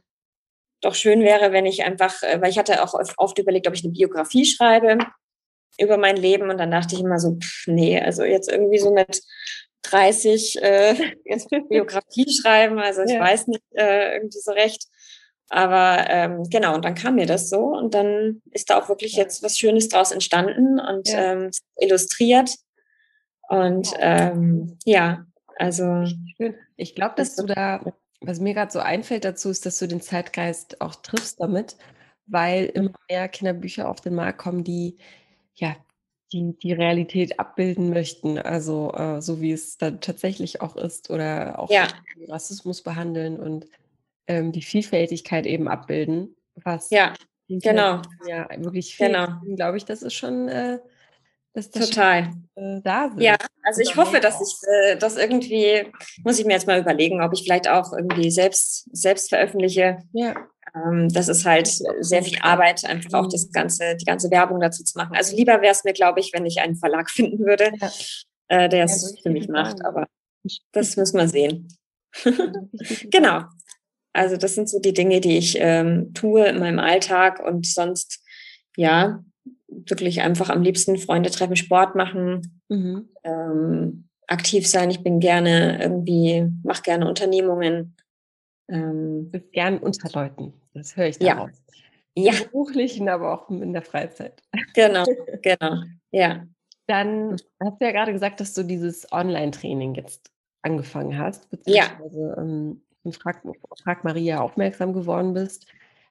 doch 0.81 0.95
schön 0.95 1.21
wäre, 1.23 1.53
wenn 1.53 1.67
ich 1.67 1.85
einfach, 1.85 2.23
äh, 2.23 2.41
weil 2.41 2.51
ich 2.51 2.59
hatte 2.59 2.83
auch 2.83 2.95
oft 3.17 3.39
überlegt, 3.39 3.69
ob 3.69 3.75
ich 3.75 3.85
eine 3.85 3.93
Biografie 3.93 4.47
schreibe 4.47 4.99
über 5.79 5.97
mein 5.99 6.17
Leben 6.17 6.51
und 6.51 6.59
dann 6.59 6.71
dachte 6.71 6.95
ich 6.95 7.01
immer 7.01 7.19
so, 7.19 7.37
pff, 7.37 7.67
nee, 7.67 8.01
also 8.01 8.25
jetzt 8.25 8.51
irgendwie 8.51 8.79
so 8.79 8.93
mit 8.93 9.23
30 9.83 10.63
äh, 10.63 10.95
Biografie 11.69 12.27
schreiben, 12.31 12.79
also 12.79 13.03
ich 13.03 13.13
ja. 13.13 13.21
weiß 13.21 13.47
nicht 13.47 13.63
äh, 13.73 14.15
irgendwie 14.15 14.41
so 14.41 14.53
recht. 14.53 14.87
Aber 15.51 16.07
ähm, 16.09 16.45
genau, 16.49 16.75
und 16.75 16.85
dann 16.85 16.95
kam 16.95 17.17
mir 17.17 17.27
das 17.27 17.51
so 17.51 17.77
und 17.77 17.93
dann 17.93 18.41
ist 18.53 18.71
da 18.71 18.79
auch 18.79 18.89
wirklich 18.89 19.15
jetzt 19.15 19.43
was 19.43 19.59
Schönes 19.59 19.89
draus 19.89 20.13
entstanden 20.13 20.81
und 20.81 21.09
ja. 21.09 21.33
ähm, 21.33 21.51
illustriert. 21.77 22.55
Und 23.49 23.93
ähm, 23.99 24.79
ja, 24.85 25.27
also. 25.57 26.05
Ich 26.77 26.95
glaube, 26.95 27.15
dass 27.17 27.37
du 27.37 27.45
da 27.45 27.81
was 28.21 28.41
mir 28.41 28.55
gerade 28.55 28.73
so 28.73 28.81
einfällt 28.81 29.25
dazu, 29.25 29.51
ist, 29.51 29.67
dass 29.67 29.79
du 29.79 29.89
den 29.89 30.01
Zeitgeist 30.01 30.81
auch 30.81 30.95
triffst 30.97 31.41
damit, 31.41 31.77
weil 32.27 32.67
immer 32.67 32.93
mehr 33.09 33.29
Kinderbücher 33.29 33.89
auf 33.89 34.01
den 34.01 34.15
Markt 34.15 34.39
kommen, 34.39 34.65
die 34.65 34.99
ja 35.55 35.75
die, 36.33 36.57
die 36.59 36.73
Realität 36.73 37.41
abbilden 37.41 37.91
möchten, 37.91 38.39
also 38.39 38.93
äh, 38.93 39.21
so 39.21 39.41
wie 39.41 39.51
es 39.51 39.79
dann 39.79 40.01
tatsächlich 40.01 40.61
auch 40.61 40.77
ist 40.77 41.11
oder 41.11 41.59
auch 41.59 41.71
ja. 41.71 41.89
Rassismus 42.29 42.83
behandeln 42.83 43.41
und 43.41 43.67
ähm, 44.31 44.53
die 44.53 44.63
Vielfältigkeit 44.63 45.47
eben 45.47 45.69
abbilden, 45.69 46.37
was 46.55 46.91
ja 46.91 47.15
genau 47.49 48.01
ja 48.27 48.49
wirklich 48.59 48.95
fehlt. 48.95 49.13
Genau. 49.13 49.57
Glaube 49.57 49.77
ich, 49.77 49.85
das 49.85 50.03
ist 50.03 50.15
schon 50.15 50.49
äh, 50.49 50.79
dass 51.53 51.71
das 51.71 51.89
Total. 51.91 52.31
Schon, 52.57 52.79
äh, 52.79 52.81
da 52.83 53.09
sind. 53.09 53.23
Ja, 53.23 53.37
also 53.65 53.81
ich 53.81 53.97
hoffe, 53.97 54.21
dass 54.21 54.41
ich 54.41 54.55
äh, 54.69 54.97
das 54.97 55.17
irgendwie, 55.17 55.85
muss 56.23 56.39
ich 56.39 56.47
mir 56.47 56.53
jetzt 56.53 56.67
mal 56.67 56.81
überlegen, 56.81 57.23
ob 57.23 57.33
ich 57.33 57.43
vielleicht 57.43 57.69
auch 57.69 57.93
irgendwie 57.93 58.31
selbst, 58.31 58.89
selbst 58.93 59.31
veröffentliche. 59.31 59.99
Ja. 60.13 60.37
Ähm, 60.75 61.09
das 61.09 61.27
ist 61.29 61.45
halt 61.45 61.67
sehr 61.67 62.23
viel 62.23 62.39
Arbeit, 62.41 62.85
einfach 62.85 63.15
auch 63.15 63.25
mhm. 63.25 63.31
das 63.31 63.51
ganze, 63.51 63.97
die 63.97 64.05
ganze 64.05 64.31
Werbung 64.31 64.61
dazu 64.61 64.85
zu 64.85 64.97
machen. 64.97 65.17
Also 65.17 65.35
lieber 65.35 65.61
wäre 65.61 65.73
es 65.73 65.83
mir, 65.83 65.93
glaube 65.93 66.21
ich, 66.21 66.33
wenn 66.33 66.47
ich 66.47 66.61
einen 66.61 66.77
Verlag 66.77 67.11
finden 67.11 67.41
würde. 67.41 67.73
Ja. 67.81 67.91
äh, 68.47 68.69
der 68.69 68.85
es 68.85 69.19
für 69.21 69.31
mich 69.31 69.49
macht. 69.49 69.85
Aber 69.85 70.07
das 70.73 70.97
müssen 70.97 71.19
wir 71.19 71.29
sehen. 71.29 71.69
genau. 73.11 73.43
Also 74.13 74.37
das 74.37 74.55
sind 74.55 74.69
so 74.69 74.81
die 74.81 74.93
Dinge, 74.93 75.21
die 75.21 75.39
ich 75.39 75.57
ähm, 75.59 76.13
tue 76.15 76.47
in 76.47 76.59
meinem 76.59 76.79
Alltag 76.79 77.41
und 77.41 77.67
sonst, 77.67 78.25
ja, 78.77 79.23
wirklich 79.69 80.21
einfach 80.21 80.51
am 80.51 80.63
liebsten 80.63 80.99
Freunde 80.99 81.31
treffen, 81.31 81.57
Sport 81.57 81.95
machen, 81.95 82.61
mhm. 82.69 83.09
ähm, 83.25 84.09
aktiv 84.27 84.67
sein. 84.67 84.91
Ich 84.91 85.03
bin 85.03 85.21
gerne 85.21 85.81
irgendwie, 85.81 86.47
mache 86.63 86.83
gerne 86.83 87.09
Unternehmungen. 87.09 87.97
Ähm, 88.69 89.31
bist 89.31 89.53
gern 89.53 89.79
unter 89.79 90.09
Leuten. 90.13 90.55
Das 90.75 90.97
höre 90.97 91.07
ich 91.07 91.19
daraus. 91.19 91.51
Ja. 92.15 92.33
Im 92.33 92.51
beruflichen, 92.51 93.09
aber 93.09 93.33
auch 93.33 93.49
in 93.51 93.73
der 93.73 93.83
Freizeit. 93.83 94.43
Genau, 94.75 95.05
genau. 95.43 95.83
Ja. 96.11 96.47
Dann 96.87 97.37
hast 97.63 97.81
du 97.81 97.85
ja 97.85 97.93
gerade 97.93 98.13
gesagt, 98.13 98.41
dass 98.41 98.53
du 98.53 98.65
dieses 98.65 99.11
Online-Training 99.13 99.95
jetzt 99.95 100.31
angefangen 100.63 101.17
hast, 101.19 101.49
beziehungsweise 101.51 102.21
ja. 102.21 102.43
ähm, 102.43 102.83
Frag, 103.13 103.43
Frag 103.83 104.05
Maria 104.05 104.41
aufmerksam 104.41 104.93
geworden 104.93 105.35
bist. 105.35 105.67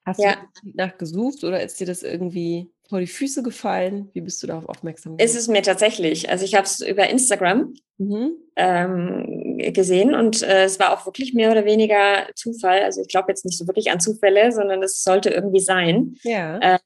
Hast 0.06 0.20
ja. 0.20 0.38
du 0.64 0.72
nach 0.74 0.98
gesucht 0.98 1.44
oder 1.44 1.62
ist 1.62 1.80
dir 1.80 1.86
das 1.86 2.04
irgendwie 2.04 2.70
vor 2.88 3.00
die 3.00 3.08
Füße 3.08 3.44
gefallen? 3.44 4.10
Wie 4.14 4.22
bist 4.22 4.42
du 4.42 4.48
darauf 4.48 4.68
aufmerksam 4.68 5.14
geworden? 5.14 5.26
Ist 5.26 5.36
es 5.36 5.48
mir 5.48 5.62
tatsächlich. 5.62 6.30
Also 6.30 6.46
ich 6.46 6.56
habe 6.56 6.66
es 6.66 6.80
über 6.82 7.08
Instagram 7.10 7.74
mhm. 7.98 8.32
ähm, 8.56 9.58
gesehen 9.74 10.16
und 10.16 10.42
äh, 10.42 10.64
es 10.64 10.80
war 10.80 10.94
auch 10.94 11.06
wirklich 11.06 11.34
mehr 11.34 11.52
oder 11.52 11.66
weniger 11.66 12.28
Zufall. 12.36 12.82
Also 12.82 13.02
ich 13.02 13.08
glaube 13.08 13.28
jetzt 13.30 13.46
nicht 13.46 13.58
so 13.58 13.68
wirklich 13.68 13.92
an 13.92 14.00
Zufälle, 14.00 14.52
sondern 14.52 14.82
es 14.82 15.04
sollte 15.04 15.30
irgendwie 15.30 15.60
sein. 15.60 16.16
Ja. 16.24 16.60
Ähm, 16.62 16.80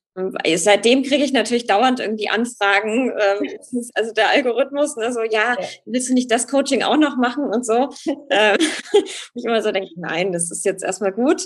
seitdem 0.56 1.04
kriege 1.04 1.24
ich 1.24 1.34
natürlich 1.34 1.66
dauernd 1.68 2.00
irgendwie 2.00 2.30
Anfragen. 2.30 3.12
Ähm, 3.12 3.50
also 3.96 4.14
der 4.14 4.30
Algorithmus, 4.30 4.96
ne, 4.96 5.12
so 5.12 5.22
ja, 5.24 5.58
willst 5.86 6.10
du 6.10 6.14
nicht 6.14 6.32
das 6.32 6.48
Coaching 6.48 6.84
auch 6.84 6.98
noch 6.98 7.18
machen 7.18 7.46
und 7.46 7.66
so? 7.66 7.90
ähm, 8.30 8.58
ich 9.34 9.46
immer 9.46 9.62
so 9.62 9.72
denke, 9.72 9.90
nein, 9.96 10.32
das 10.32 10.52
ist 10.52 10.66
jetzt 10.66 10.84
erstmal 10.84 11.12
gut. 11.12 11.46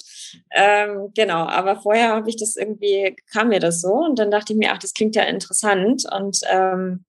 Ähm, 0.53 1.11
genau, 1.15 1.45
aber 1.45 1.77
vorher 1.77 2.09
habe 2.09 2.29
ich 2.29 2.37
das 2.37 2.55
irgendwie, 2.55 3.15
kam 3.31 3.49
mir 3.49 3.59
das 3.59 3.81
so 3.81 3.93
und 3.93 4.19
dann 4.19 4.31
dachte 4.31 4.53
ich 4.53 4.59
mir, 4.59 4.71
ach, 4.73 4.79
das 4.79 4.93
klingt 4.93 5.15
ja 5.15 5.23
interessant 5.23 6.03
und 6.11 6.39
ähm, 6.49 7.05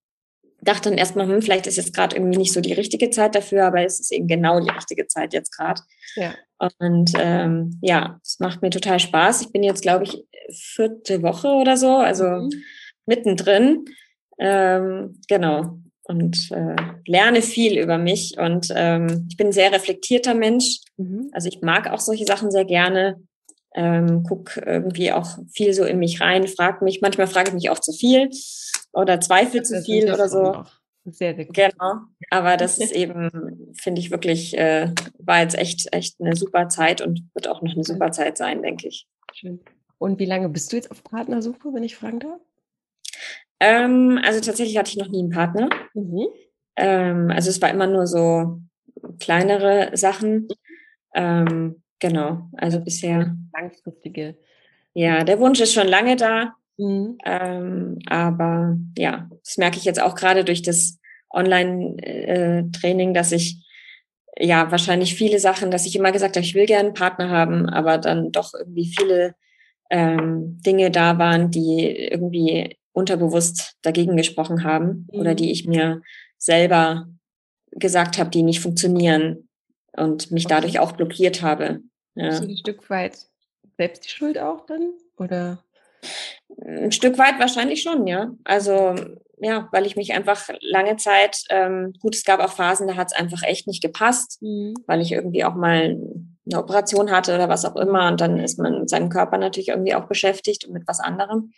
dachte 0.69 0.91
dann 0.91 0.99
erstmal, 0.99 1.27
hm, 1.27 1.43
vielleicht 1.43 1.67
ist 1.67 1.77
jetzt 1.77 1.95
gerade 1.95 2.15
irgendwie 2.15 2.39
nicht 2.39 2.53
so 2.53 2.61
die 2.61 2.75
richtige 2.75 3.11
Zeit 3.11 3.35
dafür, 3.35 3.65
aber 3.65 3.83
es 3.83 3.99
ist 4.01 4.13
eben 4.13 4.29
genau 4.29 4.61
die 4.61 4.71
richtige 4.71 5.07
Zeit 5.07 5.33
jetzt 5.33 5.57
gerade. 5.57 5.81
Ja. 6.15 6.35
Und 6.79 7.13
ähm, 7.19 7.79
ja, 7.81 8.21
es 8.23 8.39
macht 8.39 8.63
mir 8.63 8.71
total 8.71 9.01
Spaß. 9.01 9.43
Ich 9.43 9.53
bin 9.53 9.63
jetzt, 9.63 9.83
glaube 9.83 10.05
ich, 10.05 10.25
vierte 10.53 11.23
Woche 11.23 11.49
oder 11.49 11.77
so, 11.77 11.97
also 11.97 12.25
mhm. 12.25 12.51
mittendrin. 13.07 13.85
Ähm, 14.39 15.21
genau. 15.29 15.79
Und 16.05 16.51
äh, 16.53 16.77
lerne 17.07 17.43
viel 17.43 17.79
über 17.79 17.99
mich. 17.99 18.37
Und 18.39 18.69
ähm, 18.75 19.27
ich 19.31 19.37
bin 19.37 19.49
ein 19.49 19.53
sehr 19.53 19.73
reflektierter 19.73 20.35
Mensch. 20.35 20.81
Mhm. 20.97 21.31
Also 21.33 21.49
ich 21.49 21.61
mag 21.63 21.91
auch 21.91 22.01
solche 22.01 22.25
Sachen 22.25 22.51
sehr 22.51 22.65
gerne. 22.65 23.17
Ähm, 23.75 24.23
guck 24.27 24.57
irgendwie 24.57 25.13
auch 25.13 25.39
viel 25.53 25.73
so 25.75 25.85
in 25.85 25.99
mich 25.99 26.21
rein, 26.21 26.49
frag 26.49 26.81
mich, 26.81 27.01
manchmal 27.03 27.27
frage 27.27 27.51
ich 27.51 27.55
mich 27.55 27.71
auch 27.71 27.79
zu 27.79 27.93
viel 27.93 28.31
oder 28.93 29.21
zweifle 29.21 29.63
zu 29.63 29.83
viel 29.83 30.13
oder 30.13 30.29
so. 30.29 30.65
Sehr, 31.05 31.35
sehr 31.35 31.45
gut. 31.47 31.55
Genau. 31.55 32.01
Aber 32.31 32.57
das 32.57 32.79
ist 32.79 32.93
eben, 32.93 33.73
finde 33.75 34.01
ich 34.01 34.11
wirklich, 34.11 34.57
äh, 34.57 34.93
war 35.19 35.41
jetzt 35.41 35.57
echt, 35.57 35.93
echt 35.93 36.21
eine 36.21 36.37
super 36.37 36.69
Zeit 36.69 37.01
und 37.01 37.23
wird 37.35 37.49
auch 37.49 37.63
noch 37.63 37.73
eine 37.73 37.85
super 37.85 38.11
Zeit 38.11 38.37
sein, 38.39 38.63
denke 38.63 38.89
ich. 38.89 39.07
Schön. 39.33 39.61
Und 39.99 40.19
wie 40.19 40.27
lange 40.27 40.49
bist 40.49 40.73
du 40.73 40.77
jetzt 40.77 40.91
auf 40.91 41.03
Partnersuche, 41.03 41.73
wenn 41.73 41.83
ich 41.83 41.97
fragen 41.97 42.21
darf? 42.21 42.41
Ähm, 43.61 44.21
also 44.23 44.41
tatsächlich 44.41 44.79
hatte 44.79 44.91
ich 44.91 44.97
noch 44.97 45.09
nie 45.09 45.21
einen 45.21 45.31
Partner. 45.31 45.69
Mhm. 45.95 46.29
Ähm, 46.77 47.31
also 47.31 47.51
es 47.51 47.61
war 47.61 47.71
immer 47.71 47.89
nur 47.89 48.07
so 48.07 48.61
kleinere 49.19 49.97
Sachen. 49.97 50.49
Ähm, 51.15 51.83
genau, 51.99 52.49
also 52.57 52.81
bisher. 52.81 53.37
Langfristige. 53.53 54.37
Ja, 54.95 55.25
der 55.25 55.41
Wunsch 55.41 55.61
ist 55.61 55.75
schon 55.75 55.89
lange 55.89 56.17
da. 56.17 56.55
Mhm. 56.79 57.19
Ähm, 57.25 57.99
aber 58.07 58.77
ja, 58.97 59.29
das 59.45 59.57
merke 59.57 59.77
ich 59.77 59.85
jetzt 59.85 60.01
auch 60.01 60.15
gerade 60.15 60.45
durch 60.45 60.63
das 60.63 60.99
Online-Training, 61.31 63.11
äh, 63.11 63.13
dass 63.13 63.33
ich 63.33 63.65
ja 64.39 64.71
wahrscheinlich 64.71 65.15
viele 65.15 65.41
Sachen, 65.41 65.71
dass 65.71 65.87
ich 65.87 65.97
immer 65.97 66.13
gesagt 66.13 66.37
habe, 66.37 66.45
ich 66.45 66.55
will 66.55 66.67
gerne 66.67 66.87
einen 66.87 66.95
Partner 66.95 67.29
haben, 67.29 67.69
aber 67.69 67.99
dann 67.99 68.33
doch 68.33 68.55
irgendwie 68.55 68.95
viele 68.97 69.35
ähm, 69.91 70.61
Dinge 70.65 70.91
da 70.91 71.19
waren, 71.19 71.51
die 71.51 71.91
irgendwie 72.11 72.77
unterbewusst 72.93 73.77
dagegen 73.83 74.17
gesprochen 74.17 74.65
haben 74.65 75.09
mhm. 75.13 75.21
oder 75.21 75.35
die 75.35 75.51
ich 75.51 75.67
mir 75.67 76.03
selber 76.37 77.09
gesagt 77.73 78.19
habe, 78.19 78.31
die 78.31 78.43
nicht 78.43 78.61
funktionieren 78.61 79.49
und 79.93 80.31
mich 80.31 80.47
dadurch 80.47 80.79
auch 80.79 80.93
blockiert 80.93 81.43
habe. 81.43 81.81
Ja. 82.15 82.41
Ein 82.41 82.57
Stück 82.57 82.89
weit 82.91 83.19
selbst 83.77 84.05
die 84.05 84.11
Schuld 84.11 84.39
auch 84.39 84.67
dann? 84.67 84.93
Oder? 85.17 85.65
Ein 86.65 86.93
Stück 86.93 87.19
weit 87.19 87.39
wahrscheinlich 87.39 87.83
schon, 87.83 88.07
ja. 88.07 88.31
Also 88.45 88.95
ja, 89.41 89.69
weil 89.73 89.87
ich 89.87 89.97
mich 89.97 90.13
einfach 90.13 90.49
lange 90.61 90.97
Zeit, 90.97 91.45
ähm, 91.51 91.93
gut, 92.01 92.15
es 92.15 92.25
gab 92.25 92.41
auch 92.41 92.51
Phasen, 92.51 92.89
da 92.89 92.97
hat 92.97 93.09
es 93.09 93.19
einfach 93.19 93.43
echt 93.43 93.67
nicht 93.67 93.83
gepasst, 93.83 94.43
mhm. 94.43 94.75
weil 94.87 95.01
ich 95.01 95.13
irgendwie 95.13 95.45
auch 95.45 95.55
mal 95.55 95.97
eine 96.47 96.59
Operation 96.59 97.11
hatte 97.11 97.35
oder 97.35 97.49
was 97.49 97.65
auch 97.65 97.77
immer. 97.77 98.09
Und 98.09 98.21
dann 98.21 98.39
ist 98.39 98.59
man 98.59 98.81
mit 98.81 98.91
seinem 98.91 99.11
Körper 99.11 99.39
natürlich 99.39 99.69
irgendwie 99.69 99.95
auch 99.95 100.09
beschäftigt 100.09 100.67
und 100.67 100.73
mit 100.73 100.89
was 100.89 101.01
anderem, 101.01 101.53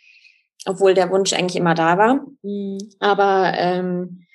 obwohl 0.65 0.93
der 0.93 1.09
Wunsch 1.09 1.33
eigentlich 1.33 1.55
immer 1.55 1.73
da 1.73 1.97
war. 1.97 2.25
Mhm. 2.43 2.77
Aber 2.99 3.53
ähm, 3.55 4.25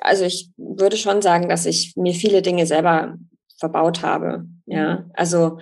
also 0.00 0.24
ich 0.24 0.50
würde 0.56 0.96
schon 0.96 1.22
sagen, 1.22 1.48
dass 1.48 1.66
ich 1.66 1.94
mir 1.96 2.14
viele 2.14 2.42
Dinge 2.42 2.66
selber 2.66 3.16
verbaut 3.58 4.02
habe. 4.02 4.46
Ja, 4.66 5.00
mhm. 5.00 5.10
also 5.14 5.58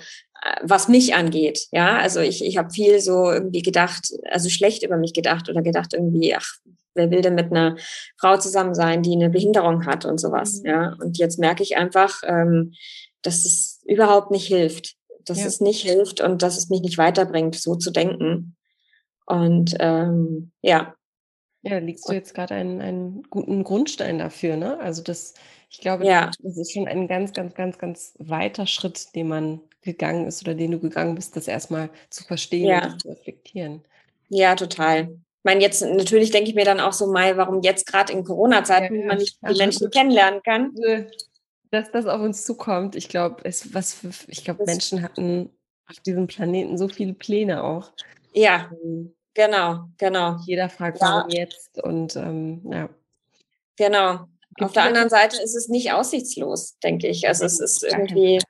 was 0.62 0.88
mich 0.88 1.14
angeht. 1.14 1.66
Ja, 1.72 1.98
also 1.98 2.20
ich, 2.20 2.44
ich 2.44 2.56
habe 2.56 2.70
viel 2.70 3.00
so 3.00 3.30
irgendwie 3.30 3.62
gedacht, 3.62 4.12
also 4.30 4.48
schlecht 4.48 4.82
über 4.82 4.96
mich 4.96 5.12
gedacht 5.12 5.48
oder 5.48 5.62
gedacht 5.62 5.94
irgendwie, 5.94 6.34
ach, 6.34 6.46
wer 6.94 7.10
will 7.10 7.22
denn 7.22 7.34
mit 7.34 7.50
einer 7.50 7.76
Frau 8.16 8.36
zusammen 8.38 8.74
sein, 8.74 9.02
die 9.02 9.12
eine 9.12 9.30
Behinderung 9.30 9.86
hat 9.86 10.04
und 10.04 10.18
sowas. 10.18 10.62
Mhm. 10.62 10.66
Ja, 10.68 10.96
und 11.00 11.18
jetzt 11.18 11.38
merke 11.38 11.62
ich 11.62 11.76
einfach, 11.76 12.22
ähm, 12.24 12.72
dass 13.22 13.44
es 13.44 13.80
überhaupt 13.84 14.30
nicht 14.30 14.46
hilft, 14.46 14.96
dass 15.24 15.40
ja. 15.40 15.46
es 15.46 15.60
nicht 15.60 15.82
hilft 15.82 16.20
und 16.20 16.42
dass 16.42 16.56
es 16.56 16.68
mich 16.68 16.80
nicht 16.80 16.98
weiterbringt, 16.98 17.54
so 17.56 17.74
zu 17.76 17.90
denken. 17.90 18.56
Und 19.26 19.76
ähm, 19.80 20.52
ja. 20.62 20.94
Ja, 21.62 21.78
liegst 21.78 22.08
du 22.08 22.12
jetzt 22.12 22.34
gerade 22.34 22.54
einen, 22.54 22.80
einen 22.80 23.22
guten 23.24 23.64
Grundstein 23.64 24.18
dafür, 24.18 24.56
ne? 24.56 24.78
Also 24.78 25.02
das, 25.02 25.34
ich 25.68 25.80
glaube, 25.80 26.06
ja. 26.06 26.30
das 26.40 26.56
ist 26.56 26.72
schon 26.72 26.86
ein 26.86 27.08
ganz, 27.08 27.32
ganz, 27.32 27.54
ganz, 27.54 27.76
ganz 27.78 28.14
weiter 28.18 28.66
Schritt, 28.66 29.14
den 29.16 29.26
man 29.26 29.60
gegangen 29.86 30.26
ist 30.26 30.42
oder 30.42 30.54
den 30.54 30.72
du 30.72 30.78
gegangen 30.78 31.14
bist, 31.14 31.36
das 31.36 31.48
erstmal 31.48 31.88
zu 32.10 32.24
verstehen 32.24 32.66
ja. 32.66 32.84
und 32.84 33.00
zu 33.00 33.08
reflektieren. 33.08 33.82
Ja, 34.28 34.54
total. 34.54 35.08
Ich 35.12 35.44
meine, 35.44 35.62
jetzt 35.62 35.80
natürlich 35.80 36.30
denke 36.30 36.50
ich 36.50 36.56
mir 36.56 36.64
dann 36.64 36.80
auch 36.80 36.92
so, 36.92 37.06
Mai, 37.06 37.36
warum 37.36 37.62
jetzt 37.62 37.86
gerade 37.86 38.12
in 38.12 38.24
Corona-Zeiten 38.24 38.94
ja, 38.94 39.00
ja. 39.00 39.06
man 39.06 39.18
nicht 39.18 39.38
die 39.48 39.56
Menschen 39.56 39.90
kennenlernen 39.90 40.42
kann. 40.42 40.74
Dass 41.70 41.90
das 41.90 42.06
auf 42.06 42.20
uns 42.20 42.44
zukommt. 42.44 42.96
Ich 42.96 43.08
glaube, 43.08 43.36
es 43.44 43.72
was 43.72 43.96
ich 44.26 44.44
glaube, 44.44 44.64
Menschen 44.64 45.02
hatten 45.02 45.50
auf 45.88 46.00
diesem 46.00 46.26
Planeten 46.26 46.76
so 46.76 46.88
viele 46.88 47.14
Pläne 47.14 47.62
auch. 47.62 47.92
Ja, 48.32 48.70
ähm, 48.84 49.14
genau, 49.34 49.84
genau. 49.98 50.36
Jeder 50.44 50.68
fragt, 50.68 51.00
warum 51.00 51.30
jetzt 51.30 51.82
und 51.82 52.16
ähm, 52.16 52.62
ja. 52.70 52.88
Genau. 53.76 54.26
Gibt 54.56 54.68
auf 54.68 54.72
der 54.72 54.84
anderen 54.84 55.10
Seite 55.10 55.40
ist 55.42 55.54
es 55.54 55.68
nicht 55.68 55.92
aussichtslos, 55.92 56.78
denke 56.78 57.08
ich. 57.08 57.28
Also 57.28 57.44
es 57.44 57.60
ist 57.60 57.84
irgendwie 57.84 58.40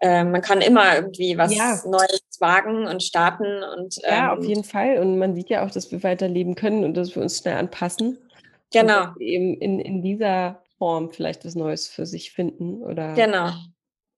äh, 0.00 0.24
man 0.24 0.40
kann 0.40 0.60
immer 0.62 0.96
irgendwie 0.96 1.36
was 1.36 1.54
ja. 1.54 1.78
Neues 1.84 2.22
wagen 2.40 2.86
und 2.86 3.02
starten 3.02 3.62
und 3.62 3.98
ähm, 4.02 4.14
ja, 4.14 4.32
auf 4.32 4.44
jeden 4.44 4.64
Fall. 4.64 4.98
Und 4.98 5.18
man 5.18 5.34
sieht 5.34 5.50
ja 5.50 5.64
auch, 5.64 5.70
dass 5.70 5.92
wir 5.92 6.02
weiterleben 6.02 6.54
können 6.54 6.84
und 6.84 6.94
dass 6.94 7.14
wir 7.14 7.22
uns 7.22 7.38
schnell 7.38 7.56
anpassen. 7.56 8.18
Genau. 8.72 9.08
Und 9.08 9.20
eben 9.20 9.54
in, 9.54 9.78
in 9.78 10.02
dieser 10.02 10.62
Form 10.78 11.10
vielleicht 11.12 11.44
was 11.44 11.54
Neues 11.54 11.86
für 11.86 12.06
sich 12.06 12.32
finden 12.32 12.82
oder. 12.82 13.12
Genau. 13.14 13.50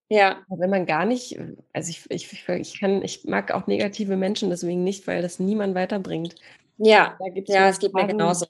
Ja. 0.09 0.37
Wenn 0.47 0.69
man 0.69 0.85
gar 0.85 1.05
nicht, 1.05 1.37
also 1.73 1.89
ich, 1.89 2.09
ich, 2.09 2.47
ich 2.47 2.79
kann, 2.79 3.01
ich 3.01 3.25
mag 3.25 3.51
auch 3.51 3.67
negative 3.67 4.15
Menschen 4.15 4.49
deswegen 4.49 4.83
nicht, 4.83 5.07
weil 5.07 5.21
das 5.21 5.39
niemand 5.39 5.75
weiterbringt. 5.75 6.35
Ja, 6.77 7.17
ja, 7.45 7.67
es 7.67 7.79
geht 7.79 7.93
mir 7.93 8.07
genauso. 8.07 8.45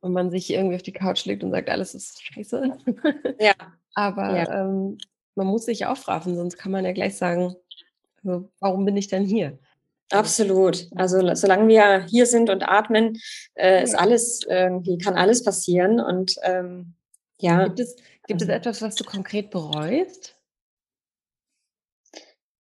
Und 0.00 0.12
man 0.12 0.30
sich 0.30 0.50
irgendwie 0.50 0.76
auf 0.76 0.82
die 0.82 0.92
Couch 0.92 1.26
legt 1.26 1.44
und 1.44 1.50
sagt, 1.50 1.68
alles 1.68 1.94
ist 1.94 2.22
scheiße. 2.22 2.78
Ja. 3.38 3.52
Aber 3.94 4.36
ja. 4.36 4.62
Ähm, 4.62 4.98
man 5.40 5.52
muss 5.52 5.64
sich 5.64 5.86
aufraffen, 5.86 6.36
sonst 6.36 6.58
kann 6.58 6.70
man 6.70 6.84
ja 6.84 6.92
gleich 6.92 7.16
sagen, 7.16 7.54
also, 8.22 8.50
warum 8.60 8.84
bin 8.84 8.96
ich 8.96 9.08
denn 9.08 9.24
hier? 9.24 9.58
Absolut. 10.12 10.88
Also 10.96 11.34
solange 11.34 11.68
wir 11.68 12.04
hier 12.06 12.26
sind 12.26 12.50
und 12.50 12.68
atmen, 12.68 13.18
äh, 13.54 13.82
ist 13.82 13.94
alles 13.94 14.42
irgendwie 14.46 14.98
kann 14.98 15.14
alles 15.14 15.44
passieren 15.44 16.00
und 16.00 16.34
ähm, 16.42 16.94
ja. 17.40 17.64
Gibt 17.68 17.80
es 17.80 17.96
gibt 18.26 18.42
es 18.42 18.48
etwas, 18.48 18.82
was 18.82 18.96
du 18.96 19.04
konkret 19.04 19.50
bereust? 19.50 20.36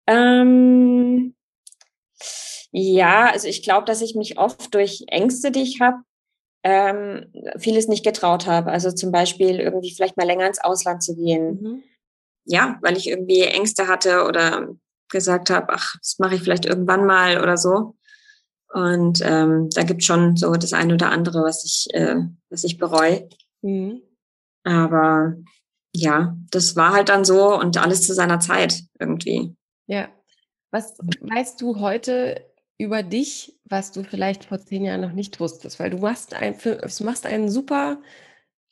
Ähm, 0.07 1.35
ja, 2.72 3.31
also 3.31 3.49
ich 3.49 3.62
glaube, 3.62 3.87
dass 3.87 4.03
ich 4.03 4.14
mich 4.14 4.39
oft 4.39 4.74
durch 4.74 5.05
Ängste, 5.09 5.51
die 5.51 5.62
ich 5.62 5.81
habe, 5.81 5.99
ähm, 6.62 7.33
vieles 7.59 7.89
nicht 7.89 8.05
getraut 8.05 8.47
habe. 8.47 8.70
Also 8.70 8.91
zum 8.91 9.12
Beispiel 9.12 9.61
irgendwie 9.61 9.95
vielleicht 9.95 10.16
mal 10.16 10.27
länger 10.27 10.47
ins 10.47 10.62
Ausland 10.62 11.03
zu 11.03 11.14
gehen. 11.14 11.62
Mhm. 11.62 11.83
Ja, 12.47 12.78
weil 12.80 12.97
ich 12.97 13.09
irgendwie 13.09 13.42
Ängste 13.42 13.88
hatte 13.88 14.24
oder 14.24 14.68
gesagt 15.09 15.51
habe, 15.51 15.66
ach, 15.70 15.97
das 16.01 16.18
mache 16.18 16.36
ich 16.36 16.42
vielleicht 16.42 16.66
irgendwann 16.66 17.07
mal 17.07 17.42
oder 17.42 17.57
so. 17.57 17.97
Und 18.72 19.20
ähm, 19.22 19.68
da 19.70 19.82
gibt 19.82 20.05
schon 20.05 20.36
so 20.36 20.53
das 20.55 20.72
eine 20.72 20.94
oder 20.94 21.11
andere, 21.11 21.42
was 21.42 21.64
ich, 21.64 21.94
äh, 21.94 22.16
was 22.51 22.64
ich 22.64 22.78
bereue. 22.78 23.28
Mhm. 23.62 24.03
Aber 24.64 25.36
ja, 25.94 26.36
das 26.51 26.76
war 26.76 26.92
halt 26.92 27.09
dann 27.09 27.24
so 27.24 27.59
und 27.59 27.78
alles 27.78 28.03
zu 28.03 28.14
seiner 28.14 28.40
Zeit 28.40 28.82
irgendwie. 28.99 29.55
Ja. 29.86 30.09
Was 30.70 30.99
weißt 30.99 31.61
du 31.61 31.80
heute 31.80 32.44
über 32.76 33.03
dich, 33.03 33.59
was 33.64 33.92
du 33.92 34.03
vielleicht 34.03 34.44
vor 34.44 34.59
zehn 34.59 34.84
Jahren 34.84 35.01
noch 35.01 35.12
nicht 35.12 35.40
wusstest? 35.40 35.78
Weil 35.78 35.90
du 35.90 35.99
machst, 35.99 36.34
ein, 36.34 36.59
du 36.62 37.05
machst 37.05 37.24
einen 37.24 37.49
super 37.49 37.99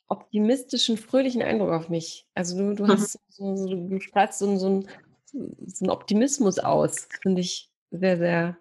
optimistischen, 0.07 0.97
fröhlichen 0.97 1.41
Eindruck 1.41 1.71
auf 1.71 1.89
mich. 1.89 2.27
Also 2.33 2.57
du, 2.57 2.75
du 2.75 2.83
mhm. 2.85 2.91
hast 2.91 3.19
so, 3.29 3.55
so, 3.55 3.67
du 3.67 3.99
strahlst 3.99 4.39
so, 4.39 4.57
so, 4.57 4.83
so 5.31 5.85
einen 5.85 5.89
Optimismus 5.89 6.59
aus. 6.59 7.07
Finde 7.21 7.41
ich 7.41 7.69
sehr, 7.91 8.17
sehr 8.17 8.57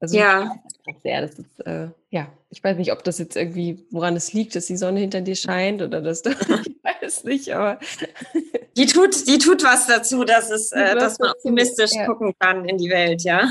also 0.00 0.16
ja. 0.16 0.56
Sehr, 1.02 1.20
das 1.22 1.38
ist, 1.38 1.60
äh, 1.66 1.88
ja, 2.10 2.32
ich 2.50 2.62
weiß 2.62 2.76
nicht, 2.78 2.92
ob 2.92 3.02
das 3.04 3.18
jetzt 3.18 3.36
irgendwie, 3.36 3.84
woran 3.90 4.16
es 4.16 4.32
liegt, 4.32 4.54
dass 4.54 4.66
die 4.66 4.76
Sonne 4.76 5.00
hinter 5.00 5.20
dir 5.20 5.34
scheint 5.34 5.82
oder 5.82 6.00
dass 6.00 6.22
du, 6.22 6.30
ich 6.66 6.76
weiß 6.82 7.24
nicht, 7.24 7.50
aber. 7.52 7.78
Die 8.78 8.86
tut, 8.86 9.26
die 9.26 9.38
tut 9.38 9.64
was 9.64 9.88
dazu, 9.88 10.22
dass 10.22 10.50
es, 10.50 10.70
äh, 10.70 10.94
dass 10.94 11.18
man 11.18 11.32
optimistisch 11.32 11.90
ja. 11.94 12.06
gucken 12.06 12.32
kann 12.38 12.64
in 12.64 12.78
die 12.78 12.88
Welt, 12.88 13.22
ja. 13.24 13.40
Ja, 13.40 13.48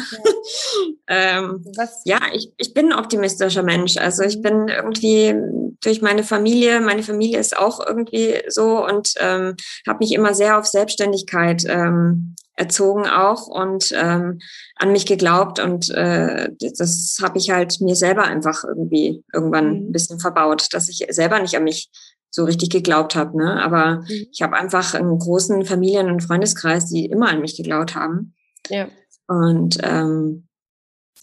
ähm, 1.07 1.65
ja 2.05 2.19
ich, 2.34 2.53
ich 2.55 2.73
bin 2.73 2.93
ein 2.93 2.99
optimistischer 2.99 3.61
Mensch. 3.61 3.97
Also 3.97 4.23
ich 4.23 4.38
mhm. 4.38 4.41
bin 4.41 4.67
irgendwie 4.69 5.36
durch 5.82 6.01
meine 6.01 6.23
Familie, 6.23 6.80
meine 6.80 7.03
Familie 7.03 7.39
ist 7.39 7.57
auch 7.57 7.86
irgendwie 7.86 8.41
so 8.47 8.86
und 8.86 9.15
ähm, 9.19 9.55
habe 9.86 9.99
mich 9.99 10.13
immer 10.13 10.34
sehr 10.34 10.57
auf 10.57 10.65
Selbstständigkeit 10.65 11.63
ähm, 11.67 12.36
erzogen 12.55 13.05
auch 13.05 13.47
und 13.47 13.91
ähm, 13.93 14.39
an 14.78 14.91
mich 14.91 15.05
geglaubt 15.05 15.59
und 15.59 15.91
äh, 15.91 16.49
das 16.78 17.19
habe 17.21 17.38
ich 17.38 17.51
halt 17.51 17.80
mir 17.82 17.95
selber 17.95 18.23
einfach 18.23 18.63
irgendwie 18.63 19.23
irgendwann 19.32 19.67
mhm. 19.67 19.89
ein 19.89 19.91
bisschen 19.91 20.19
verbaut, 20.19 20.69
dass 20.71 20.89
ich 20.89 21.05
selber 21.09 21.39
nicht 21.39 21.55
an 21.55 21.65
mich 21.65 21.89
so 22.38 22.45
richtig 22.45 22.69
geglaubt 22.69 23.15
habe. 23.15 23.35
Ne? 23.35 23.61
Aber 23.61 24.01
mhm. 24.01 24.27
ich 24.31 24.41
habe 24.43 24.55
einfach 24.55 24.93
einen 24.93 25.17
großen 25.17 25.65
Familien- 25.65 26.11
und 26.11 26.21
Freundeskreis, 26.21 26.85
die 26.85 27.07
immer 27.07 27.29
an 27.29 27.41
mich 27.41 27.57
geglaubt 27.57 27.95
haben. 27.95 28.35
Ja. 28.69 28.88
Und 29.27 29.79
ähm, 29.81 30.47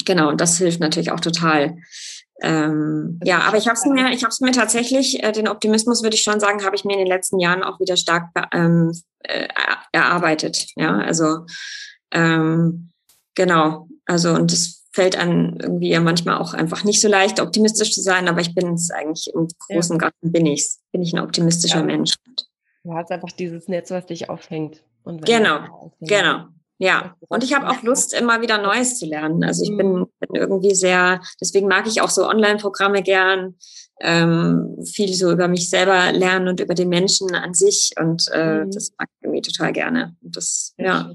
genau, 0.05 0.29
und 0.29 0.41
das 0.41 0.59
hilft 0.59 0.81
natürlich 0.81 1.12
auch 1.12 1.21
total. 1.21 1.77
Ähm, 2.43 3.21
ja, 3.23 3.43
aber 3.43 3.59
ich 3.59 3.69
habe 3.69 3.79
es 3.79 3.87
mir, 3.87 4.11
ich 4.11 4.25
habe 4.25 4.33
es 4.33 4.41
mir 4.41 4.51
tatsächlich, 4.51 5.23
äh, 5.23 5.31
den 5.31 5.47
Optimismus 5.47 6.03
würde 6.03 6.17
ich 6.17 6.23
schon 6.23 6.41
sagen, 6.41 6.65
habe 6.65 6.75
ich 6.75 6.85
mir 6.85 6.95
in 6.95 6.99
den 6.99 7.07
letzten 7.07 7.39
Jahren 7.39 7.62
auch 7.62 7.79
wieder 7.79 7.97
stark 7.97 8.31
ähm, 8.53 8.93
äh, 9.21 9.47
erarbeitet. 9.93 10.67
Ja, 10.75 10.99
also 10.99 11.47
ähm, 12.11 12.91
genau, 13.37 13.87
also 14.05 14.35
und 14.35 14.53
es 14.53 14.84
fällt 14.95 15.17
einem 15.17 15.59
irgendwie 15.61 15.91
ja 15.91 16.01
manchmal 16.01 16.39
auch 16.39 16.55
einfach 16.55 16.85
nicht 16.85 17.01
so 17.01 17.09
leicht, 17.09 17.41
optimistisch 17.41 17.93
zu 17.93 18.01
sein, 18.01 18.29
aber 18.29 18.41
ich 18.41 18.55
bin 18.55 18.75
es 18.75 18.93
eigentlich 18.93 19.29
im 19.35 19.49
großen 19.67 19.97
ja. 19.97 19.99
Ganzen 19.99 20.33
bin 20.33 20.47
ich 20.47 20.77
bin 20.93 21.03
ich 21.03 21.13
ein 21.13 21.19
optimistischer 21.19 21.81
ja. 21.81 21.85
Mensch. 21.85 22.15
Du 22.85 22.95
hast 22.95 23.11
einfach 23.11 23.33
dieses 23.33 23.67
Netz, 23.67 23.91
was 23.91 24.07
dich 24.07 24.31
aufhängt. 24.31 24.85
genau, 25.05 25.93
genau. 26.01 26.45
Ja, 26.79 27.17
und 27.29 27.45
ich 27.45 27.55
habe 27.55 27.69
auch 27.69 27.83
Lust, 27.83 28.15
immer 28.15 28.41
wieder 28.41 28.61
Neues 28.61 28.99
zu 28.99 29.07
lernen. 29.07 29.43
Also 29.45 29.65
ich 29.65 29.77
bin, 29.77 29.93
mhm. 29.93 30.07
bin 30.21 30.35
irgendwie 30.35 30.75
sehr, 30.75 31.21
deswegen 31.41 31.69
mag 31.69 31.87
ich 31.87 32.01
auch 32.01 32.11
so 32.11 32.29
Online-Programme 32.29 33.03
gern, 33.03 33.55
ähm, 34.01 34.77
viel 34.85 35.15
so 35.15 35.31
über 35.31 35.47
mich 35.47 35.71
selber 35.71 36.13
lernen 36.13 36.49
und 36.49 36.61
über 36.61 36.75
den 36.75 36.89
Menschen 36.89 37.35
an 37.35 37.55
sich. 37.55 37.93
Und 37.99 38.27
äh, 38.33 38.65
mhm. 38.65 38.71
das 38.71 38.93
mag 38.99 39.09
ich 39.09 39.25
irgendwie 39.25 39.43
total 39.43 39.73
gerne. 39.73 40.17
Und 40.21 40.37
das, 40.37 40.75
ja. 40.77 41.13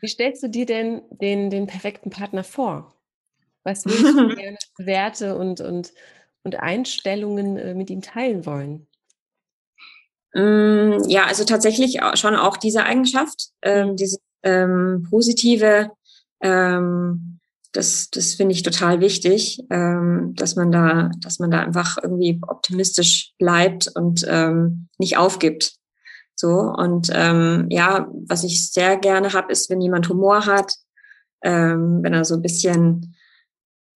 Wie 0.00 0.08
stellst 0.08 0.42
du 0.42 0.48
dir 0.48 0.66
denn 0.66 1.02
den, 1.10 1.50
den 1.50 1.66
perfekten 1.66 2.10
Partner 2.10 2.44
vor? 2.44 2.94
Was 3.64 3.84
würdest 3.86 4.18
du 4.18 4.34
gerne 4.34 4.58
Werte 4.78 5.36
und, 5.36 5.60
und, 5.60 5.92
und 6.42 6.56
Einstellungen 6.56 7.56
äh, 7.56 7.74
mit 7.74 7.90
ihm 7.90 8.02
teilen 8.02 8.46
wollen? 8.46 8.86
Mm, 10.34 11.08
ja, 11.08 11.26
also 11.26 11.44
tatsächlich 11.44 11.98
schon 12.14 12.36
auch 12.36 12.56
diese 12.56 12.84
Eigenschaft, 12.84 13.50
ähm, 13.62 13.90
mhm. 13.90 13.96
diese 13.96 14.18
ähm, 14.42 15.06
positive, 15.08 15.90
ähm, 16.40 17.38
das, 17.72 18.10
das 18.10 18.34
finde 18.34 18.54
ich 18.54 18.62
total 18.62 19.00
wichtig, 19.00 19.62
ähm, 19.70 20.34
dass 20.36 20.56
man 20.56 20.72
da, 20.72 21.10
dass 21.18 21.38
man 21.38 21.50
da 21.50 21.60
einfach 21.60 21.96
irgendwie 22.02 22.40
optimistisch 22.46 23.32
bleibt 23.38 23.90
und 23.94 24.26
ähm, 24.28 24.88
nicht 24.98 25.16
aufgibt. 25.16 25.74
So 26.34 26.48
und 26.48 27.10
ähm, 27.12 27.66
ja, 27.70 28.08
was 28.26 28.44
ich 28.44 28.70
sehr 28.72 28.96
gerne 28.96 29.32
habe, 29.32 29.52
ist, 29.52 29.70
wenn 29.70 29.80
jemand 29.80 30.08
Humor 30.08 30.46
hat, 30.46 30.74
ähm, 31.42 32.00
wenn 32.02 32.14
er 32.14 32.24
so 32.24 32.34
ein 32.34 32.42
bisschen 32.42 33.14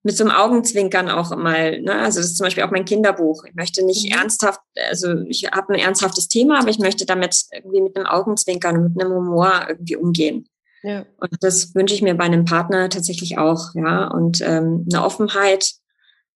mit 0.03 0.15
so 0.15 0.23
einem 0.23 0.33
Augenzwinkern 0.33 1.09
auch 1.09 1.35
mal, 1.35 1.81
ne? 1.81 1.93
also 1.93 2.19
das 2.19 2.27
ist 2.27 2.37
zum 2.37 2.45
Beispiel 2.45 2.63
auch 2.63 2.71
mein 2.71 2.85
Kinderbuch. 2.85 3.43
Ich 3.43 3.55
möchte 3.55 3.85
nicht 3.85 4.05
mhm. 4.05 4.17
ernsthaft, 4.17 4.61
also 4.89 5.21
ich 5.27 5.49
habe 5.51 5.73
ein 5.73 5.79
ernsthaftes 5.79 6.29
Thema, 6.29 6.59
aber 6.59 6.69
ich 6.69 6.79
möchte 6.79 7.05
damit 7.05 7.43
irgendwie 7.51 7.81
mit 7.81 7.97
einem 7.97 8.05
Augenzwinkern 8.05 8.77
und 8.77 8.95
mit 8.95 9.03
einem 9.03 9.13
Humor 9.13 9.65
irgendwie 9.67 9.97
umgehen. 9.97 10.47
Ja. 10.83 11.05
Und 11.17 11.35
das 11.41 11.75
wünsche 11.75 11.93
ich 11.93 12.01
mir 12.01 12.15
bei 12.15 12.23
einem 12.23 12.45
Partner 12.45 12.87
tatsächlich 12.89 13.37
auch, 13.37 13.73
ja. 13.73 14.07
Und 14.07 14.41
ähm, 14.41 14.87
eine 14.89 15.03
Offenheit, 15.03 15.73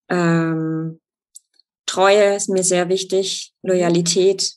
ähm, 0.09 0.99
Treue 1.85 2.35
ist 2.35 2.49
mir 2.49 2.63
sehr 2.63 2.89
wichtig, 2.89 3.53
Loyalität, 3.63 4.53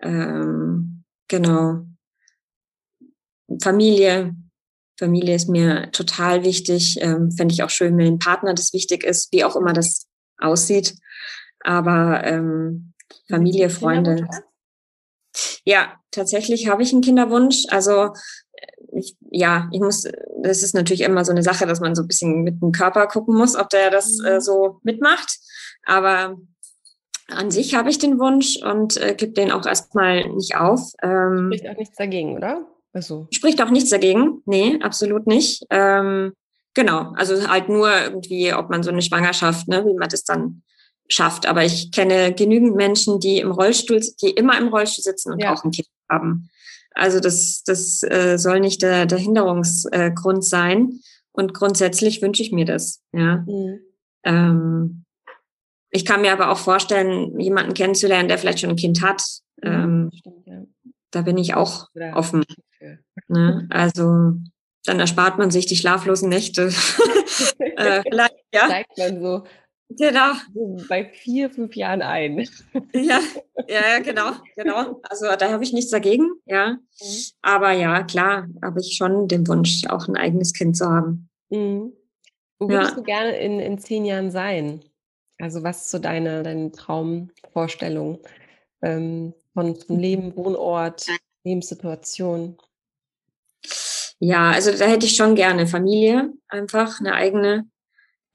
ähm, 0.00 1.04
genau. 1.28 1.84
Familie, 3.62 4.34
Familie 4.98 5.34
ist 5.34 5.48
mir 5.48 5.90
total 5.92 6.44
wichtig. 6.44 6.98
Ähm, 7.00 7.30
Fände 7.30 7.52
ich 7.52 7.62
auch 7.62 7.70
schön, 7.70 7.96
wenn 7.96 8.06
ein 8.06 8.18
Partner 8.18 8.54
das 8.54 8.72
wichtig 8.72 9.04
ist, 9.04 9.32
wie 9.32 9.44
auch 9.44 9.56
immer 9.56 9.72
das 9.72 10.06
aussieht. 10.38 10.94
Aber 11.60 12.24
ähm, 12.24 12.92
Familie, 13.28 13.70
Freunde. 13.70 14.28
Ja, 15.64 15.94
tatsächlich 16.10 16.68
habe 16.68 16.82
ich 16.82 16.92
einen 16.92 17.02
Kinderwunsch. 17.02 17.64
Also 17.68 18.12
ich, 18.92 19.16
ja, 19.30 19.68
ich 19.72 19.80
muss, 19.80 20.04
das 20.42 20.62
ist 20.62 20.74
natürlich 20.74 21.02
immer 21.02 21.24
so 21.24 21.32
eine 21.32 21.42
Sache, 21.42 21.66
dass 21.66 21.80
man 21.80 21.94
so 21.94 22.02
ein 22.02 22.08
bisschen 22.08 22.42
mit 22.42 22.60
dem 22.60 22.72
Körper 22.72 23.06
gucken 23.06 23.36
muss, 23.36 23.56
ob 23.56 23.68
der 23.70 23.90
das 23.90 24.18
äh, 24.20 24.34
mhm. 24.36 24.40
so 24.40 24.80
mitmacht. 24.82 25.38
Aber 25.84 26.36
an 27.28 27.50
sich 27.50 27.74
habe 27.74 27.90
ich 27.90 27.98
den 27.98 28.18
Wunsch 28.18 28.56
und 28.62 28.96
äh, 28.96 29.14
gebe 29.14 29.32
den 29.32 29.52
auch 29.52 29.66
erstmal 29.66 30.28
nicht 30.30 30.56
auf. 30.56 30.92
Ähm, 31.02 31.52
Spricht 31.52 31.68
auch 31.68 31.76
nichts 31.76 31.96
dagegen, 31.96 32.36
oder? 32.36 32.66
Also. 32.92 33.28
Spricht 33.30 33.62
auch 33.62 33.70
nichts 33.70 33.90
dagegen. 33.90 34.42
Nee, 34.46 34.78
absolut 34.82 35.26
nicht. 35.26 35.64
Ähm, 35.70 36.32
genau. 36.74 37.12
Also 37.16 37.48
halt 37.48 37.68
nur 37.68 37.90
irgendwie, 37.90 38.52
ob 38.54 38.70
man 38.70 38.82
so 38.82 38.90
eine 38.90 39.02
Schwangerschaft, 39.02 39.68
ne, 39.68 39.84
wie 39.84 39.94
man 39.94 40.08
das 40.08 40.24
dann 40.24 40.62
schafft. 41.08 41.46
Aber 41.46 41.64
ich 41.64 41.92
kenne 41.92 42.32
genügend 42.32 42.76
Menschen, 42.76 43.20
die 43.20 43.38
im 43.38 43.50
Rollstuhl, 43.50 44.00
die 44.22 44.30
immer 44.30 44.58
im 44.58 44.68
Rollstuhl 44.68 45.04
sitzen 45.04 45.32
und 45.32 45.42
ja. 45.42 45.54
auch 45.54 45.64
ein 45.64 45.70
Kind 45.70 45.88
haben. 46.10 46.48
Also 46.94 47.20
das, 47.20 47.62
das 47.64 48.02
äh, 48.02 48.38
soll 48.38 48.60
nicht 48.60 48.82
der, 48.82 49.06
der 49.06 49.18
Hinderungsgrund 49.18 50.44
sein. 50.44 51.00
Und 51.32 51.54
grundsätzlich 51.54 52.22
wünsche 52.22 52.42
ich 52.42 52.52
mir 52.52 52.64
das. 52.64 53.02
Ja. 53.12 53.44
Mhm. 53.46 53.80
Ähm, 54.24 55.04
ich 55.90 56.04
kann 56.04 56.20
mir 56.20 56.32
aber 56.32 56.50
auch 56.50 56.58
vorstellen, 56.58 57.38
jemanden 57.40 57.74
kennenzulernen, 57.74 58.28
der 58.28 58.38
vielleicht 58.38 58.60
schon 58.60 58.70
ein 58.70 58.76
Kind 58.76 59.02
hat. 59.02 59.22
Mhm, 59.62 60.10
ähm. 60.46 60.74
Da 61.10 61.22
bin 61.22 61.38
ich 61.38 61.54
auch 61.54 61.88
offen. 62.14 62.44
Ne? 63.28 63.66
Also 63.70 64.34
dann 64.84 65.00
erspart 65.00 65.38
man 65.38 65.50
sich 65.50 65.66
die 65.66 65.76
schlaflosen 65.76 66.28
Nächte. 66.28 66.68
äh, 67.58 68.02
vielleicht, 68.02 68.36
ja. 68.52 68.66
Steigt 68.66 68.98
man 68.98 69.20
so 69.20 69.44
Genau. 69.90 70.32
Bei 70.88 71.06
vier, 71.06 71.50
fünf 71.50 71.74
Jahren 71.74 72.02
ein. 72.02 72.46
Ja, 72.94 73.20
ja, 73.68 73.98
genau, 74.00 74.32
genau. 74.56 75.00
Also 75.08 75.26
da 75.38 75.50
habe 75.50 75.64
ich 75.64 75.72
nichts 75.72 75.90
dagegen, 75.90 76.30
ja. 76.46 76.72
Mhm. 76.72 77.24
Aber 77.42 77.72
ja, 77.72 78.02
klar, 78.02 78.48
habe 78.62 78.80
ich 78.80 78.96
schon 78.96 79.28
den 79.28 79.46
Wunsch, 79.48 79.82
auch 79.88 80.08
ein 80.08 80.16
eigenes 80.16 80.52
Kind 80.52 80.76
zu 80.76 80.86
haben. 80.86 81.28
Mhm. 81.50 81.92
Wo 82.58 82.68
würdest 82.68 82.92
ja. 82.92 82.96
du 82.96 83.02
gerne 83.02 83.36
in, 83.38 83.60
in 83.60 83.78
zehn 83.78 84.04
Jahren 84.04 84.30
sein? 84.30 84.80
Also 85.38 85.62
was 85.62 85.82
ist 85.82 85.90
so 85.90 85.98
deine, 85.98 86.42
deine 86.42 86.72
Traumvorstellung 86.72 88.20
ähm, 88.82 89.34
von, 89.54 89.76
von 89.76 89.98
Leben, 89.98 90.34
Wohnort, 90.36 91.06
Lebenssituation? 91.44 92.58
Ja, 94.20 94.50
also 94.50 94.72
da 94.72 94.86
hätte 94.86 95.06
ich 95.06 95.16
schon 95.16 95.36
gerne 95.36 95.66
Familie, 95.66 96.32
einfach 96.48 97.00
eine 97.00 97.14
eigene 97.14 97.68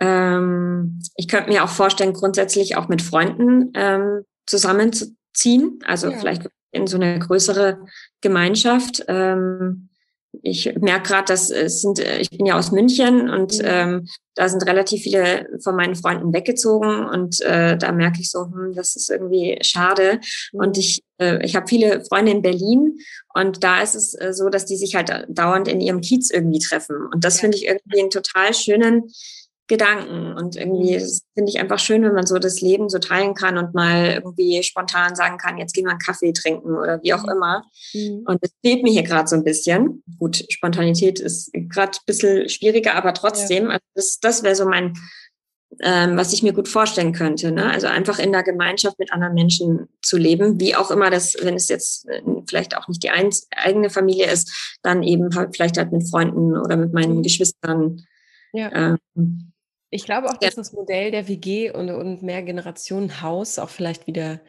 ähm, 0.03 0.99
ich 1.15 1.29
könnte 1.29 1.49
mir 1.49 1.63
auch 1.63 1.69
vorstellen, 1.69 2.13
grundsätzlich 2.13 2.75
auch 2.75 2.89
mit 2.89 3.01
Freunden 3.01 3.71
ähm, 3.73 4.25
zusammenzuziehen, 4.45 5.79
also 5.85 6.09
ja. 6.09 6.17
vielleicht 6.17 6.49
in 6.71 6.87
so 6.87 6.97
eine 6.97 7.19
größere 7.19 7.85
Gemeinschaft. 8.19 9.05
Ähm, 9.07 9.89
ich 10.41 10.73
merke 10.79 11.09
gerade, 11.09 11.25
dass 11.25 11.49
es 11.49 11.81
sind, 11.81 11.99
äh, 11.99 12.19
ich 12.19 12.29
bin 12.29 12.45
ja 12.45 12.57
aus 12.57 12.71
München 12.71 13.29
und 13.29 13.59
mhm. 13.59 13.65
ähm, 13.65 14.07
da 14.35 14.49
sind 14.49 14.65
relativ 14.65 15.03
viele 15.03 15.47
von 15.63 15.75
meinen 15.75 15.95
Freunden 15.95 16.33
weggezogen 16.33 17.05
und 17.05 17.39
äh, 17.41 17.77
da 17.77 17.91
merke 17.91 18.19
ich 18.19 18.31
so, 18.31 18.45
hm, 18.45 18.73
das 18.73 18.95
ist 18.95 19.09
irgendwie 19.09 19.59
schade. 19.61 20.19
Mhm. 20.51 20.59
Und 20.59 20.77
ich, 20.77 21.03
äh, 21.19 21.43
ich 21.45 21.55
habe 21.55 21.67
viele 21.67 22.03
Freunde 22.05 22.31
in 22.31 22.41
Berlin 22.41 22.97
und 23.33 23.63
da 23.63 23.81
ist 23.81 23.95
es 23.95 24.13
äh, 24.15 24.33
so, 24.33 24.49
dass 24.49 24.65
die 24.65 24.77
sich 24.77 24.95
halt 24.95 25.11
dauernd 25.29 25.67
in 25.67 25.81
ihrem 25.81 26.01
Kiez 26.01 26.31
irgendwie 26.31 26.59
treffen. 26.59 26.95
Und 27.13 27.23
das 27.23 27.37
ja. 27.37 27.41
finde 27.41 27.57
ich 27.57 27.67
irgendwie 27.67 28.01
einen 28.01 28.09
total 28.09 28.53
schönen 28.53 29.09
Gedanken. 29.67 30.33
Und 30.33 30.57
irgendwie 30.57 30.97
mhm. 30.97 31.19
finde 31.35 31.49
ich 31.49 31.59
einfach 31.59 31.79
schön, 31.79 32.03
wenn 32.03 32.13
man 32.13 32.25
so 32.25 32.37
das 32.37 32.59
Leben 32.59 32.89
so 32.89 32.99
teilen 32.99 33.33
kann 33.33 33.57
und 33.57 33.73
mal 33.73 34.11
irgendwie 34.11 34.61
spontan 34.61 35.15
sagen 35.15 35.37
kann, 35.37 35.57
jetzt 35.57 35.73
gehen 35.73 35.85
wir 35.85 35.91
einen 35.91 35.99
Kaffee 35.99 36.33
trinken 36.33 36.75
oder 36.75 36.99
wie 37.01 37.13
auch 37.13 37.23
mhm. 37.23 37.29
immer. 37.29 37.63
Mhm. 37.93 38.23
Und 38.27 38.43
das 38.43 38.51
fehlt 38.63 38.83
mir 38.83 38.91
hier 38.91 39.03
gerade 39.03 39.27
so 39.27 39.35
ein 39.35 39.43
bisschen. 39.43 40.03
Gut, 40.19 40.43
Spontanität 40.49 41.19
ist 41.19 41.51
gerade 41.53 41.93
ein 41.93 42.05
bisschen 42.05 42.49
schwieriger, 42.49 42.95
aber 42.95 43.13
trotzdem, 43.13 43.65
ja. 43.65 43.69
also 43.71 43.85
das, 43.95 44.19
das 44.19 44.43
wäre 44.43 44.55
so 44.55 44.65
mein, 44.65 44.93
ähm, 45.81 46.17
was 46.17 46.33
ich 46.33 46.43
mir 46.43 46.53
gut 46.53 46.67
vorstellen 46.67 47.13
könnte. 47.13 47.51
Ne? 47.51 47.71
Also 47.71 47.87
einfach 47.87 48.19
in 48.19 48.33
der 48.33 48.43
Gemeinschaft 48.43 48.99
mit 48.99 49.13
anderen 49.13 49.33
Menschen 49.33 49.87
zu 50.01 50.17
leben, 50.17 50.59
wie 50.59 50.75
auch 50.75 50.91
immer 50.91 51.09
das, 51.09 51.35
wenn 51.41 51.55
es 51.55 51.69
jetzt 51.69 52.07
äh, 52.09 52.21
vielleicht 52.49 52.75
auch 52.77 52.89
nicht 52.89 53.01
die 53.01 53.11
ein, 53.11 53.29
eigene 53.55 53.89
Familie 53.89 54.29
ist, 54.29 54.77
dann 54.83 55.03
eben 55.03 55.33
halt 55.35 55.55
vielleicht 55.55 55.77
halt 55.77 55.93
mit 55.93 56.09
Freunden 56.09 56.57
oder 56.57 56.75
mit 56.75 56.93
meinen 56.93 57.17
mhm. 57.17 57.23
Geschwistern. 57.23 58.05
Ja. 58.51 58.97
Ähm, 59.15 59.52
ich 59.93 60.05
glaube 60.05 60.29
auch, 60.29 60.37
dass 60.37 60.55
das 60.55 60.73
Modell 60.73 61.11
der 61.11 61.27
WG 61.27 61.71
und, 61.71 61.89
und 61.91 62.23
mehr 62.23 62.41
Generationen 62.41 63.21
Haus 63.21 63.59
auch 63.59 63.69
vielleicht 63.69 64.07
wieder, 64.07 64.39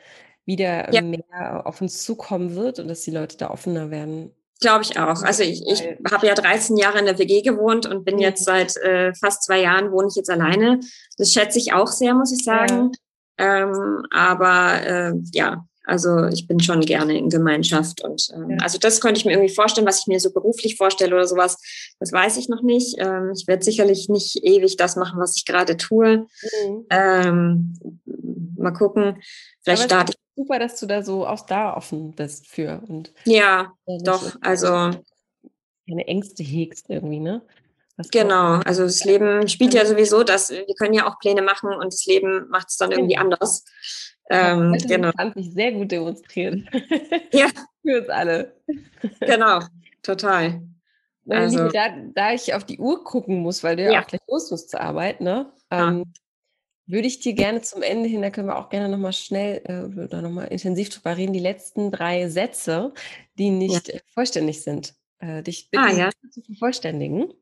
wieder 0.47 0.93
ja. 0.93 1.03
mehr 1.03 1.63
auf 1.65 1.81
uns 1.81 2.03
zukommen 2.03 2.55
wird 2.55 2.79
und 2.79 2.89
dass 2.89 3.03
die 3.03 3.11
Leute 3.11 3.37
da 3.37 3.51
offener 3.51 3.91
werden. 3.91 4.35
Glaube 4.61 4.83
ich 4.83 4.99
auch. 4.99 5.23
Also 5.23 5.43
ich, 5.43 5.63
ich 5.67 5.83
habe 6.11 6.27
ja 6.27 6.35
13 6.35 6.77
Jahre 6.77 6.99
in 6.99 7.05
der 7.05 7.19
WG 7.19 7.43
gewohnt 7.43 7.87
und 7.87 8.05
bin 8.05 8.19
jetzt 8.19 8.45
seit 8.45 8.77
äh, 8.79 9.13
fast 9.15 9.43
zwei 9.43 9.61
Jahren 9.61 9.93
wohne 9.93 10.09
ich 10.09 10.17
jetzt 10.17 10.31
alleine. 10.31 10.81
Das 11.19 11.33
schätze 11.33 11.59
ich 11.59 11.75
auch 11.75 11.89
sehr, 11.89 12.15
muss 12.15 12.33
ich 12.33 12.43
sagen. 12.43 12.93
Ja. 13.39 13.63
Ähm, 13.63 14.07
aber 14.11 14.83
äh, 14.87 15.13
ja, 15.33 15.67
also 15.85 16.27
ich 16.29 16.47
bin 16.47 16.61
schon 16.61 16.81
gerne 16.81 17.17
in 17.17 17.29
Gemeinschaft 17.29 18.03
und 18.03 18.29
ähm, 18.35 18.51
ja. 18.51 18.57
also 18.63 18.79
das 18.79 19.01
könnte 19.01 19.19
ich 19.19 19.27
mir 19.27 19.33
irgendwie 19.33 19.55
vorstellen, 19.55 19.87
was 19.87 20.01
ich 20.01 20.07
mir 20.07 20.19
so 20.19 20.33
beruflich 20.33 20.77
vorstelle 20.77 21.15
oder 21.15 21.27
sowas. 21.27 21.59
Das 22.01 22.11
weiß 22.11 22.39
ich 22.39 22.49
noch 22.49 22.63
nicht. 22.63 22.97
Ähm, 22.99 23.33
ich 23.37 23.47
werde 23.47 23.63
sicherlich 23.63 24.09
nicht 24.09 24.43
ewig 24.43 24.77
das 24.77 24.97
machen, 24.97 25.21
was 25.21 25.37
ich 25.37 25.45
gerade 25.45 25.77
tue. 25.77 26.27
Mhm. 26.67 26.87
Ähm, 26.91 27.79
mal 28.57 28.73
gucken. 28.73 29.23
Vielleicht 29.63 29.85
starte 29.85 30.13
ich. 30.13 30.19
Super, 30.37 30.59
dass 30.59 30.81
du 30.81 30.87
da 30.87 31.03
so 31.03 31.27
auch 31.27 31.47
da 31.47 31.77
offen 31.77 32.13
bist 32.13 32.49
für 32.49 32.83
und 32.89 33.13
ja, 33.25 33.73
doch. 33.87 34.35
Also 34.41 34.91
keine 35.89 36.07
Ängste 36.07 36.43
hegst 36.43 36.87
irgendwie, 36.89 37.21
ne? 37.21 37.43
Das 37.97 38.11
genau, 38.11 38.61
also 38.65 38.83
das 38.83 39.05
Leben 39.05 39.47
spielt 39.49 39.73
ja 39.73 39.87
sowieso 39.87 40.25
das, 40.25 40.51
wir 40.51 40.75
können 40.77 40.95
ja 40.95 41.07
auch 41.07 41.19
Pläne 41.21 41.43
machen 41.43 41.71
und 41.71 41.93
das 41.93 42.05
Leben 42.07 42.49
macht 42.49 42.69
es 42.69 42.77
dann 42.77 42.91
irgendwie 42.91 43.17
anders. 43.17 43.65
Ähm, 44.31 44.77
genau. 44.87 45.11
sich 45.35 45.53
sehr 45.53 45.73
gut 45.73 45.93
demonstrieren. 45.93 46.69
Ja. 47.33 47.47
Für 47.83 48.01
uns 48.01 48.09
alle. 48.09 48.57
Genau, 49.21 49.61
total. 50.03 50.63
Also, 51.29 51.59
Liebe, 51.59 51.71
da, 51.73 51.89
da, 52.15 52.33
ich 52.33 52.55
auf 52.55 52.65
die 52.65 52.79
Uhr 52.79 53.05
gucken 53.05 53.41
muss, 53.43 53.63
weil 53.63 53.77
du 53.77 53.85
ja, 53.85 53.93
ja 53.93 54.03
auch 54.03 54.07
gleich 54.07 54.23
los 54.29 54.51
musst 54.51 54.71
zur 54.71 54.81
Arbeit, 54.81 55.21
ne? 55.21 55.53
Ähm, 55.71 56.13
würde 56.87 57.07
ich 57.07 57.21
dir 57.21 57.33
gerne 57.33 57.63
zum 57.63 57.83
Ende 57.83 58.09
hin, 58.09 58.23
da 58.23 58.31
können 58.31 58.49
wir 58.49 58.59
auch 58.59 58.69
gerne 58.69 58.89
nochmal 58.89 59.15
schnell 59.15 59.63
äh, 59.65 60.01
oder 60.03 60.21
nochmal 60.21 60.49
intensiv 60.49 60.91
drüber 60.91 61.17
reden, 61.17 61.33
die 61.33 61.41
letzten 61.41 61.91
drei 61.91 62.29
Sätze, 62.29 62.93
die 63.39 63.51
nicht 63.51 63.89
ja. 63.89 64.01
vollständig 64.13 64.63
sind, 64.63 64.95
äh, 65.19 65.43
dich 65.43 65.71
bitten, 65.71 65.85
ah, 65.85 65.93
ja. 65.93 66.11
zu 66.31 66.43
vervollständigen. 66.43 67.33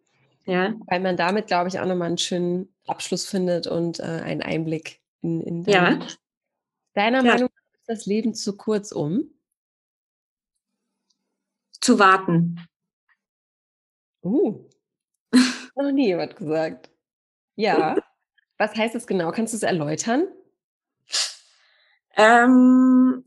Ja. 0.44 0.74
Weil 0.86 1.00
man 1.00 1.16
damit, 1.16 1.46
glaube 1.46 1.68
ich, 1.68 1.78
auch 1.78 1.86
nochmal 1.86 2.08
einen 2.08 2.18
schönen 2.18 2.74
Abschluss 2.86 3.28
findet 3.28 3.66
und 3.66 4.00
äh, 4.00 4.02
einen 4.02 4.42
Einblick 4.42 5.00
in, 5.20 5.40
in 5.40 5.64
deine 5.64 5.98
ja. 6.00 6.06
Deiner 6.94 7.24
ja. 7.24 7.32
Meinung 7.32 7.48
nach 7.54 7.80
ist 7.80 7.88
das 7.88 8.06
Leben 8.06 8.34
zu 8.34 8.56
kurz 8.56 8.92
um? 8.92 9.30
Zu 11.80 11.98
warten. 11.98 12.60
Uh, 14.22 14.68
noch 15.74 15.90
nie 15.90 16.08
jemand 16.08 16.36
gesagt. 16.36 16.90
Ja. 17.56 17.96
Was 18.58 18.74
heißt 18.76 18.94
das 18.94 19.06
genau? 19.06 19.32
Kannst 19.32 19.52
du 19.52 19.56
es 19.56 19.62
erläutern? 19.62 20.28
Ähm, 22.16 23.24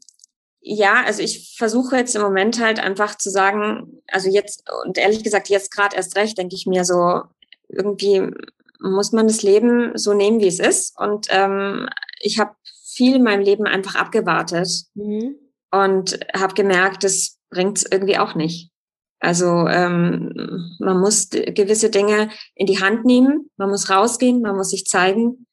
ja, 0.68 1.03
also 1.05 1.22
ich 1.22 1.55
versuche 1.55 1.95
jetzt 1.95 2.16
im 2.16 2.24
Moment 2.24 2.59
halt 2.59 2.80
einfach 2.80 3.16
zu 3.16 3.30
sagen, 3.30 4.01
also 4.07 4.30
jetzt, 4.30 4.63
und 4.84 4.97
ehrlich 4.97 5.24
gesagt, 5.24 5.47
jetzt 5.47 5.70
gerade 5.70 5.95
erst 5.95 6.16
recht, 6.16 6.39
denke 6.39 6.55
ich 6.55 6.66
mir 6.66 6.84
so, 6.86 7.22
irgendwie 7.68 8.32
muss 8.80 9.11
man 9.11 9.28
das 9.28 9.43
Leben 9.43 9.95
so 9.95 10.13
nehmen, 10.16 10.39
wie 10.39 10.47
es 10.47 10.59
ist. 10.59 10.99
Und 10.99 11.28
ähm, 11.30 11.88
ich 12.20 12.39
habe 12.39 12.55
viel 12.84 13.18
in 13.18 13.24
meinem 13.24 13.43
Leben 13.43 13.68
einfach 13.68 13.93
abgewartet 13.93 14.68
mhm. 14.95 15.36
und 15.70 16.20
habe 16.36 16.55
gemerkt, 16.55 17.03
das 17.03 17.38
bringt 17.51 17.78
es 17.78 17.86
irgendwie 17.89 18.18
auch 18.18 18.34
nicht. 18.34 18.72
Also 19.20 19.68
ähm, 19.68 20.76
man 20.80 20.99
muss 20.99 21.30
gewisse 21.30 21.91
Dinge 21.91 22.30
in 22.55 22.66
die 22.66 22.82
Hand 22.82 23.05
nehmen, 23.05 23.51
man 23.57 23.70
muss 23.70 23.91
rausgehen, 23.91 24.41
man 24.41 24.55
muss 24.55 24.72
sich 24.72 24.86
zeigen, 24.86 25.45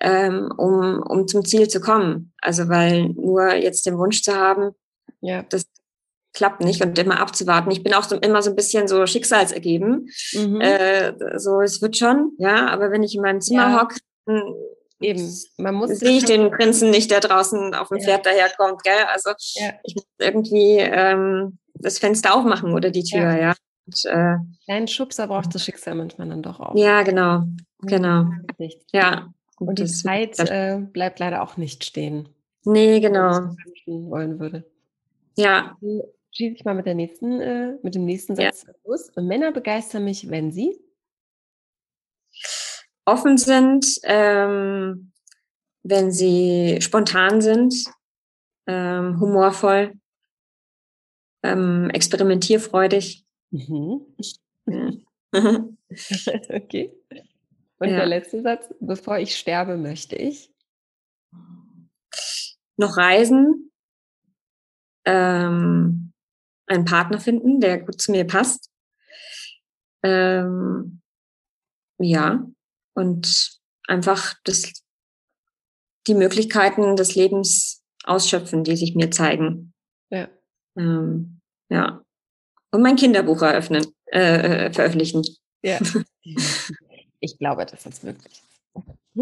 ähm, 0.00 0.50
um, 0.56 1.02
um 1.02 1.28
zum 1.28 1.44
Ziel 1.44 1.68
zu 1.68 1.80
kommen. 1.80 2.32
Also 2.40 2.68
weil 2.68 3.10
nur 3.10 3.54
jetzt 3.54 3.86
den 3.86 3.98
Wunsch 3.98 4.22
zu 4.22 4.34
haben, 4.34 4.72
ja. 5.20 5.42
das 5.42 5.66
klappt 6.32 6.62
nicht 6.62 6.82
und 6.84 6.98
immer 6.98 7.18
abzuwarten. 7.18 7.70
Ich 7.70 7.82
bin 7.82 7.94
auch 7.94 8.04
so, 8.04 8.16
immer 8.16 8.42
so 8.42 8.50
ein 8.50 8.56
bisschen 8.56 8.88
so 8.88 9.06
schicksalsergeben. 9.06 10.08
Mhm. 10.34 10.60
Äh, 10.60 11.38
so, 11.38 11.60
es 11.62 11.80
wird 11.80 11.96
schon, 11.96 12.32
ja, 12.38 12.68
aber 12.68 12.90
wenn 12.90 13.02
ich 13.02 13.14
in 13.14 13.22
meinem 13.22 13.40
Zimmer 13.40 13.70
ja. 13.70 13.82
hocke, 13.82 13.96
Eben, 15.00 15.30
man 15.58 15.74
muss. 15.74 15.90
Sehe 15.98 16.16
ich 16.16 16.24
den 16.24 16.50
Prinzen 16.50 16.90
nicht, 16.90 17.10
der 17.10 17.20
draußen 17.20 17.74
auf 17.74 17.88
dem 17.88 17.98
ja. 17.98 18.04
Pferd 18.04 18.26
daherkommt, 18.26 18.82
gell? 18.82 19.04
Also 19.12 19.30
ja. 19.54 19.72
ich 19.82 19.94
muss 19.94 20.06
irgendwie 20.18 20.78
ähm, 20.78 21.58
das 21.74 21.98
Fenster 21.98 22.34
aufmachen 22.34 22.72
oder 22.72 22.90
die 22.90 23.04
Tür, 23.04 23.20
ja. 23.20 23.36
ja. 23.36 23.54
Und, 23.86 24.04
äh, 24.06 24.36
Kleinen 24.64 24.88
Schubser 24.88 25.26
braucht 25.26 25.54
das 25.54 25.64
Schicksal 25.64 25.94
manchmal 25.94 26.28
dann 26.28 26.42
doch 26.42 26.60
auch. 26.60 26.74
Ja, 26.74 27.02
genau, 27.02 27.44
genau. 27.82 28.30
Ja. 28.92 29.28
Und, 29.58 29.68
und 29.68 29.78
die 29.78 29.86
Zeit 29.86 30.38
äh, 30.38 30.78
bleibt 30.78 31.18
leider 31.18 31.42
auch 31.42 31.56
nicht 31.56 31.84
stehen. 31.84 32.28
Nee, 32.64 33.00
genau. 33.00 33.54
wollen 33.86 34.38
würde. 34.38 34.64
Ja. 35.36 35.76
Schieße 36.32 36.54
ich 36.56 36.64
mal 36.64 36.74
mit 36.74 36.86
der 36.86 36.94
nächsten, 36.94 37.40
äh, 37.40 37.78
mit 37.82 37.94
dem 37.94 38.04
nächsten 38.04 38.36
Satz 38.36 38.66
los. 38.84 39.10
Männer 39.16 39.52
begeistern 39.52 40.04
mich, 40.04 40.28
wenn 40.30 40.52
sie 40.52 40.78
offen 43.06 43.38
sind, 43.38 43.86
ähm, 44.02 45.12
wenn 45.82 46.10
sie 46.10 46.78
spontan 46.80 47.40
sind, 47.40 47.74
ähm, 48.66 49.20
humorvoll, 49.20 49.94
ähm, 51.42 51.88
experimentierfreudig. 51.90 53.24
Mhm. 53.50 54.00
okay. 56.50 56.92
Und 57.78 57.90
ja. 57.90 57.96
der 57.96 58.06
letzte 58.06 58.42
Satz, 58.42 58.72
bevor 58.80 59.18
ich 59.18 59.36
sterbe, 59.36 59.76
möchte 59.76 60.16
ich 60.16 60.52
noch 62.76 62.96
reisen, 62.96 63.70
ähm, 65.04 66.12
einen 66.66 66.84
Partner 66.84 67.20
finden, 67.20 67.60
der 67.60 67.80
gut 67.80 68.00
zu 68.00 68.10
mir 68.12 68.26
passt. 68.26 68.70
Ähm, 70.02 71.00
ja, 71.98 72.46
und 72.94 73.60
einfach 73.86 74.34
das, 74.44 74.72
die 76.06 76.14
Möglichkeiten 76.14 76.96
des 76.96 77.14
Lebens 77.14 77.82
ausschöpfen, 78.04 78.64
die 78.64 78.76
sich 78.76 78.94
mir 78.94 79.10
zeigen. 79.10 79.74
Ja. 80.10 80.28
Ähm, 80.76 81.40
ja. 81.70 82.02
Und 82.70 82.82
mein 82.82 82.96
Kinderbuch 82.96 83.42
eröffnen, 83.42 83.86
äh, 84.06 84.66
äh 84.66 84.72
veröffentlichen. 84.72 85.22
Ja. 85.62 85.78
Ich 87.26 87.38
glaube, 87.38 87.66
das 87.66 87.84
ist 87.86 88.04
möglich. 88.04 88.42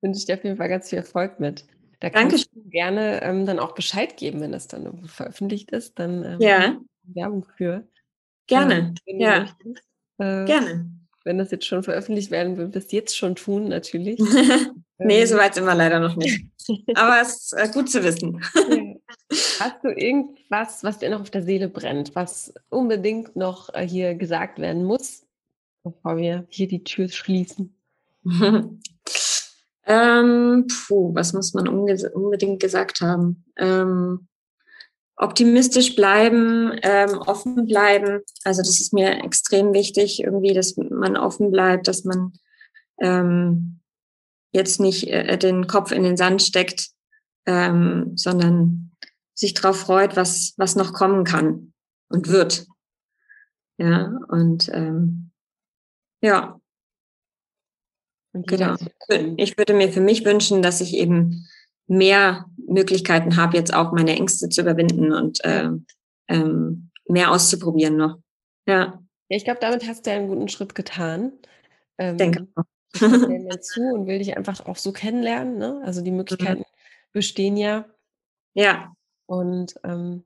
Wünsche 0.00 0.18
ich 0.18 0.24
dir 0.24 0.34
auf 0.34 0.44
jeden 0.44 0.56
Fall 0.56 0.68
ganz 0.68 0.88
viel 0.88 0.98
Erfolg 0.98 1.38
mit. 1.38 1.64
Da 2.00 2.10
kannst 2.10 2.46
Danke. 2.46 2.48
du 2.54 2.70
gerne 2.70 3.22
ähm, 3.22 3.46
dann 3.46 3.58
auch 3.58 3.72
Bescheid 3.72 4.16
geben, 4.16 4.40
wenn 4.40 4.52
das 4.52 4.68
dann 4.68 5.06
veröffentlicht 5.06 5.70
ist. 5.70 5.98
Dann 5.98 6.24
ähm, 6.24 6.40
ja. 6.40 6.76
Werbung 7.04 7.46
für. 7.56 7.86
Gerne. 8.46 8.94
ja. 9.06 9.46
Äh, 10.18 10.44
gerne 10.44 10.90
wenn 11.24 11.38
das 11.38 11.50
jetzt 11.50 11.66
schon 11.66 11.82
veröffentlicht 11.82 12.30
werden 12.30 12.56
will, 12.56 12.68
das 12.68 12.92
jetzt 12.92 13.16
schon 13.16 13.34
tun, 13.34 13.68
natürlich. 13.68 14.18
nee, 14.98 15.20
ähm. 15.22 15.26
soweit 15.26 15.54
sind 15.54 15.64
wir 15.64 15.74
leider 15.74 15.98
noch 15.98 16.16
nicht. 16.16 16.44
Aber 16.94 17.20
es 17.20 17.52
ist 17.52 17.52
äh, 17.54 17.68
gut 17.72 17.90
zu 17.90 18.04
wissen. 18.04 18.40
Hast 19.58 19.82
du 19.82 19.88
irgendwas, 19.88 20.84
was 20.84 20.98
dir 20.98 21.10
noch 21.10 21.22
auf 21.22 21.30
der 21.30 21.42
Seele 21.42 21.68
brennt, 21.68 22.14
was 22.14 22.52
unbedingt 22.68 23.36
noch 23.36 23.72
äh, 23.74 23.86
hier 23.86 24.14
gesagt 24.14 24.58
werden 24.58 24.84
muss, 24.84 25.23
bevor 25.84 26.16
wir 26.16 26.46
hier 26.48 26.66
die 26.66 26.82
Tür 26.82 27.08
schließen? 27.08 27.76
ähm, 29.86 30.66
puh, 30.66 31.14
was 31.14 31.32
muss 31.32 31.54
man 31.54 31.68
unbedingt 31.68 32.60
gesagt 32.60 33.00
haben? 33.00 33.44
Ähm, 33.56 34.26
optimistisch 35.16 35.94
bleiben, 35.94 36.72
ähm, 36.82 37.18
offen 37.18 37.66
bleiben. 37.66 38.22
Also 38.42 38.62
das 38.62 38.80
ist 38.80 38.92
mir 38.92 39.22
extrem 39.22 39.72
wichtig, 39.72 40.22
irgendwie, 40.22 40.54
dass 40.54 40.76
man 40.76 41.16
offen 41.16 41.52
bleibt, 41.52 41.86
dass 41.86 42.04
man 42.04 42.32
ähm, 42.98 43.80
jetzt 44.52 44.80
nicht 44.80 45.08
äh, 45.08 45.36
den 45.36 45.66
Kopf 45.66 45.92
in 45.92 46.02
den 46.02 46.16
Sand 46.16 46.42
steckt, 46.42 46.88
ähm, 47.46 48.12
sondern 48.16 48.92
sich 49.34 49.54
darauf 49.54 49.78
freut, 49.78 50.16
was, 50.16 50.54
was 50.56 50.76
noch 50.76 50.92
kommen 50.92 51.24
kann 51.24 51.72
und 52.08 52.28
wird. 52.28 52.66
Ja, 53.76 54.18
und 54.28 54.68
ähm, 54.72 55.32
ja. 56.24 56.60
Genau. 58.32 58.74
Ich 59.36 59.56
würde 59.56 59.74
mir 59.74 59.92
für 59.92 60.00
mich 60.00 60.24
wünschen, 60.24 60.60
dass 60.60 60.80
ich 60.80 60.94
eben 60.94 61.46
mehr 61.86 62.46
Möglichkeiten 62.56 63.36
habe, 63.36 63.56
jetzt 63.56 63.72
auch 63.72 63.92
meine 63.92 64.16
Ängste 64.16 64.48
zu 64.48 64.62
überwinden 64.62 65.12
und 65.12 65.44
äh, 65.44 65.68
ähm, 66.28 66.90
mehr 67.06 67.30
auszuprobieren 67.30 67.96
noch. 67.96 68.18
Ja. 68.66 69.00
Ja, 69.28 69.36
ich 69.36 69.44
glaube, 69.44 69.60
damit 69.60 69.86
hast 69.86 70.06
du 70.06 70.10
einen 70.10 70.28
guten 70.28 70.48
Schritt 70.48 70.74
getan. 70.74 71.32
Ähm, 71.98 72.18
Denke 72.18 72.48
auch. 72.56 72.64
Ich 72.94 73.00
mir 73.02 73.60
zu 73.60 73.80
und 73.80 74.06
will 74.06 74.18
dich 74.18 74.36
einfach 74.36 74.66
auch 74.66 74.76
so 74.76 74.92
kennenlernen. 74.92 75.58
Ne? 75.58 75.80
Also 75.84 76.02
die 76.02 76.10
mhm. 76.10 76.18
Möglichkeiten 76.18 76.60
mhm. 76.60 77.12
bestehen 77.12 77.56
ja. 77.56 77.86
Ja. 78.54 78.94
Und 79.26 79.74
ähm, 79.84 80.24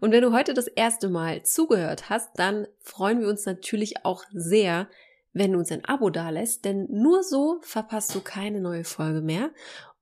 Und 0.00 0.12
wenn 0.12 0.22
du 0.22 0.32
heute 0.32 0.54
das 0.54 0.66
erste 0.66 1.08
Mal 1.08 1.42
zugehört 1.42 2.08
hast, 2.08 2.30
dann 2.36 2.66
freuen 2.80 3.20
wir 3.20 3.28
uns 3.28 3.44
natürlich 3.46 4.04
auch 4.04 4.24
sehr, 4.32 4.88
wenn 5.32 5.52
du 5.52 5.58
uns 5.58 5.70
ein 5.70 5.84
Abo 5.84 6.10
dalässt, 6.10 6.64
denn 6.64 6.86
nur 6.90 7.22
so 7.22 7.58
verpasst 7.62 8.14
du 8.14 8.20
keine 8.20 8.60
neue 8.60 8.84
Folge 8.84 9.20
mehr. 9.20 9.50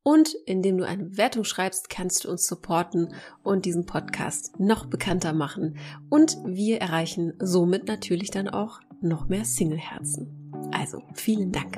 Und 0.03 0.37
indem 0.47 0.79
du 0.79 0.87
eine 0.87 1.03
Bewertung 1.03 1.43
schreibst, 1.43 1.91
kannst 1.91 2.25
du 2.25 2.31
uns 2.31 2.47
supporten 2.47 3.13
und 3.43 3.65
diesen 3.65 3.87
Podcast 3.87 4.61
noch 4.61 4.87
bekannter 4.87 5.33
machen. 5.33 5.79
Und 6.09 6.37
wir 6.45 6.81
erreichen 6.81 7.35
somit 7.41 7.89
natürlich 7.89 8.31
dann 8.31 8.49
auch 8.49 8.81
noch 9.01 9.29
mehr 9.29 9.45
Singleherzen. 9.45 10.53
Also 10.73 11.03
vielen 11.15 11.51
Dank. 11.51 11.77